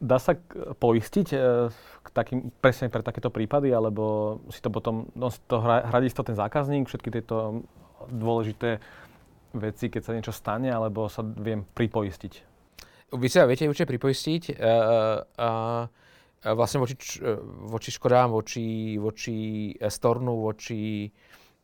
Dá 0.00 0.16
sa 0.16 0.32
poistiť 0.80 1.28
e, 1.34 1.38
k 1.74 2.08
takým, 2.08 2.48
presne 2.62 2.88
pre 2.88 3.04
takéto 3.04 3.28
prípady, 3.28 3.68
alebo 3.74 4.38
si 4.48 4.64
to 4.64 4.72
potom, 4.72 5.12
no, 5.12 5.28
to 5.28 5.60
hradí 5.60 6.08
to 6.08 6.24
ten 6.24 6.36
zákazník, 6.36 6.88
všetky 6.88 7.12
tieto 7.12 7.66
dôležité 8.08 8.80
veci, 9.54 9.92
keď 9.92 10.02
sa 10.02 10.14
niečo 10.16 10.32
stane, 10.34 10.72
alebo 10.72 11.06
sa 11.12 11.22
viem 11.22 11.62
pripoistiť? 11.62 12.32
Vy 13.14 13.28
sa 13.30 13.46
viete 13.46 13.70
určite 13.70 13.86
pripoistiť. 13.94 14.58
Uh, 14.58 15.22
uh, 15.38 15.86
vlastne 16.52 16.82
voči, 16.82 16.98
voči 17.70 17.88
Škodám, 17.94 18.34
voči, 18.34 18.98
voči 18.98 19.70
Stornu, 19.78 20.42
voči 20.44 21.06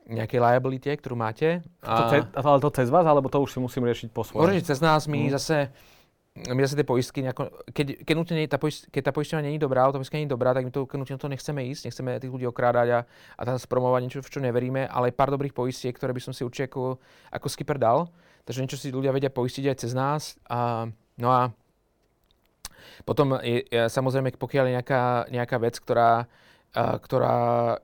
nejakej 0.08 0.40
liability, 0.40 0.88
ktorú 0.96 1.18
máte. 1.18 1.60
A... 1.84 1.94
To 1.96 2.02
ce, 2.08 2.18
ale 2.32 2.58
to 2.62 2.70
cez 2.72 2.88
vás, 2.88 3.04
alebo 3.04 3.28
to 3.28 3.42
už 3.42 3.56
si 3.56 3.58
musím 3.60 3.84
riešiť 3.84 4.08
po 4.14 4.24
svojom? 4.24 4.48
Môžete 4.48 4.70
cez 4.72 4.78
nás, 4.80 5.04
my 5.04 5.28
mm. 5.28 5.34
zase 5.36 5.56
my 6.30 6.62
zase 6.62 6.78
tie 6.78 6.86
poistky, 6.86 7.26
nejako, 7.26 7.50
keď, 7.74 8.06
keď, 8.06 8.14
nutne, 8.14 8.38
tá 8.46 8.54
poist, 8.54 8.86
keď 8.94 9.10
tá 9.10 9.12
poisťovňa 9.12 9.50
není 9.50 9.58
dobrá, 9.58 9.82
automatická 9.82 10.14
není 10.14 10.30
dobrá, 10.30 10.54
tak 10.54 10.62
my 10.62 10.70
to 10.70 10.86
nutne 10.86 11.18
to 11.18 11.26
nechceme 11.26 11.60
ísť, 11.74 11.90
nechceme 11.90 12.22
tých 12.22 12.30
ľudí 12.30 12.46
okrádať 12.46 12.88
a, 12.94 13.00
a 13.34 13.42
tam 13.42 13.58
spromovať 13.58 14.00
niečo, 14.06 14.22
v 14.22 14.30
čo 14.30 14.38
neveríme, 14.38 14.86
ale 14.86 15.10
pár 15.10 15.34
dobrých 15.34 15.50
poistiek, 15.50 15.90
ktoré 15.90 16.14
by 16.14 16.22
som 16.22 16.32
si 16.32 16.46
určite 16.46 16.70
ako, 16.70 17.02
ako 17.34 17.46
skipper 17.50 17.82
dal. 17.82 18.14
Takže 18.46 18.62
niečo 18.62 18.78
si 18.78 18.94
ľudia 18.94 19.10
vedia 19.10 19.28
poistiť 19.28 19.74
aj 19.74 19.76
cez 19.82 19.92
nás. 19.92 20.38
A, 20.46 20.86
no 21.18 21.28
a 21.34 21.50
potom 23.02 23.42
je, 23.42 23.66
je, 23.66 23.90
samozrejme, 23.90 24.30
pokiaľ 24.38 24.64
je 24.70 24.74
nejaká, 24.78 25.02
nejaká 25.34 25.56
vec, 25.58 25.82
ktorá, 25.82 26.30
ktorá, 26.74 27.78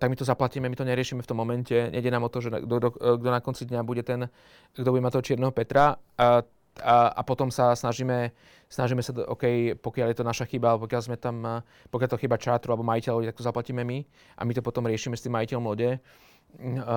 tak 0.00 0.08
my 0.08 0.16
to 0.16 0.24
zaplatíme, 0.24 0.64
my 0.64 0.76
to 0.76 0.88
neriešime 0.88 1.20
v 1.20 1.28
tom 1.28 1.36
momente. 1.36 1.76
Nede 1.92 2.08
nám 2.08 2.24
o 2.24 2.32
to, 2.32 2.40
že 2.40 2.48
kto 2.48 3.28
na 3.28 3.44
konci 3.44 3.68
dňa 3.68 3.80
bude 3.84 4.00
ten, 4.00 4.32
kto 4.72 4.88
bude 4.88 5.04
mať 5.04 5.12
toho 5.20 5.26
čierneho 5.28 5.52
Petra. 5.52 6.00
A, 6.16 6.40
a, 6.80 6.96
a 7.12 7.20
potom 7.20 7.52
sa 7.52 7.76
snažíme, 7.76 8.32
snažíme 8.72 9.04
sa, 9.04 9.12
OK, 9.28 9.76
pokiaľ 9.76 10.06
je 10.12 10.18
to 10.18 10.24
naša 10.24 10.48
chyba, 10.48 10.72
alebo 10.72 10.88
pokiaľ 10.88 11.02
sme 11.04 11.16
tam, 11.20 11.66
pokiaľ 11.92 12.08
to 12.16 12.22
chyba 12.22 12.40
čátru 12.40 12.72
alebo 12.72 12.88
majiteľovi, 12.88 13.28
tak 13.28 13.36
to 13.36 13.44
zaplatíme 13.44 13.84
my 13.84 13.98
a 14.38 14.40
my 14.48 14.52
to 14.56 14.64
potom 14.64 14.88
riešime 14.88 15.20
s 15.20 15.24
tým 15.28 15.36
majiteľom 15.36 15.64
lode 15.68 16.00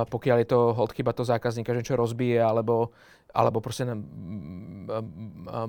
pokiaľ 0.10 0.38
je 0.44 0.48
to 0.50 0.60
hod 0.76 0.92
chyba 0.92 1.14
to 1.16 1.24
zákazníka, 1.24 1.72
že 1.78 1.86
čo 1.86 2.00
rozbije, 2.00 2.42
alebo, 2.42 2.92
alebo 3.32 3.64
proste 3.64 3.88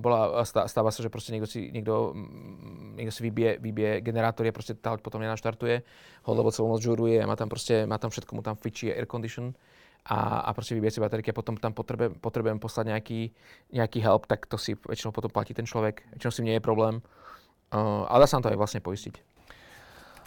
bola, 0.01 0.43
stáva 0.45 0.91
sa, 0.91 1.01
že 1.05 1.13
proste 1.13 1.37
niekto 1.37 1.47
si, 1.47 1.71
niekto, 1.71 2.17
niekto 2.99 3.13
si 3.15 3.23
vybije, 3.23 3.63
vybije 3.63 3.93
generátor 4.03 4.47
a 4.49 4.57
proste 4.57 4.75
tá 4.75 4.97
potom 4.99 5.23
nenaštartuje, 5.23 5.85
hod, 6.27 6.35
lebo 6.35 6.51
celú 6.51 6.73
noc 6.73 6.83
žuruje 6.83 7.23
má 7.23 7.39
tam 7.39 7.47
proste, 7.47 7.87
má 7.87 8.01
tam 8.01 8.11
všetko, 8.11 8.31
mu 8.35 8.43
tam 8.43 8.59
fičí 8.59 8.91
air 8.91 9.07
condition 9.07 9.55
a, 10.05 10.45
a 10.45 10.51
proste 10.53 10.77
vybije 10.77 10.99
si 10.99 11.01
baterky 11.01 11.33
a 11.33 11.37
potom 11.37 11.57
tam 11.57 11.73
potrebujem, 11.73 12.21
potrebujem 12.21 12.61
poslať 12.61 12.93
nejaký, 12.93 13.21
nejaký 13.73 13.99
help, 14.05 14.29
tak 14.29 14.45
to 14.45 14.61
si 14.61 14.77
väčšinou 14.77 15.17
potom 15.17 15.33
platí 15.33 15.57
ten 15.57 15.65
človek, 15.65 16.05
väčšinou 16.19 16.33
si 16.33 16.43
nie 16.45 16.55
je 16.59 16.63
problém. 16.63 17.01
Uh, 17.73 18.07
ale 18.07 18.23
dá 18.23 18.27
sa 18.29 18.39
to 18.39 18.53
aj 18.53 18.61
vlastne 18.61 18.85
poistiť. 18.85 19.19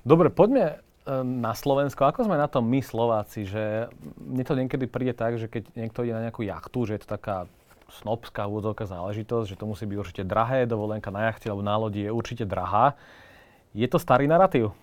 Dobre, 0.01 0.33
poďme 0.33 0.86
na 1.23 1.55
Slovensko, 1.55 2.03
ako 2.03 2.27
sme 2.27 2.35
na 2.35 2.51
tom 2.51 2.67
my 2.67 2.83
Slováci, 2.83 3.47
že 3.47 3.87
mne 4.19 4.43
to 4.43 4.53
niekedy 4.59 4.85
príde 4.91 5.15
tak, 5.15 5.39
že 5.39 5.47
keď 5.47 5.71
niekto 5.73 6.03
ide 6.03 6.13
na 6.13 6.27
nejakú 6.27 6.43
jachtu, 6.43 6.83
že 6.83 6.99
je 6.99 7.01
to 7.07 7.15
taká 7.15 7.47
snobská 7.87 8.43
úvodzovka 8.43 8.83
záležitosť, 8.83 9.55
že 9.55 9.59
to 9.59 9.65
musí 9.65 9.87
byť 9.87 9.97
určite 9.97 10.23
drahé, 10.27 10.67
dovolenka 10.67 11.07
na 11.07 11.31
jachte 11.31 11.47
alebo 11.47 11.63
na 11.63 11.79
lodi 11.79 12.03
je 12.03 12.11
určite 12.11 12.43
drahá. 12.43 12.99
Je 13.71 13.87
to 13.87 13.95
starý 13.95 14.27
narratív? 14.27 14.75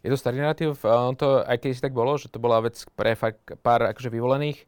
Je 0.00 0.08
to 0.08 0.16
starý 0.16 0.40
narratív, 0.40 0.80
on 0.88 1.12
to 1.12 1.44
aj 1.44 1.60
keď 1.60 1.70
si 1.76 1.84
tak 1.84 1.92
bolo, 1.92 2.16
že 2.16 2.32
to 2.32 2.40
bola 2.40 2.64
vec 2.64 2.80
pre 2.96 3.12
pár 3.60 3.92
akože 3.92 4.08
vyvolených. 4.08 4.64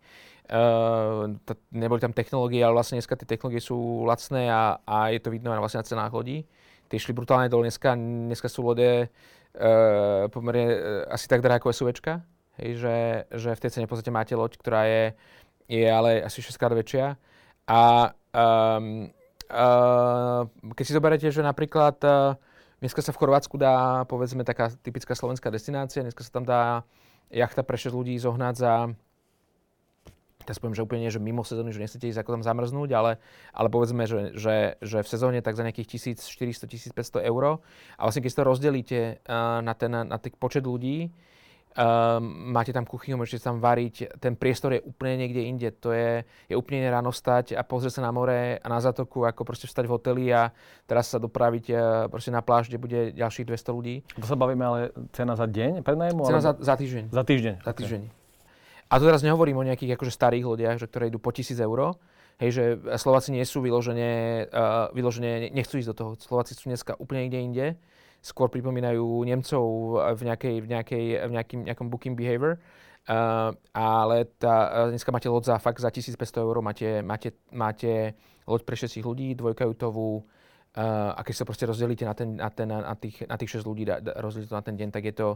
Uh, 0.53 1.41
t- 1.49 1.57
neboli 1.73 1.97
tam 1.97 2.13
technológie, 2.13 2.61
ale 2.61 2.77
vlastne 2.77 3.01
dneska 3.01 3.17
tie 3.17 3.25
technológie 3.25 3.65
sú 3.65 4.05
lacné 4.05 4.53
a, 4.53 4.77
a 4.85 5.09
je 5.09 5.23
to 5.23 5.33
vidno 5.33 5.49
aj 5.49 5.65
vlastne 5.65 5.81
na 5.81 5.89
cenách 5.89 6.13
lodí. 6.13 6.45
Tie 6.93 7.01
išli 7.01 7.17
brutálne 7.17 7.49
dole, 7.49 7.73
dneska, 7.73 7.97
dneska 7.97 8.53
sú 8.53 8.61
lode 8.69 9.09
uh, 9.57 10.29
pomerne 10.33 10.65
uh, 10.69 10.77
asi 11.12 11.27
tak 11.29 11.45
drahá 11.45 11.61
ako 11.61 11.73
SUVčka. 11.73 12.23
Hej, 12.61 12.85
že, 12.85 12.97
že 13.33 13.51
v 13.57 13.62
tej 13.65 13.71
cene 13.73 13.87
v 13.88 13.93
podstate 13.97 14.12
máte 14.12 14.37
loď, 14.37 14.61
ktorá 14.61 14.85
je, 14.85 15.05
je 15.69 15.88
ale 15.88 16.21
asi 16.21 16.45
6 16.45 16.61
krát 16.61 16.77
väčšia. 16.77 17.17
A 17.65 18.12
um, 18.37 19.09
uh, 19.49 20.45
keď 20.77 20.85
si 20.85 20.93
zoberete, 20.93 21.27
že 21.33 21.41
napríklad 21.41 21.97
uh, 22.05 22.37
dneska 22.85 23.01
sa 23.01 23.17
v 23.17 23.21
Chorvátsku 23.25 23.57
dá, 23.57 24.05
povedzme, 24.05 24.45
taká 24.45 24.69
typická 24.85 25.17
slovenská 25.17 25.49
destinácia, 25.49 26.05
dneska 26.05 26.21
sa 26.21 26.33
tam 26.33 26.45
dá 26.45 26.85
jachta 27.33 27.65
pre 27.65 27.81
6 27.81 27.97
ľudí 27.97 28.15
zohnať 28.21 28.55
za 28.59 28.93
teraz 30.45 30.59
poviem, 30.59 30.75
že 30.77 30.85
úplne 30.85 31.07
nie, 31.07 31.13
že 31.15 31.23
mimo 31.23 31.47
sezóny, 31.47 31.71
že 31.71 31.81
nechcete 31.81 32.11
ísť 32.11 32.21
ako 32.23 32.41
tam 32.41 32.43
zamrznúť, 32.43 32.91
ale, 32.93 33.23
ale 33.55 33.69
povedzme, 33.71 34.05
že, 34.05 34.35
že, 34.35 34.77
že 34.83 34.99
v 35.01 35.09
sezóne 35.09 35.39
tak 35.41 35.55
za 35.55 35.65
nejakých 35.65 36.19
1400-1500 36.19 37.23
eur. 37.23 37.63
A 37.97 38.01
vlastne 38.03 38.23
keď 38.23 38.33
to 38.33 38.43
rozdelíte 38.43 39.01
uh, 39.25 39.63
na 39.63 39.73
ten 39.73 39.93
na 39.93 40.17
ten 40.19 40.33
počet 40.35 40.65
ľudí, 40.65 41.13
uh, 41.77 42.21
máte 42.23 42.73
tam 42.73 42.85
kuchyňu, 42.85 43.21
môžete 43.21 43.45
tam 43.45 43.61
variť, 43.61 44.19
ten 44.21 44.37
priestor 44.37 44.77
je 44.77 44.81
úplne 44.85 45.25
niekde 45.25 45.43
inde. 45.45 45.69
To 45.85 45.93
je, 45.93 46.25
je 46.49 46.55
úplne 46.57 46.85
ráno 46.89 47.13
stať 47.13 47.57
a 47.57 47.63
pozrieť 47.65 48.01
sa 48.01 48.07
na 48.09 48.13
more 48.13 48.59
a 48.61 48.67
na 48.69 48.79
zatoku, 48.81 49.25
ako 49.25 49.45
proste 49.45 49.69
vstať 49.69 49.85
v 49.89 49.93
hoteli 49.93 50.25
a 50.33 50.53
teraz 50.85 51.13
sa 51.13 51.19
dopraviť 51.21 51.65
uh, 51.73 51.79
proste 52.09 52.33
na 52.33 52.45
pláž, 52.45 52.69
kde 52.69 52.79
bude 52.81 53.01
ďalších 53.17 53.49
200 53.49 53.77
ľudí. 53.77 53.95
To 54.21 54.27
sa 54.29 54.37
bavíme 54.37 54.65
ale 54.65 54.81
cena 55.13 55.37
za 55.37 55.49
deň 55.49 55.85
prenajmu? 55.85 56.29
Cena 56.29 56.41
alebo... 56.41 56.47
za, 56.47 56.53
za 56.61 56.75
týždeň. 56.77 57.05
Za 57.13 57.23
týždeň. 57.25 57.55
Za 57.65 57.75
týždeň. 57.77 58.03
Okay. 58.09 58.22
A 58.93 59.01
to 59.01 59.09
teraz 59.09 59.25
nehovorím 59.25 59.57
o 59.57 59.65
nejakých 59.65 59.97
akože 59.97 60.13
starých 60.13 60.45
lodiach, 60.45 60.77
že 60.77 60.85
ktoré 60.85 61.09
idú 61.09 61.17
po 61.17 61.33
tisíc 61.33 61.57
eur. 61.57 61.97
Hej, 62.37 62.51
že 62.53 62.65
Slováci 63.01 63.33
nie 63.33 63.41
sú 63.49 63.65
vyložené, 63.65 64.45
uh, 64.53 64.93
vyložené, 64.93 65.49
nechcú 65.49 65.81
ísť 65.81 65.89
do 65.93 65.97
toho. 65.97 66.11
Slováci 66.21 66.53
sú 66.53 66.69
dneska 66.69 67.01
úplne 67.01 67.25
niekde 67.25 67.41
inde. 67.41 67.67
Skôr 68.21 68.53
pripomínajú 68.53 69.25
Nemcov 69.25 69.65
v, 69.97 70.21
nejakej, 70.29 70.57
v, 70.61 70.67
nejakej, 70.69 71.05
v 71.25 71.33
nejakým, 71.33 71.61
nejakom 71.73 71.89
booking 71.89 72.13
behavior. 72.13 72.61
Uh, 73.09 73.57
ale 73.73 74.29
tá, 74.37 74.87
dneska 74.93 75.09
máte 75.09 75.33
loď 75.33 75.51
za 75.51 75.57
fakt 75.57 75.81
za 75.81 75.89
1500 75.89 76.23
eur, 76.45 76.61
máte, 76.61 77.01
máte, 77.01 77.35
máte 77.51 78.15
loď 78.45 78.61
pre 78.63 78.77
6 78.77 79.03
ľudí, 79.03 79.35
dvojkajutovú, 79.35 80.23
uh, 80.23 81.11
a 81.17 81.21
keď 81.27 81.35
sa 81.35 81.49
proste 81.49 81.67
rozdelíte 81.67 82.07
na, 82.07 82.15
ten, 82.15 82.39
na, 82.39 82.47
ten, 82.47 82.71
na, 82.71 82.95
tých, 82.95 83.27
na 83.27 83.35
tých 83.35 83.59
6 83.59 83.67
ľudí, 83.67 83.91
da, 83.91 83.99
da, 83.99 84.23
rozdelíte 84.23 84.55
to 84.55 84.61
na 84.61 84.63
ten 84.63 84.77
deň, 84.79 84.89
tak 84.95 85.03
je 85.03 85.15
to, 85.19 85.29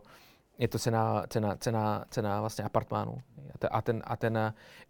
je 0.56 0.68
to 0.68 0.78
cena, 0.80 1.24
cena, 1.28 1.56
cena, 1.60 2.04
cena 2.08 2.40
vlastne 2.40 2.64
apartmánu. 2.64 3.20
A 3.56 3.80
ten, 3.80 4.04
a 4.04 4.14
ten 4.20 4.34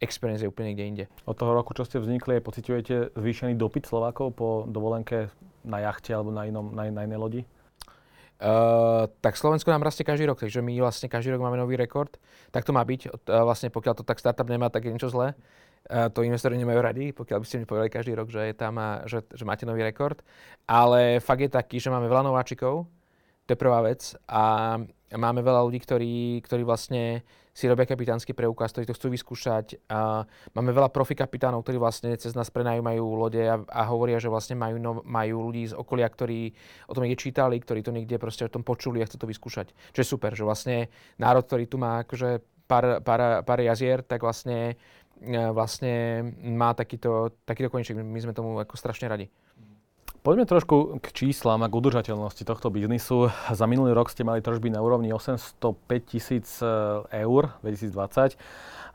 experience 0.03 0.43
je 0.43 0.51
úplne 0.51 0.75
niekde 0.75 0.87
inde. 0.87 1.05
Od 1.27 1.39
toho 1.39 1.55
roku, 1.55 1.75
čo 1.75 1.87
ste 1.87 2.03
vznikli, 2.03 2.43
pociťujete 2.43 3.15
zvýšený 3.15 3.55
dopyt 3.55 3.87
Slovákov 3.87 4.35
po 4.35 4.67
dovolenke 4.67 5.31
na 5.63 5.83
jachte 5.83 6.15
alebo 6.15 6.35
na, 6.35 6.47
inom, 6.51 6.75
na, 6.75 6.91
na 6.91 7.07
inej 7.07 7.19
lodi? 7.19 7.43
Uh, 8.37 9.09
tak 9.25 9.39
Slovensko 9.39 9.73
nám 9.73 9.87
rastie 9.87 10.05
každý 10.05 10.29
rok, 10.29 10.37
takže 10.37 10.61
my 10.61 10.77
vlastne 10.77 11.09
každý 11.09 11.33
rok 11.33 11.41
máme 11.41 11.57
nový 11.57 11.79
rekord. 11.79 12.21
Tak 12.53 12.69
to 12.69 12.75
má 12.75 12.85
byť. 12.85 13.09
Uh, 13.27 13.47
vlastne 13.47 13.73
pokiaľ 13.73 13.95
to 13.97 14.05
tak 14.05 14.21
startup 14.21 14.51
nemá, 14.51 14.69
tak 14.69 14.85
je 14.85 14.93
niečo 14.93 15.09
zlé. 15.09 15.33
Uh, 15.89 16.11
to 16.13 16.27
investori 16.27 16.59
nemajú 16.59 16.81
radi, 16.83 17.15
pokiaľ 17.17 17.39
by 17.41 17.47
ste 17.47 17.59
mi 17.63 17.67
povedali 17.71 17.89
každý 17.89 18.13
rok, 18.13 18.29
že, 18.29 18.51
je 18.51 18.55
tam, 18.55 18.77
že, 19.09 19.25
že 19.31 19.47
máte 19.47 19.65
nový 19.65 19.87
rekord. 19.87 20.21
Ale 20.69 21.23
fakt 21.23 21.43
je 21.43 21.51
taký, 21.51 21.81
že 21.81 21.89
máme 21.89 22.11
veľa 22.11 22.29
nováčikov, 22.29 22.85
to 23.47 23.55
je 23.55 23.59
prvá 23.59 23.81
vec. 23.87 24.13
A 24.27 24.77
máme 25.15 25.41
veľa 25.41 25.63
ľudí, 25.63 25.79
ktorí, 25.79 26.43
ktorí 26.43 26.67
vlastne 26.67 27.23
si 27.57 27.65
robia 27.65 27.89
kapitánsky 27.89 28.37
preukaz, 28.37 28.77
ktorí 28.77 28.85
to 28.85 28.93
chcú 28.93 29.17
vyskúšať. 29.17 29.89
A 29.89 30.29
máme 30.53 30.77
veľa 30.77 30.93
profi 30.93 31.17
kapitánov, 31.17 31.65
ktorí 31.65 31.81
vlastne 31.81 32.13
cez 32.21 32.37
nás 32.37 32.53
prenajímajú 32.53 33.01
lode 33.01 33.41
a, 33.41 33.57
a 33.65 33.83
hovoria, 33.89 34.21
že 34.21 34.29
vlastne 34.29 34.61
majú, 34.61 34.77
no, 34.77 34.93
majú 35.09 35.49
ľudí 35.49 35.73
z 35.73 35.79
okolia, 35.79 36.05
ktorí 36.05 36.53
o 36.85 36.93
tom 36.93 37.09
niekde 37.09 37.23
čítali, 37.23 37.57
ktorí 37.57 37.81
to 37.81 37.97
niekde 37.97 38.21
proste 38.21 38.45
o 38.45 38.53
tom 38.53 38.61
počuli 38.61 39.01
a 39.01 39.09
chcú 39.09 39.25
to 39.25 39.31
vyskúšať. 39.31 39.73
Čo 39.97 40.01
je 40.05 40.13
super, 40.13 40.37
že 40.37 40.45
vlastne 40.45 40.93
národ, 41.17 41.49
ktorý 41.49 41.65
tu 41.65 41.81
má 41.81 42.05
akože 42.05 42.45
pár, 42.69 43.01
pár, 43.01 43.41
pár 43.41 43.61
jazier, 43.65 44.05
tak 44.05 44.21
vlastne, 44.21 44.77
e, 45.25 45.41
vlastne 45.57 46.29
má 46.45 46.77
takýto, 46.77 47.41
takýto 47.49 47.73
koniček. 47.73 47.97
My 47.97 48.21
sme 48.21 48.37
tomu 48.37 48.61
ako 48.61 48.77
strašne 48.77 49.09
radi. 49.09 49.33
Poďme 50.27 50.43
trošku 50.43 50.99
k 50.99 51.07
číslam 51.15 51.63
a 51.63 51.71
k 51.71 51.79
udržateľnosti 51.79 52.43
tohto 52.43 52.67
biznisu. 52.67 53.31
Za 53.31 53.63
minulý 53.71 53.95
rok 53.95 54.11
ste 54.11 54.27
mali 54.27 54.43
tržby 54.43 54.75
na 54.75 54.83
úrovni 54.83 55.15
805 55.15 55.79
tisíc 56.03 56.59
e, 56.59 56.67
eur 57.23 57.55
2020. 57.63 58.35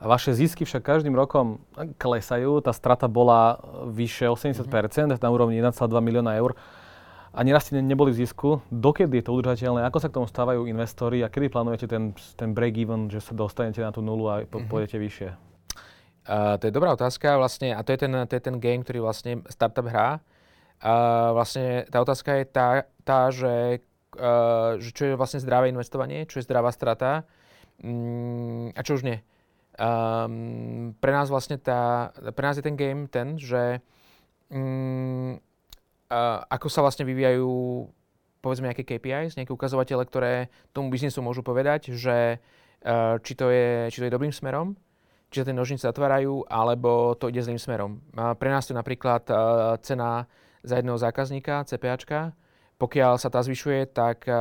Vaše 0.03 0.31
zisky 0.35 0.67
však 0.67 0.83
každým 0.83 1.15
rokom 1.15 1.63
klesajú. 1.95 2.59
Tá 2.59 2.75
strata 2.75 3.07
bola 3.07 3.63
vyše 3.87 4.27
80% 4.27 4.67
mm-hmm. 4.67 5.23
na 5.23 5.29
úrovni 5.31 5.55
1,2 5.63 5.71
milióna 6.03 6.35
eur. 6.35 6.59
A 7.31 7.47
neraz 7.47 7.71
ste 7.71 7.79
neboli 7.79 8.11
v 8.11 8.27
zisku. 8.27 8.59
Dokedy 8.67 9.23
je 9.23 9.31
to 9.31 9.31
udržateľné? 9.31 9.87
Ako 9.87 10.03
sa 10.03 10.11
k 10.11 10.19
tomu 10.19 10.27
stávajú 10.27 10.67
investori 10.67 11.23
a 11.23 11.31
kedy 11.31 11.47
plánujete 11.47 11.87
ten, 11.87 12.11
ten 12.35 12.51
break-even, 12.51 13.07
že 13.07 13.23
sa 13.23 13.31
dostanete 13.31 13.79
na 13.79 13.95
tú 13.95 14.03
nulu 14.03 14.27
a 14.27 14.43
mm-hmm. 14.43 14.67
pôjdete 14.67 14.99
vyššie? 14.99 15.29
Uh, 16.27 16.59
to 16.59 16.67
je 16.67 16.75
dobrá 16.75 16.91
otázka 16.91 17.39
vlastne 17.39 17.71
a 17.71 17.79
to 17.87 17.95
je 17.95 18.03
ten, 18.03 18.11
to 18.27 18.33
je 18.35 18.43
ten 18.43 18.59
game, 18.59 18.83
ktorý 18.83 18.99
vlastne 18.99 19.47
startup 19.47 19.87
hrá 19.87 20.19
a 20.81 20.93
vlastne 21.37 21.85
tá 21.93 22.01
otázka 22.01 22.41
je 22.41 22.45
tá, 22.49 22.67
tá 23.05 23.29
že, 23.29 23.85
uh, 24.17 24.81
že 24.81 24.89
čo 24.89 25.13
je 25.13 25.19
vlastne 25.19 25.37
zdravé 25.37 25.69
investovanie, 25.69 26.25
čo 26.25 26.41
je 26.41 26.47
zdravá 26.49 26.73
strata 26.73 27.21
um, 27.85 28.73
a 28.73 28.81
čo 28.81 28.97
už 28.97 29.05
nie. 29.05 29.21
Um, 29.77 30.97
pre 30.97 31.13
nás 31.13 31.29
vlastne 31.29 31.61
tá, 31.61 32.09
pre 32.33 32.43
nás 32.43 32.57
je 32.57 32.65
ten 32.65 32.73
game 32.73 33.05
ten, 33.05 33.37
že 33.37 33.77
um, 34.49 35.37
uh, 36.09 36.39
ako 36.49 36.67
sa 36.67 36.81
vlastne 36.81 37.05
vyvíjajú 37.05 37.49
povedzme 38.41 38.73
nejaké 38.73 38.81
KPIs, 38.81 39.37
nejaké 39.37 39.53
ukazovatele, 39.53 40.01
ktoré 40.01 40.49
tomu 40.73 40.89
biznisu 40.89 41.21
môžu 41.21 41.45
povedať, 41.45 41.93
že 41.93 42.41
uh, 42.41 43.21
či, 43.21 43.37
to 43.37 43.53
je, 43.53 43.93
či 43.93 44.01
to 44.01 44.09
je 44.09 44.15
dobrým 44.17 44.33
smerom, 44.33 44.73
či 45.29 45.45
sa 45.45 45.47
tie 45.47 45.55
nožnice 45.55 45.85
zatvárajú, 45.85 46.49
alebo 46.49 47.13
to 47.15 47.29
ide 47.29 47.45
zlým 47.45 47.61
smerom. 47.61 48.01
Uh, 48.17 48.33
pre 48.33 48.49
nás 48.49 48.65
to 48.65 48.73
je 48.73 48.81
napríklad 48.81 49.29
uh, 49.29 49.77
cena 49.85 50.25
za 50.63 50.77
jedného 50.77 50.97
zákazníka, 50.97 51.65
CPAčka. 51.65 52.33
Pokiaľ 52.81 53.21
sa 53.21 53.29
tá 53.29 53.45
zvyšuje, 53.45 53.93
tak, 53.93 54.25
eh, 54.25 54.35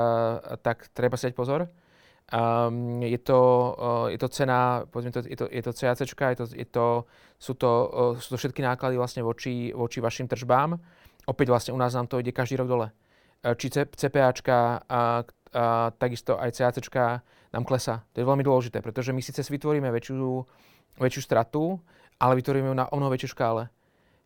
tak 0.65 0.89
treba 0.97 1.21
si 1.21 1.29
dať 1.29 1.35
pozor. 1.37 1.69
Um, 2.31 3.03
je, 3.03 3.19
to, 3.19 3.75
uh, 3.75 4.07
je 4.07 4.15
to 4.15 4.31
cena, 4.31 4.87
povedzme 4.87 5.11
to, 5.11 5.27
je 5.27 5.35
to, 5.35 5.51
je 5.51 5.63
to 5.67 5.73
CACčka, 5.75 6.31
je 6.31 6.37
to, 6.39 6.47
je 6.55 6.67
to, 6.71 6.87
sú, 7.43 7.59
to, 7.59 7.71
uh, 7.91 8.15
sú 8.23 8.29
to 8.31 8.37
všetky 8.39 8.63
náklady 8.63 8.95
vlastne 8.95 9.27
voči, 9.27 9.75
voči 9.75 9.99
vašim 9.99 10.31
tržbám. 10.31 10.79
Opäť 11.27 11.47
vlastne 11.51 11.75
u 11.75 11.79
nás 11.83 11.91
nám 11.91 12.07
to 12.07 12.23
ide 12.23 12.31
každý 12.31 12.55
rok 12.63 12.71
dole. 12.71 12.87
Uh, 13.43 13.59
či 13.59 13.75
CPAčka 13.75 14.87
a, 14.87 15.27
a 15.27 15.91
takisto 15.91 16.39
aj 16.39 16.55
CACčka 16.55 17.19
nám 17.51 17.67
klesa. 17.67 18.07
To 18.15 18.23
je 18.23 18.29
veľmi 18.31 18.47
dôležité, 18.47 18.79
pretože 18.79 19.11
my 19.11 19.19
síce 19.19 19.43
vytvoríme 19.43 19.91
väčšiu, 19.91 20.47
väčšiu 21.03 21.23
stratu, 21.27 21.83
ale 22.23 22.39
vytvoríme 22.39 22.71
ju 22.71 22.77
na 22.79 22.87
o 22.87 22.95
mnoho 22.95 23.11
väčšej 23.11 23.35
škále. 23.35 23.67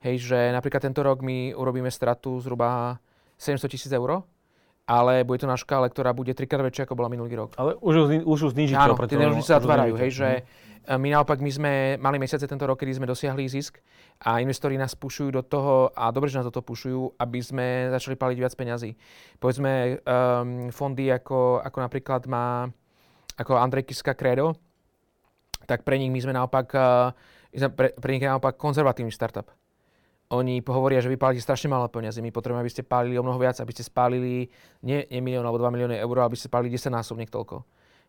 Hej, 0.05 0.29
že 0.29 0.53
napríklad 0.53 0.85
tento 0.85 1.01
rok 1.01 1.25
my 1.25 1.57
urobíme 1.57 1.89
stratu 1.89 2.37
zhruba 2.37 3.01
700 3.41 3.73
tisíc 3.73 3.89
eur, 3.89 4.21
ale 4.85 5.25
bude 5.25 5.41
to 5.41 5.49
na 5.49 5.57
škále, 5.57 5.89
ktorá 5.89 6.13
bude 6.13 6.37
trikrát 6.37 6.61
väčšia, 6.61 6.85
ako 6.85 7.01
bola 7.01 7.09
minulý 7.09 7.33
rok. 7.41 7.57
Ale 7.57 7.73
už 7.81 8.21
už 8.29 8.39
ju 8.45 8.49
znižíte. 8.53 8.77
Áno, 8.77 9.01
tie 9.01 9.17
nožnice 9.17 9.49
sa 9.49 9.57
otvárajú, 9.57 9.97
hej, 9.97 10.11
že 10.13 10.29
mm. 10.45 11.01
my 11.01 11.09
naopak, 11.09 11.41
my 11.41 11.49
sme 11.49 11.73
mali 11.97 12.21
mesiace 12.21 12.45
tento 12.45 12.69
rok, 12.69 12.77
kedy 12.77 13.01
sme 13.01 13.09
dosiahli 13.09 13.49
zisk 13.49 13.81
a 14.21 14.45
investori 14.45 14.77
nás 14.77 14.93
pušujú 14.93 15.41
do 15.41 15.41
toho, 15.41 15.89
a 15.97 16.13
dobre, 16.13 16.29
že 16.29 16.37
nás 16.37 16.45
do 16.45 16.53
toho 16.53 16.69
pušujú, 16.69 17.17
aby 17.17 17.41
sme 17.41 17.89
začali 17.89 18.21
paliť 18.21 18.37
viac 18.37 18.53
peňazí. 18.53 18.93
Povedzme, 19.41 20.05
um, 20.05 20.69
fondy 20.69 21.09
ako, 21.09 21.65
ako 21.65 21.79
napríklad 21.81 22.29
má 22.29 22.69
ako 23.41 23.57
Andrej 23.57 23.89
Kiska 23.89 24.13
Credo, 24.13 24.53
tak 25.65 25.81
pre 25.81 25.97
nich 25.97 26.13
my 26.13 26.21
sme 26.21 26.37
naopak, 26.37 26.69
uh, 26.77 27.73
pre, 27.73 27.97
pre 27.97 28.11
nich 28.13 28.21
je 28.21 28.29
naopak 28.29 28.61
konzervatívny 28.61 29.09
startup 29.09 29.49
oni 30.33 30.65
hovoria, 30.65 31.05
že 31.05 31.13
vypálite 31.13 31.45
strašne 31.45 31.69
málo 31.69 31.93
peniazy. 31.93 32.25
My 32.25 32.33
potrebujeme, 32.33 32.65
aby 32.65 32.73
ste 32.73 32.87
pálili 32.87 33.21
o 33.21 33.25
mnoho 33.25 33.37
viac, 33.37 33.61
aby 33.61 33.73
ste 33.77 33.85
spálili 33.85 34.49
nie, 34.81 35.05
nie 35.13 35.21
milión 35.21 35.45
alebo 35.45 35.61
2 35.61 35.69
milióny 35.69 35.97
eur, 36.01 36.17
aby 36.25 36.37
ste 36.39 36.49
spálili 36.49 36.73
10 36.73 36.89
násobne 36.91 37.29
toľko. 37.29 37.61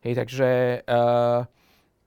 Hej, 0.05 0.13
takže 0.21 0.47
uh, 0.87 1.43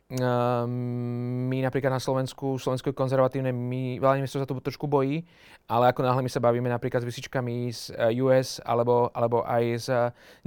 my 0.08 1.58
napríklad 1.60 1.92
na 1.92 2.00
Slovensku, 2.00 2.56
Slovensko 2.56 2.88
je 2.88 2.96
konzervatívne, 2.96 3.52
my, 3.52 4.00
veľa 4.00 4.24
sa 4.24 4.48
to 4.48 4.56
trošku 4.56 4.88
bojí, 4.88 5.20
ale 5.68 5.92
ako 5.92 6.00
náhle 6.00 6.24
my 6.24 6.32
sa 6.32 6.40
bavíme 6.40 6.64
napríklad 6.72 7.04
s 7.04 7.08
vysičkami 7.12 7.68
z 7.68 7.92
eh, 7.92 8.16
US 8.24 8.56
alebo, 8.64 9.12
alebo 9.12 9.44
aj 9.44 9.64
z 9.76 9.88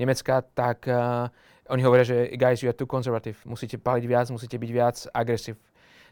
Nemecka, 0.01 0.41
tak 0.57 0.89
uh, 0.89 1.29
oni 1.69 1.85
hovoria, 1.85 2.01
že 2.01 2.33
guys, 2.41 2.65
you 2.65 2.73
are 2.73 2.75
too 2.75 2.89
conservative. 2.89 3.37
Musíte 3.45 3.77
páliť 3.77 4.03
viac, 4.09 4.25
musíte 4.33 4.57
byť 4.57 4.71
viac 4.73 4.97
agresív. 5.13 5.61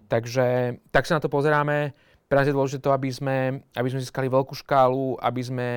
Takže 0.05 0.77
tak 0.93 1.09
sa 1.09 1.17
na 1.17 1.21
to 1.25 1.29
pozeráme 1.29 1.97
pre 2.29 2.37
nás 2.37 2.45
je 2.45 2.53
dôležité 2.53 2.85
aby 2.93 3.09
sme, 3.09 3.37
aby 3.73 3.89
sme 3.89 4.05
získali 4.05 4.29
veľkú 4.29 4.53
škálu, 4.53 5.17
aby 5.17 5.41
sme, 5.41 5.69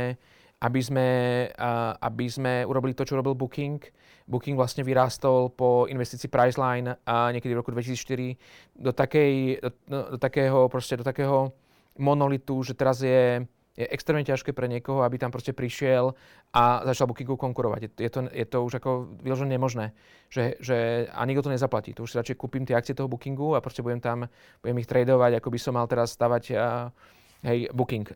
aby 0.61 0.81
sme, 0.85 1.09
uh, 1.57 1.97
aby 1.97 2.29
sme 2.29 2.53
urobili 2.69 2.93
to, 2.93 3.09
čo 3.09 3.17
robil 3.17 3.33
Booking. 3.33 3.81
Booking 4.29 4.55
vlastne 4.55 4.85
vyrástol 4.85 5.49
po 5.57 5.89
investícii 5.89 6.29
Priceline 6.29 7.01
a 7.09 7.33
niekedy 7.33 7.57
v 7.57 7.61
roku 7.65 7.73
2004 7.73 8.37
do, 8.77 8.93
takej, 8.93 9.33
do, 9.89 9.99
do, 10.15 10.19
takého, 10.21 10.69
proste, 10.69 11.01
do 11.01 11.03
takého 11.03 11.57
monolitu, 11.97 12.61
že 12.63 12.77
teraz 12.77 13.01
je 13.01 13.43
je 13.73 13.89
extrémne 13.89 14.21
ťažké 14.21 14.53
pre 14.53 14.69
niekoho, 14.69 15.01
aby 15.01 15.17
tam 15.17 15.33
proste 15.33 15.57
prišiel 15.57 16.13
a 16.53 16.85
začal 16.93 17.09
Bookingu 17.09 17.41
konkurovať. 17.41 17.97
Je, 17.97 18.11
to, 18.13 18.21
je 18.29 18.45
to 18.45 18.59
už 18.61 18.77
ako 18.77 19.09
vyložené 19.25 19.57
nemožné, 19.57 19.97
že, 20.29 20.61
že 20.61 21.09
a 21.09 21.25
nikto 21.25 21.49
to 21.49 21.55
nezaplatí. 21.57 21.97
To 21.97 22.05
už 22.05 22.13
si 22.13 22.19
radšej 22.21 22.37
kúpim 22.37 22.69
tie 22.69 22.77
akcie 22.77 22.93
toho 22.93 23.09
Bookingu 23.09 23.57
a 23.57 23.65
proste 23.65 23.81
budem 23.81 24.01
tam, 24.05 24.29
budem 24.61 24.77
ich 24.77 24.89
tradovať, 24.89 25.41
ako 25.41 25.49
by 25.49 25.59
som 25.59 25.73
mal 25.81 25.89
teraz 25.89 26.13
stavať 26.13 26.45
uh, 26.53 26.93
hej, 27.49 27.73
Booking. 27.73 28.13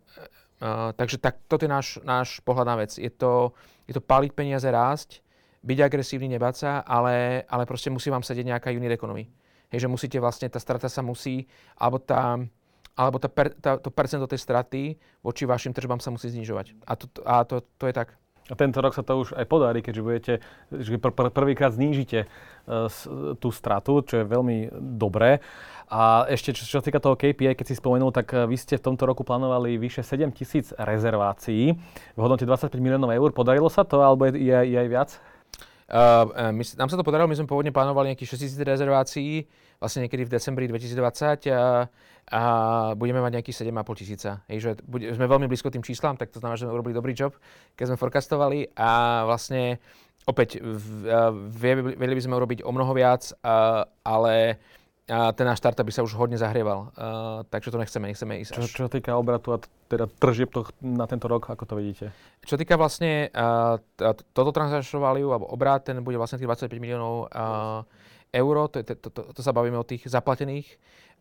Uh, 0.60 0.92
takže 0.92 1.16
tak, 1.16 1.40
toto 1.48 1.64
je 1.64 1.72
náš, 1.72 1.88
náš 2.04 2.44
pohľad 2.44 2.68
na 2.68 2.76
vec. 2.84 2.92
Je 3.00 3.08
to, 3.08 3.56
je 3.88 3.96
to 3.96 4.04
paliť 4.04 4.36
peniaze, 4.36 4.68
rásť, 4.68 5.24
byť 5.64 5.78
agresívny, 5.80 6.36
nebáť 6.36 6.54
sa, 6.54 6.70
ale, 6.84 7.48
ale 7.48 7.64
proste 7.64 7.88
musí 7.88 8.12
vám 8.12 8.20
sedieť 8.20 8.44
nejaká 8.44 8.68
unit 8.76 8.92
economy. 8.92 9.24
Hej, 9.72 9.88
že 9.88 9.90
musíte 9.90 10.20
vlastne, 10.20 10.52
tá 10.52 10.60
strata 10.60 10.86
sa 10.86 11.02
musí, 11.02 11.48
alebo 11.74 11.98
tá, 11.98 12.38
alebo 12.96 13.20
tá 13.20 13.28
per, 13.28 13.52
tá, 13.60 13.76
to 13.76 13.92
percento 13.92 14.24
tej 14.24 14.40
straty 14.40 14.96
voči 15.20 15.44
vašim 15.44 15.76
tržbám 15.76 16.00
sa 16.00 16.08
musí 16.08 16.32
znižovať. 16.32 16.72
A 16.88 16.92
to, 16.96 17.06
a 17.28 17.44
to, 17.44 17.60
to 17.76 17.84
je 17.86 17.94
tak. 17.94 18.16
A 18.46 18.54
tento 18.54 18.78
rok 18.78 18.94
sa 18.94 19.02
to 19.02 19.26
už 19.26 19.34
aj 19.34 19.42
podarí, 19.50 19.82
keďže 19.82 20.06
budete, 20.06 20.34
že 20.70 21.02
pr- 21.02 21.10
pr- 21.10 21.34
prvýkrát 21.34 21.74
znížite 21.74 22.30
uh, 22.30 22.86
tú 23.42 23.50
stratu, 23.50 24.06
čo 24.06 24.22
je 24.22 24.24
veľmi 24.24 24.70
dobré. 24.96 25.42
A 25.90 26.30
ešte, 26.30 26.54
čo, 26.54 26.62
čo 26.62 26.78
sa 26.78 26.84
týka 26.86 27.02
toho 27.02 27.18
KPI, 27.18 27.58
keď 27.58 27.66
si 27.66 27.74
spomenul, 27.74 28.14
tak 28.14 28.30
uh, 28.30 28.46
vy 28.46 28.54
ste 28.54 28.78
v 28.78 28.86
tomto 28.86 29.02
roku 29.02 29.26
plánovali 29.26 29.74
vyše 29.82 30.06
7 30.06 30.30
tisíc 30.30 30.70
rezervácií 30.78 31.74
v 32.14 32.18
hodnote 32.22 32.46
25 32.46 32.70
miliónov 32.78 33.10
eur. 33.10 33.34
Podarilo 33.34 33.66
sa 33.66 33.82
to, 33.82 33.98
alebo 33.98 34.30
je, 34.30 34.38
je, 34.38 34.54
je 34.54 34.78
aj 34.78 34.88
viac? 34.88 35.10
Uh, 35.90 36.50
my, 36.54 36.62
nám 36.78 36.86
sa 36.90 36.98
to 36.98 37.06
podarilo, 37.06 37.26
my 37.26 37.34
sme 37.34 37.50
pôvodne 37.50 37.74
plánovali 37.74 38.14
nejakých 38.14 38.38
6 38.38 38.42
tisíc 38.46 38.60
rezervácií, 38.62 39.50
vlastne 39.78 40.06
niekedy 40.06 40.24
v 40.26 40.30
decembri 40.32 40.64
2020 40.68 41.52
a, 41.52 41.88
a 42.32 42.40
budeme 42.98 43.20
mať 43.20 43.32
nejakých 43.40 43.68
7,5 43.68 44.00
tisíca. 44.00 44.30
Hej, 44.48 44.58
že 44.58 44.70
bude, 44.84 45.08
sme 45.12 45.28
veľmi 45.28 45.46
blízko 45.46 45.72
tým 45.72 45.84
číslam, 45.84 46.16
tak 46.16 46.32
to 46.32 46.40
znamená, 46.40 46.56
že 46.56 46.64
sme 46.68 46.74
urobili 46.74 46.96
dobrý 46.96 47.12
job, 47.12 47.36
keď 47.78 47.94
sme 47.94 48.00
forecastovali 48.00 48.72
a 48.76 49.22
vlastne 49.28 49.78
opäť 50.26 50.58
vedeli 51.62 52.14
by 52.18 52.22
sme 52.22 52.34
urobiť 52.34 52.66
o 52.66 52.70
mnoho 52.74 52.92
viac, 52.96 53.30
a, 53.46 53.86
ale 54.02 54.58
a 55.06 55.30
ten 55.30 55.46
náš 55.46 55.62
startup 55.62 55.86
by 55.86 55.94
sa 55.94 56.02
už 56.02 56.18
hodne 56.18 56.34
zahrieval. 56.34 56.90
Uh, 56.98 57.46
takže 57.46 57.70
to 57.70 57.78
nechceme, 57.78 58.10
nechceme 58.10 58.42
ísť. 58.42 58.58
Čo, 58.58 58.62
čo 58.66 58.84
týka 58.90 59.14
obratu 59.14 59.54
a 59.54 59.62
teda 59.86 60.10
tržieb 60.10 60.50
to, 60.50 60.66
na 60.82 61.06
tento 61.06 61.30
rok, 61.30 61.46
ako 61.46 61.62
to 61.62 61.74
vidíte? 61.78 62.10
Čo 62.42 62.58
týka 62.58 62.74
vlastne 62.74 63.30
uh, 63.30 63.78
toto 64.34 64.50
transactional 64.50 65.06
value, 65.06 65.30
alebo 65.30 65.46
obrat, 65.46 65.86
ten 65.86 66.02
bude 66.02 66.18
vlastne 66.18 66.42
tých 66.42 66.50
25 66.50 66.82
miliónov 66.82 67.30
uh, 67.30 67.86
eur, 68.32 68.54
to, 68.70 68.82
to, 68.82 68.94
to, 68.94 69.08
to, 69.10 69.20
to 69.34 69.40
sa 69.42 69.52
bavíme 69.54 69.78
o 69.78 69.86
tých 69.86 70.06
zaplatených. 70.06 70.66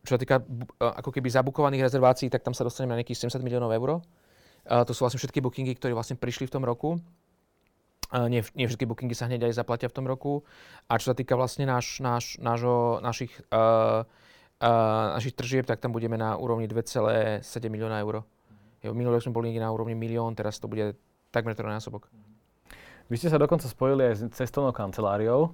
Čo 0.06 0.18
sa 0.18 0.20
týka 0.22 0.42
uh, 0.42 0.94
ako 1.02 1.10
keby 1.10 1.28
zabukovaných 1.30 1.86
rezervácií, 1.86 2.30
tak 2.30 2.46
tam 2.46 2.54
sa 2.54 2.66
dostaneme 2.66 2.96
na 2.96 2.98
nejakých 3.02 3.30
70 3.30 3.42
miliónov 3.42 3.74
eur. 3.74 4.02
Uh, 4.66 4.82
to 4.86 4.94
sú 4.94 5.06
vlastne 5.06 5.22
všetky 5.22 5.42
bookingy, 5.42 5.78
ktoré 5.78 5.94
vlastne 5.94 6.18
prišli 6.18 6.50
v 6.50 6.54
tom 6.54 6.64
roku. 6.66 6.98
Uh, 8.14 8.30
nie, 8.30 8.46
nie 8.54 8.70
všetky 8.70 8.86
bookingy 8.86 9.18
sa 9.18 9.26
hneď 9.26 9.50
aj 9.50 9.58
zaplatia 9.58 9.90
v 9.90 9.98
tom 9.98 10.06
roku. 10.06 10.46
A 10.86 11.02
čo 11.02 11.12
sa 11.12 11.16
týka 11.18 11.34
vlastne 11.34 11.66
náš, 11.66 12.02
náš, 12.02 12.38
nášho, 12.38 13.02
našich, 13.02 13.34
uh, 13.50 14.06
uh, 14.62 15.06
našich 15.18 15.34
tržieb, 15.34 15.66
tak 15.66 15.82
tam 15.82 15.90
budeme 15.90 16.18
na 16.18 16.38
úrovni 16.38 16.70
2,7 16.70 17.42
milióna 17.68 18.02
eur. 18.06 18.22
Minulý 18.86 19.18
rok 19.18 19.26
sme 19.26 19.34
boli 19.34 19.50
niekde 19.50 19.66
na 19.66 19.74
úrovni 19.74 19.98
milión, 19.98 20.38
teraz 20.38 20.62
to 20.62 20.70
bude 20.70 20.94
takmer 21.34 21.58
trojnásobok. 21.58 22.06
Vy 23.10 23.18
ste 23.18 23.30
sa 23.34 23.42
dokonca 23.42 23.66
spojili 23.66 24.14
aj 24.14 24.14
s 24.18 24.22
cestovnou 24.34 24.74
kanceláriou. 24.74 25.54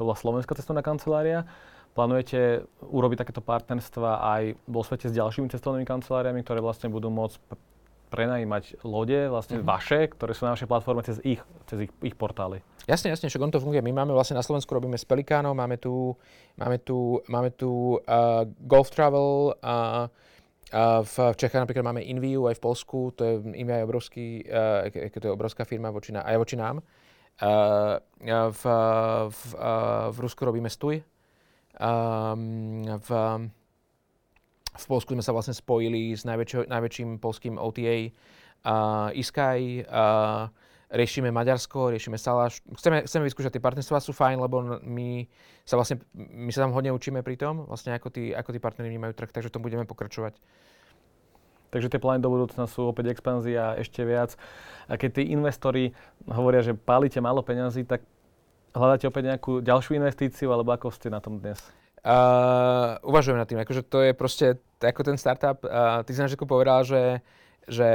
To 0.00 0.08
bola 0.08 0.16
Slovenská 0.16 0.56
cestovná 0.56 0.80
kancelária. 0.80 1.44
Plánujete 1.92 2.64
urobiť 2.80 3.20
takéto 3.20 3.44
partnerstva 3.44 4.24
aj 4.24 4.42
vo 4.64 4.80
svete 4.80 5.12
s 5.12 5.14
ďalšími 5.14 5.52
cestovnými 5.52 5.84
kanceláriami, 5.84 6.40
ktoré 6.40 6.64
vlastne 6.64 6.88
budú 6.88 7.12
môcť 7.12 7.36
prenajímať 8.08 8.80
lode, 8.80 9.28
vlastne 9.28 9.60
uh-huh. 9.60 9.68
vaše, 9.76 10.08
ktoré 10.08 10.32
sú 10.32 10.48
na 10.48 10.56
našej 10.56 10.72
platforme 10.72 11.04
cez 11.04 11.20
ich, 11.20 11.38
cez 11.68 11.84
ich, 11.84 11.92
ich 12.00 12.16
portály. 12.16 12.64
Jasne, 12.88 13.12
jasne, 13.12 13.28
však 13.28 13.44
on 13.44 13.52
to 13.52 13.60
funguje. 13.60 13.84
My 13.84 13.92
máme 13.92 14.16
vlastne 14.16 14.40
na 14.40 14.42
Slovensku 14.42 14.72
robíme 14.72 14.96
s 14.96 15.04
Pelikánom, 15.04 15.52
máme 15.52 15.76
tu, 15.76 16.16
máme 16.56 16.80
tu, 16.80 17.20
máme 17.28 17.52
tu 17.52 18.00
uh, 18.00 18.48
Golf 18.66 18.88
Travel, 18.88 19.52
uh, 19.52 20.08
uh, 20.74 21.04
v 21.04 21.14
Čechách 21.36 21.68
napríklad 21.68 21.86
máme 21.86 22.02
Inviu 22.02 22.48
aj 22.48 22.56
v 22.56 22.64
Polsku, 22.64 23.12
to 23.14 23.22
je 23.22 23.34
Invia 23.52 23.78
je 23.78 23.86
obrovský, 23.86 24.48
uh, 24.48 24.90
to 24.90 25.28
je 25.28 25.30
obrovská 25.30 25.68
firma 25.68 25.92
voči, 25.92 26.10
aj 26.16 26.40
voči 26.40 26.56
nám. 26.56 26.80
Uh, 26.80 27.09
v, 28.50 28.62
v, 29.30 29.40
uh, 29.54 30.08
v 30.10 30.16
Rusku 30.20 30.42
robíme 30.44 30.68
Stuj. 30.68 31.00
Um, 31.80 32.82
v, 32.84 33.08
v 34.76 34.84
Polsku 34.84 35.16
sme 35.16 35.24
sa 35.24 35.32
vlastne 35.32 35.56
spojili 35.56 36.12
s 36.12 36.26
najväčším 36.26 37.22
polským 37.22 37.56
OTA 37.56 38.10
uh, 38.66 39.08
uh, 39.86 40.52
riešime 40.90 41.30
Maďarsko, 41.30 41.94
riešime 41.94 42.18
Salaš. 42.18 42.60
Chceme, 42.74 43.06
chceme 43.06 43.24
vyskúšať, 43.30 43.56
tie 43.56 43.62
partnerstvá 43.62 44.02
sú 44.02 44.10
fajn, 44.10 44.36
lebo 44.42 44.82
my 44.82 45.24
sa 45.62 45.78
vlastne, 45.78 46.02
my 46.14 46.50
sa 46.50 46.66
tam 46.66 46.74
hodne 46.74 46.90
učíme 46.90 47.22
pri 47.22 47.38
tom, 47.38 47.64
vlastne 47.70 47.94
ako 47.94 48.10
tí, 48.10 48.34
ako 48.34 48.50
tí 48.50 48.58
partneri 48.58 48.90
vnímajú 48.90 49.14
trh, 49.14 49.30
takže 49.30 49.54
to 49.54 49.62
budeme 49.62 49.86
pokračovať. 49.86 50.34
Takže 51.70 51.90
tie 51.90 52.02
plány 52.02 52.18
do 52.18 52.30
budúcna 52.30 52.66
sú 52.66 52.90
opäť 52.90 53.14
expanzia 53.14 53.78
ešte 53.78 54.02
viac. 54.02 54.34
A 54.90 54.98
keď 54.98 55.22
tí 55.22 55.22
investori 55.30 55.94
hovoria, 56.26 56.66
že 56.66 56.74
pálite 56.74 57.22
málo 57.22 57.46
peňazí, 57.46 57.86
tak 57.86 58.02
hľadáte 58.74 59.06
opäť 59.06 59.34
nejakú 59.34 59.62
ďalšiu 59.62 59.98
investíciu, 59.98 60.50
alebo 60.50 60.74
ako 60.74 60.90
ste 60.90 61.10
na 61.10 61.22
tom 61.22 61.38
dnes? 61.38 61.62
Uh, 62.00 62.96
uvažujem 63.04 63.36
nad 63.36 63.44
tým, 63.44 63.60
akože 63.60 63.84
to 63.84 64.00
je 64.00 64.12
proste 64.16 64.56
ako 64.80 65.04
ten 65.04 65.20
startup. 65.20 65.60
Uh, 65.60 66.00
ty 66.00 66.16
si 66.16 66.20
na 66.24 66.32
povedal, 66.48 66.80
že, 66.80 67.20
že, 67.68 67.90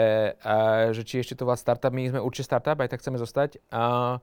uh, 0.45 0.93
že 0.93 1.01
či 1.01 1.25
ešte 1.25 1.33
to 1.33 1.49
vás 1.49 1.57
startup, 1.57 1.89
my 1.89 2.13
sme 2.13 2.21
určite 2.21 2.45
startup, 2.45 2.77
aj 2.77 2.93
tak 2.93 3.01
chceme 3.01 3.17
zostať. 3.17 3.57
Uh, 3.73 4.21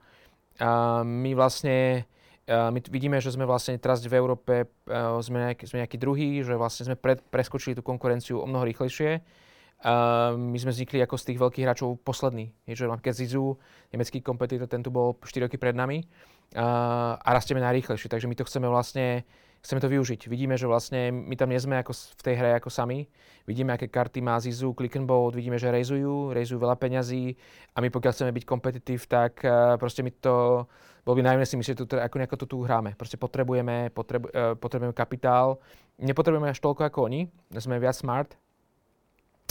uh, 0.63 1.03
my 1.03 1.35
vlastne 1.35 2.07
uh, 2.47 2.71
my 2.71 2.79
vidíme, 2.89 3.19
že 3.19 3.35
sme 3.35 3.43
vlastne 3.43 3.75
teraz 3.75 4.07
v 4.07 4.15
Európe 4.15 4.71
uh, 4.87 5.19
sme, 5.19 5.51
nejaký, 5.51 5.67
sme 5.67 5.83
nejaký 5.83 5.99
druhý, 5.99 6.47
že 6.47 6.55
vlastne 6.55 6.87
sme 6.87 6.97
pred, 6.97 7.19
preskočili 7.35 7.75
tú 7.75 7.83
konkurenciu 7.83 8.39
o 8.39 8.47
mnoho 8.47 8.63
rýchlejšie. 8.63 9.42
My 9.83 10.59
sme 10.63 10.71
vznikli 10.71 11.03
ako 11.03 11.19
z 11.19 11.35
tých 11.35 11.39
veľkých 11.43 11.65
hráčov 11.67 11.99
posledný. 12.07 12.55
Je, 12.71 12.79
že 12.79 12.87
napríklad 12.87 13.19
Zizu, 13.19 13.59
nemecký 13.91 14.23
kompetitor, 14.23 14.71
ten 14.71 14.79
tu 14.79 14.95
bol 14.95 15.19
4 15.19 15.51
roky 15.51 15.59
pred 15.59 15.75
nami 15.75 16.07
uh, 16.55 17.19
a 17.19 17.29
rastieme 17.35 17.59
najrýchlejšie. 17.59 18.07
Takže 18.07 18.31
my 18.31 18.39
to 18.39 18.47
chceme 18.47 18.71
vlastne 18.71 19.27
chceme 19.63 19.79
to 19.79 19.89
využiť. 19.91 20.27
Vidíme, 20.27 20.59
že 20.59 20.67
vlastne 20.67 21.15
my 21.15 21.39
tam 21.39 21.51
nie 21.51 21.59
sme 21.63 21.79
ako 21.79 21.95
v 21.95 22.23
tej 22.23 22.35
hre 22.35 22.51
ako 22.59 22.67
sami. 22.67 23.07
Vidíme, 23.47 23.71
aké 23.75 23.87
karty 23.87 24.19
má 24.19 24.35
Zizu, 24.43 24.75
Click 24.75 24.99
and 24.99 25.07
Boat, 25.07 25.39
vidíme, 25.39 25.55
že 25.55 25.71
rejzujú, 25.71 26.35
rejzujú 26.35 26.59
veľa 26.59 26.75
peňazí 26.79 27.39
a 27.75 27.79
my 27.79 27.89
pokiaľ 27.91 28.13
chceme 28.15 28.35
byť 28.35 28.45
kompetitív, 28.47 29.07
tak 29.07 29.43
uh, 29.47 29.79
proste 29.79 30.03
my 30.03 30.11
to, 30.19 30.67
bol 31.07 31.15
by 31.15 31.23
najmä 31.23 31.47
si 31.47 31.55
myslieť, 31.55 31.79
že 31.79 31.87
ako 31.95 32.17
nejako 32.19 32.37
to 32.43 32.47
tu 32.51 32.57
hráme. 32.67 32.99
Proste 32.99 33.15
potrebujeme, 33.15 33.95
potrebu, 33.95 34.27
uh, 34.31 34.55
potrebujeme 34.59 34.95
kapitál. 34.95 35.63
Nepotrebujeme 36.03 36.51
až 36.51 36.59
toľko 36.59 36.83
ako 36.87 36.99
oni, 37.07 37.31
sme 37.55 37.79
viac 37.79 37.95
smart, 37.95 38.35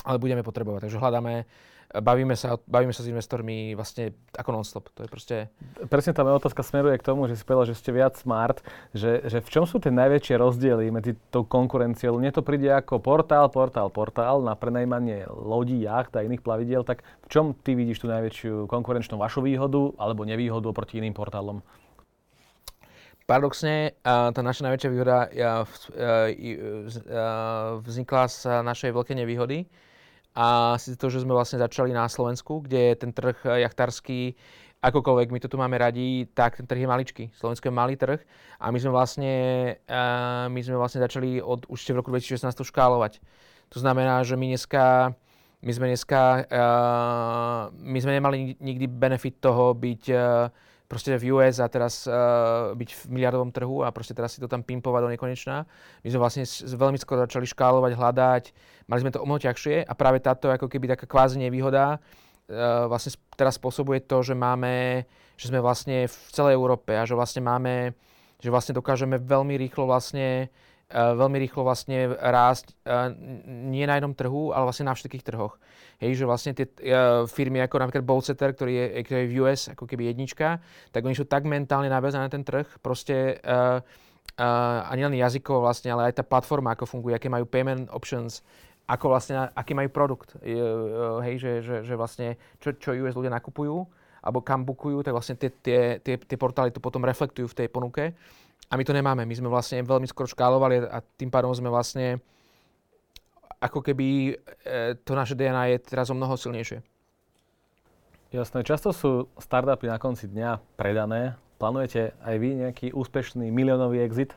ale 0.06 0.18
budeme 0.22 0.42
potrebovať. 0.46 0.90
Takže 0.90 1.02
hľadáme 1.02 1.34
bavíme 2.00 2.40
sa, 2.40 2.56
bavíme 2.64 2.96
sa 2.96 3.04
s 3.04 3.12
investormi 3.12 3.76
vlastne 3.76 4.16
ako 4.32 4.50
non-stop. 4.56 4.88
To 4.96 5.04
je 5.04 5.10
proste... 5.12 5.36
Presne 5.92 6.16
tá 6.16 6.24
moja 6.24 6.40
otázka 6.40 6.64
smeruje 6.64 6.96
k 6.96 7.04
tomu, 7.04 7.28
že 7.28 7.36
si 7.36 7.44
povedal, 7.44 7.68
že 7.68 7.76
ste 7.76 7.92
viac 7.92 8.16
smart, 8.16 8.64
že, 8.96 9.28
že 9.28 9.44
v 9.44 9.50
čom 9.52 9.68
sú 9.68 9.84
tie 9.84 9.92
najväčšie 9.92 10.40
rozdiely 10.40 10.88
medzi 10.88 11.20
tou 11.28 11.44
konkurenciou? 11.44 12.16
Mne 12.16 12.32
to 12.32 12.48
príde 12.48 12.72
ako 12.72 13.04
portál, 13.04 13.52
portál, 13.52 13.92
portál 13.92 14.40
na 14.40 14.56
prenajímanie 14.56 15.28
lodí, 15.28 15.84
jacht 15.84 16.16
a 16.16 16.24
iných 16.24 16.40
plavidiel, 16.40 16.88
tak 16.88 17.04
v 17.04 17.28
čom 17.28 17.52
ty 17.52 17.76
vidíš 17.76 18.00
tú 18.00 18.08
najväčšiu 18.08 18.72
konkurenčnú 18.72 19.20
vašu 19.20 19.44
výhodu 19.44 19.92
alebo 20.00 20.24
nevýhodu 20.24 20.72
oproti 20.72 21.04
iným 21.04 21.12
portálom? 21.12 21.60
Paradoxne, 23.28 23.96
tá 24.04 24.42
naša 24.44 24.68
najväčšia 24.68 24.90
výhoda 24.92 25.18
vznikla 27.80 28.24
z 28.28 28.40
našej 28.60 28.92
veľkej 28.92 29.16
nevýhody, 29.24 29.72
a 30.32 30.80
si 30.80 30.96
to, 30.96 31.12
že 31.12 31.28
sme 31.28 31.36
vlastne 31.36 31.60
začali 31.60 31.92
na 31.92 32.08
Slovensku, 32.08 32.64
kde 32.64 32.94
je 32.94 32.96
ten 32.96 33.12
trh 33.12 33.36
eh, 33.44 33.68
jachtarský, 33.68 34.36
akokoľvek 34.82 35.28
my 35.30 35.40
to 35.40 35.48
tu 35.48 35.58
máme 35.62 35.78
radi, 35.78 36.26
tak 36.34 36.58
ten 36.58 36.66
trh 36.66 36.82
je 36.82 36.90
maličký. 36.90 37.24
Slovensko 37.38 37.70
je 37.70 37.76
malý 37.76 37.96
trh 37.96 38.18
a 38.58 38.66
my 38.74 38.78
sme 38.82 38.92
vlastne, 38.92 39.34
uh, 39.86 40.50
my 40.50 40.58
sme 40.58 40.74
vlastne 40.74 41.06
začali 41.06 41.38
od, 41.38 41.70
už 41.70 41.86
v 41.86 42.02
roku 42.02 42.10
2016 42.10 42.50
škálovať. 42.66 43.22
To 43.72 43.78
znamená, 43.78 44.26
že 44.26 44.34
my 44.34 44.58
dneska, 44.58 45.14
my 45.62 45.72
sme 45.72 45.86
dneska, 45.94 46.50
uh, 46.50 47.70
my 47.78 48.00
sme 48.02 48.18
nemali 48.18 48.58
nikdy 48.58 48.90
benefit 48.90 49.38
toho 49.38 49.78
byť 49.78 50.04
uh, 50.10 50.50
proste 50.92 51.16
v 51.16 51.32
US 51.32 51.64
a 51.64 51.72
teraz 51.72 52.04
uh, 52.04 52.76
byť 52.76 52.90
v 52.92 53.02
miliardovom 53.16 53.56
trhu 53.56 53.88
a 53.88 53.96
proste 53.96 54.12
teraz 54.12 54.36
si 54.36 54.44
to 54.44 54.52
tam 54.52 54.60
pimpovať 54.60 55.08
do 55.08 55.10
nekonečná. 55.16 55.64
My 56.04 56.08
sme 56.12 56.20
vlastne 56.20 56.44
veľmi 56.68 57.00
skoro 57.00 57.24
začali 57.24 57.48
škálovať, 57.48 57.96
hľadať, 57.96 58.44
mali 58.92 59.00
sme 59.00 59.16
to 59.16 59.24
o 59.24 59.26
mnoho 59.26 59.40
ťažšie 59.40 59.88
a 59.88 59.94
práve 59.96 60.20
táto 60.20 60.52
ako 60.52 60.68
keby 60.68 60.92
taká 60.92 61.08
kvázi 61.08 61.40
nevýhoda 61.40 61.96
uh, 61.96 62.92
vlastne 62.92 63.16
teraz 63.40 63.56
spôsobuje 63.56 64.04
to, 64.04 64.20
že 64.20 64.36
máme, 64.36 65.08
že 65.40 65.48
sme 65.48 65.64
vlastne 65.64 66.12
v 66.12 66.18
celej 66.36 66.60
Európe 66.60 66.92
a 67.00 67.08
že 67.08 67.16
vlastne 67.16 67.40
máme, 67.40 67.96
že 68.44 68.52
vlastne 68.52 68.76
dokážeme 68.76 69.16
veľmi 69.16 69.56
rýchlo 69.56 69.88
vlastne 69.88 70.52
uh, 70.52 70.71
veľmi 70.92 71.38
rýchlo 71.48 71.64
vlastne 71.64 72.12
rásť 72.12 72.76
uh, 72.84 73.10
nie 73.48 73.88
na 73.88 73.98
jednom 73.98 74.12
trhu, 74.12 74.52
ale 74.52 74.68
vlastne 74.68 74.88
na 74.88 74.96
všetkých 74.96 75.24
trhoch. 75.24 75.56
Hej, 76.04 76.22
že 76.22 76.26
vlastne 76.28 76.52
tie 76.52 76.68
uh, 76.68 77.24
firmy 77.26 77.64
ako 77.64 77.80
napríklad 77.80 78.04
Boltsetter, 78.04 78.52
ktorý 78.52 78.74
je, 78.76 78.86
ktorý 79.08 79.20
je 79.24 79.30
v 79.32 79.36
US 79.42 79.62
ako 79.72 79.88
keby 79.88 80.12
jednička, 80.12 80.60
tak 80.92 81.02
oni 81.08 81.16
sú 81.16 81.26
tak 81.26 81.48
mentálne 81.48 81.88
naviazané 81.88 82.28
na 82.28 82.34
ten 82.34 82.44
trh, 82.44 82.68
proste 82.84 83.40
uh, 83.42 83.80
uh, 84.38 84.92
ani 84.92 85.08
len 85.08 85.16
jazykovo 85.18 85.64
vlastne, 85.64 85.94
ale 85.96 86.12
aj 86.12 86.20
tá 86.20 86.24
platforma, 86.28 86.76
ako 86.76 86.86
funguje, 86.86 87.16
aké 87.16 87.32
majú 87.32 87.48
payment 87.48 87.88
options, 87.90 88.44
ako 88.92 89.16
vlastne, 89.16 89.48
aký 89.56 89.72
majú 89.72 89.88
produkt. 89.88 90.36
Hej, 91.24 91.36
že, 91.40 91.52
že, 91.64 91.76
že 91.88 91.94
vlastne, 91.96 92.36
čo, 92.60 92.76
čo 92.76 92.92
US 92.92 93.16
ľudia 93.16 93.32
nakupujú, 93.32 93.88
alebo 94.22 94.40
kam 94.46 94.62
bukujú, 94.68 95.02
tak 95.02 95.18
vlastne 95.18 95.36
tie, 95.36 95.50
tie, 95.50 95.98
tie, 95.98 96.16
tie 96.20 96.38
portály 96.38 96.70
to 96.70 96.84
potom 96.84 97.02
reflektujú 97.02 97.50
v 97.50 97.58
tej 97.58 97.68
ponuke. 97.74 98.14
A 98.72 98.80
my 98.80 98.84
to 98.88 98.96
nemáme. 98.96 99.28
My 99.28 99.36
sme 99.36 99.52
vlastne 99.52 99.84
veľmi 99.84 100.08
skoro 100.08 100.32
škálovali 100.32 100.88
a 100.88 101.04
tým 101.04 101.28
pádom 101.28 101.52
sme 101.52 101.68
vlastne 101.68 102.24
ako 103.62 103.84
keby 103.84 104.08
e, 104.66 104.96
to 105.04 105.14
naše 105.14 105.36
DNA 105.36 105.76
je 105.76 105.78
teraz 105.92 106.10
o 106.10 106.18
mnoho 106.18 106.34
silnejšie. 106.34 106.82
Jasné, 108.32 108.64
často 108.64 108.96
sú 108.96 109.28
startupy 109.38 109.92
na 109.92 110.00
konci 110.00 110.32
dňa 110.32 110.80
predané. 110.80 111.36
Plánujete 111.60 112.16
aj 112.24 112.36
vy 112.40 112.50
nejaký 112.64 112.88
úspešný 112.96 113.52
miliónový 113.52 114.02
exit? 114.08 114.34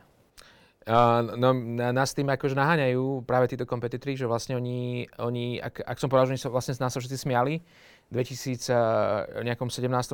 Uh, 0.84 1.24
no, 1.40 1.56
nás 1.94 2.12
tým 2.12 2.28
akože 2.28 2.52
naháňajú 2.52 3.24
práve 3.24 3.48
títo 3.48 3.64
kompetitori, 3.64 4.20
že 4.20 4.28
vlastne 4.28 4.60
oni, 4.60 5.08
oni 5.16 5.56
ak, 5.56 5.80
ak 5.80 5.96
som 5.96 6.12
povedal, 6.12 6.28
že 6.28 6.32
oni 6.36 6.42
sa 6.44 6.52
vlastne 6.52 6.76
nás 6.76 6.92
všetci 6.92 7.24
smiali, 7.24 7.64
2017 8.14 9.34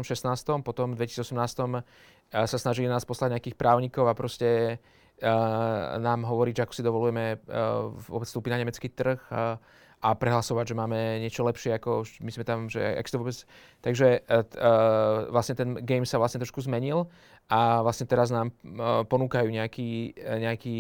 16 0.00 0.66
potom 0.66 0.96
v 0.96 1.04
2018 1.04 1.84
sa 2.30 2.58
snažili 2.58 2.88
nás 2.88 3.04
poslať 3.04 3.36
nejakých 3.36 3.56
právnikov 3.60 4.08
a 4.08 4.14
proste 4.16 4.80
nám 6.00 6.24
hovoriť, 6.24 6.54
že 6.56 6.64
ako 6.64 6.74
si 6.74 6.82
dovolujeme 6.86 7.44
vôbec 8.08 8.24
vstúpiť 8.24 8.50
na 8.56 8.60
nemecký 8.64 8.88
trh 8.88 9.20
a, 9.28 9.60
a 10.00 10.08
prehlasovať, 10.16 10.72
že 10.72 10.78
máme 10.80 11.20
niečo 11.20 11.44
lepšie, 11.44 11.76
ako 11.76 12.08
my 12.24 12.30
sme 12.32 12.44
tam, 12.48 12.72
že 12.72 12.80
ak 12.80 13.04
to 13.04 13.20
vôbec... 13.20 13.36
Takže 13.84 14.24
uh, 14.24 15.28
vlastne 15.28 15.54
ten 15.60 15.76
game 15.84 16.08
sa 16.08 16.16
vlastne 16.16 16.40
trošku 16.40 16.64
zmenil 16.64 17.12
a 17.52 17.84
vlastne 17.84 18.08
teraz 18.08 18.32
nám 18.32 18.48
uh, 18.48 19.04
ponúkajú 19.04 19.52
nejaký, 19.52 20.16
nejaký, 20.16 20.76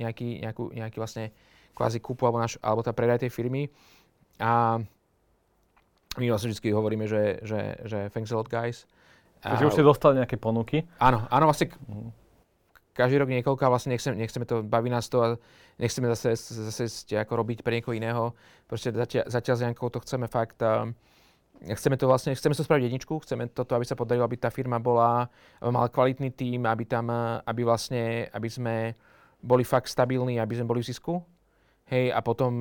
nejaký, 0.00 0.28
nejakú, 0.40 0.64
nejaký 0.72 0.96
vlastne 0.96 1.36
kvázi 1.76 2.00
kúpu 2.00 2.24
alebo, 2.24 2.40
naš, 2.40 2.56
alebo 2.64 2.80
tá 2.80 2.96
predaj 2.96 3.28
tej 3.28 3.32
firmy. 3.32 3.68
A 4.40 4.80
my 6.18 6.26
vlastne 6.28 6.52
vždy 6.52 6.68
hovoríme, 6.72 7.04
že, 7.08 7.40
že, 7.44 7.80
že 7.88 7.98
thanks 8.12 8.32
a 8.32 8.36
lot 8.36 8.48
guys. 8.48 8.84
Takže 9.42 9.66
už 9.66 9.72
ste 9.74 9.82
dostali 9.82 10.22
nejaké 10.22 10.38
ponuky? 10.38 10.86
Áno, 11.02 11.26
áno, 11.26 11.50
vlastne 11.50 11.74
každý 12.94 13.18
rok 13.18 13.32
niekoľko 13.32 13.62
a 13.66 13.72
vlastne 13.72 13.96
nechceme, 13.96 14.14
nechceme 14.14 14.44
to, 14.46 14.62
baví 14.62 14.92
nás 14.92 15.08
to 15.08 15.18
a 15.18 15.28
nechceme 15.80 16.06
zase, 16.14 16.36
zase 16.36 16.84
ako 17.16 17.42
robiť 17.42 17.64
pre 17.64 17.80
niekoho 17.80 17.96
iného. 17.96 18.36
Proste 18.68 18.92
zatiaľ, 18.92 19.24
zatiaľ 19.26 19.56
s 19.56 19.62
Jankou 19.64 19.88
to 19.90 19.98
chceme 20.04 20.28
fakt, 20.28 20.60
um, 20.62 20.94
chceme 21.64 21.96
to 21.96 22.06
vlastne, 22.06 22.36
chceme 22.36 22.54
to 22.54 22.62
spraviť 22.62 22.86
jedničku, 22.86 23.18
chceme 23.24 23.48
toto, 23.50 23.74
aby 23.74 23.82
sa 23.88 23.96
podarilo, 23.96 24.28
aby 24.28 24.38
tá 24.38 24.52
firma 24.52 24.76
bola, 24.78 25.26
mala 25.58 25.88
kvalitný 25.88 26.30
tím, 26.36 26.68
aby 26.68 26.84
tam, 26.84 27.10
aby 27.42 27.64
vlastne, 27.64 28.28
aby 28.30 28.48
sme 28.52 28.74
boli 29.42 29.66
fakt 29.66 29.90
stabilní, 29.90 30.38
aby 30.38 30.54
sme 30.54 30.70
boli 30.70 30.84
v 30.84 30.92
zisku. 30.92 31.18
Hej, 31.92 32.08
a 32.08 32.24
potom, 32.24 32.56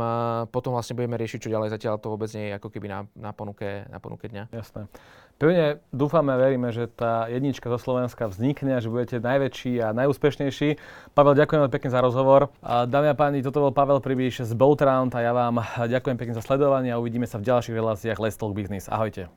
potom 0.52 0.76
vlastne 0.76 0.92
budeme 0.92 1.16
riešiť, 1.16 1.48
čo 1.48 1.54
ďalej. 1.56 1.72
Zatiaľ 1.72 2.04
to 2.04 2.12
vôbec 2.12 2.28
nie 2.36 2.52
je 2.52 2.60
ako 2.60 2.68
keby 2.68 2.92
na, 2.92 3.00
na, 3.16 3.32
ponuke, 3.32 3.88
na 3.88 4.04
ponuke 4.04 4.28
dňa. 4.28 4.52
Jasné. 4.52 4.92
Pevne 5.40 5.80
dúfame 5.90 6.36
a 6.36 6.38
veríme, 6.38 6.70
že 6.76 6.92
tá 6.92 7.32
jednička 7.32 7.72
zo 7.72 7.80
Slovenska 7.80 8.28
vznikne 8.28 8.76
a 8.76 8.84
že 8.84 8.92
budete 8.92 9.24
najväčší 9.24 9.80
a 9.82 9.96
najúspešnejší. 9.96 10.78
Pavel, 11.16 11.40
ďakujem 11.40 11.72
pekne 11.72 11.90
za 11.96 12.04
rozhovor. 12.04 12.52
Dámy 12.62 13.08
a 13.10 13.16
páni, 13.16 13.40
toto 13.40 13.64
bol 13.64 13.72
Pavel 13.72 14.04
Pribiš 14.04 14.44
z 14.44 14.52
Boatround 14.52 15.16
a 15.16 15.24
ja 15.24 15.32
vám 15.32 15.64
ďakujem 15.80 16.20
pekne 16.20 16.36
za 16.36 16.44
sledovanie 16.44 16.92
a 16.92 17.00
uvidíme 17.00 17.24
sa 17.24 17.40
v 17.40 17.48
ďalších 17.48 17.74
reláciách 17.74 18.20
Let's 18.20 18.36
Talk 18.36 18.52
Business. 18.52 18.92
Ahojte. 18.92 19.32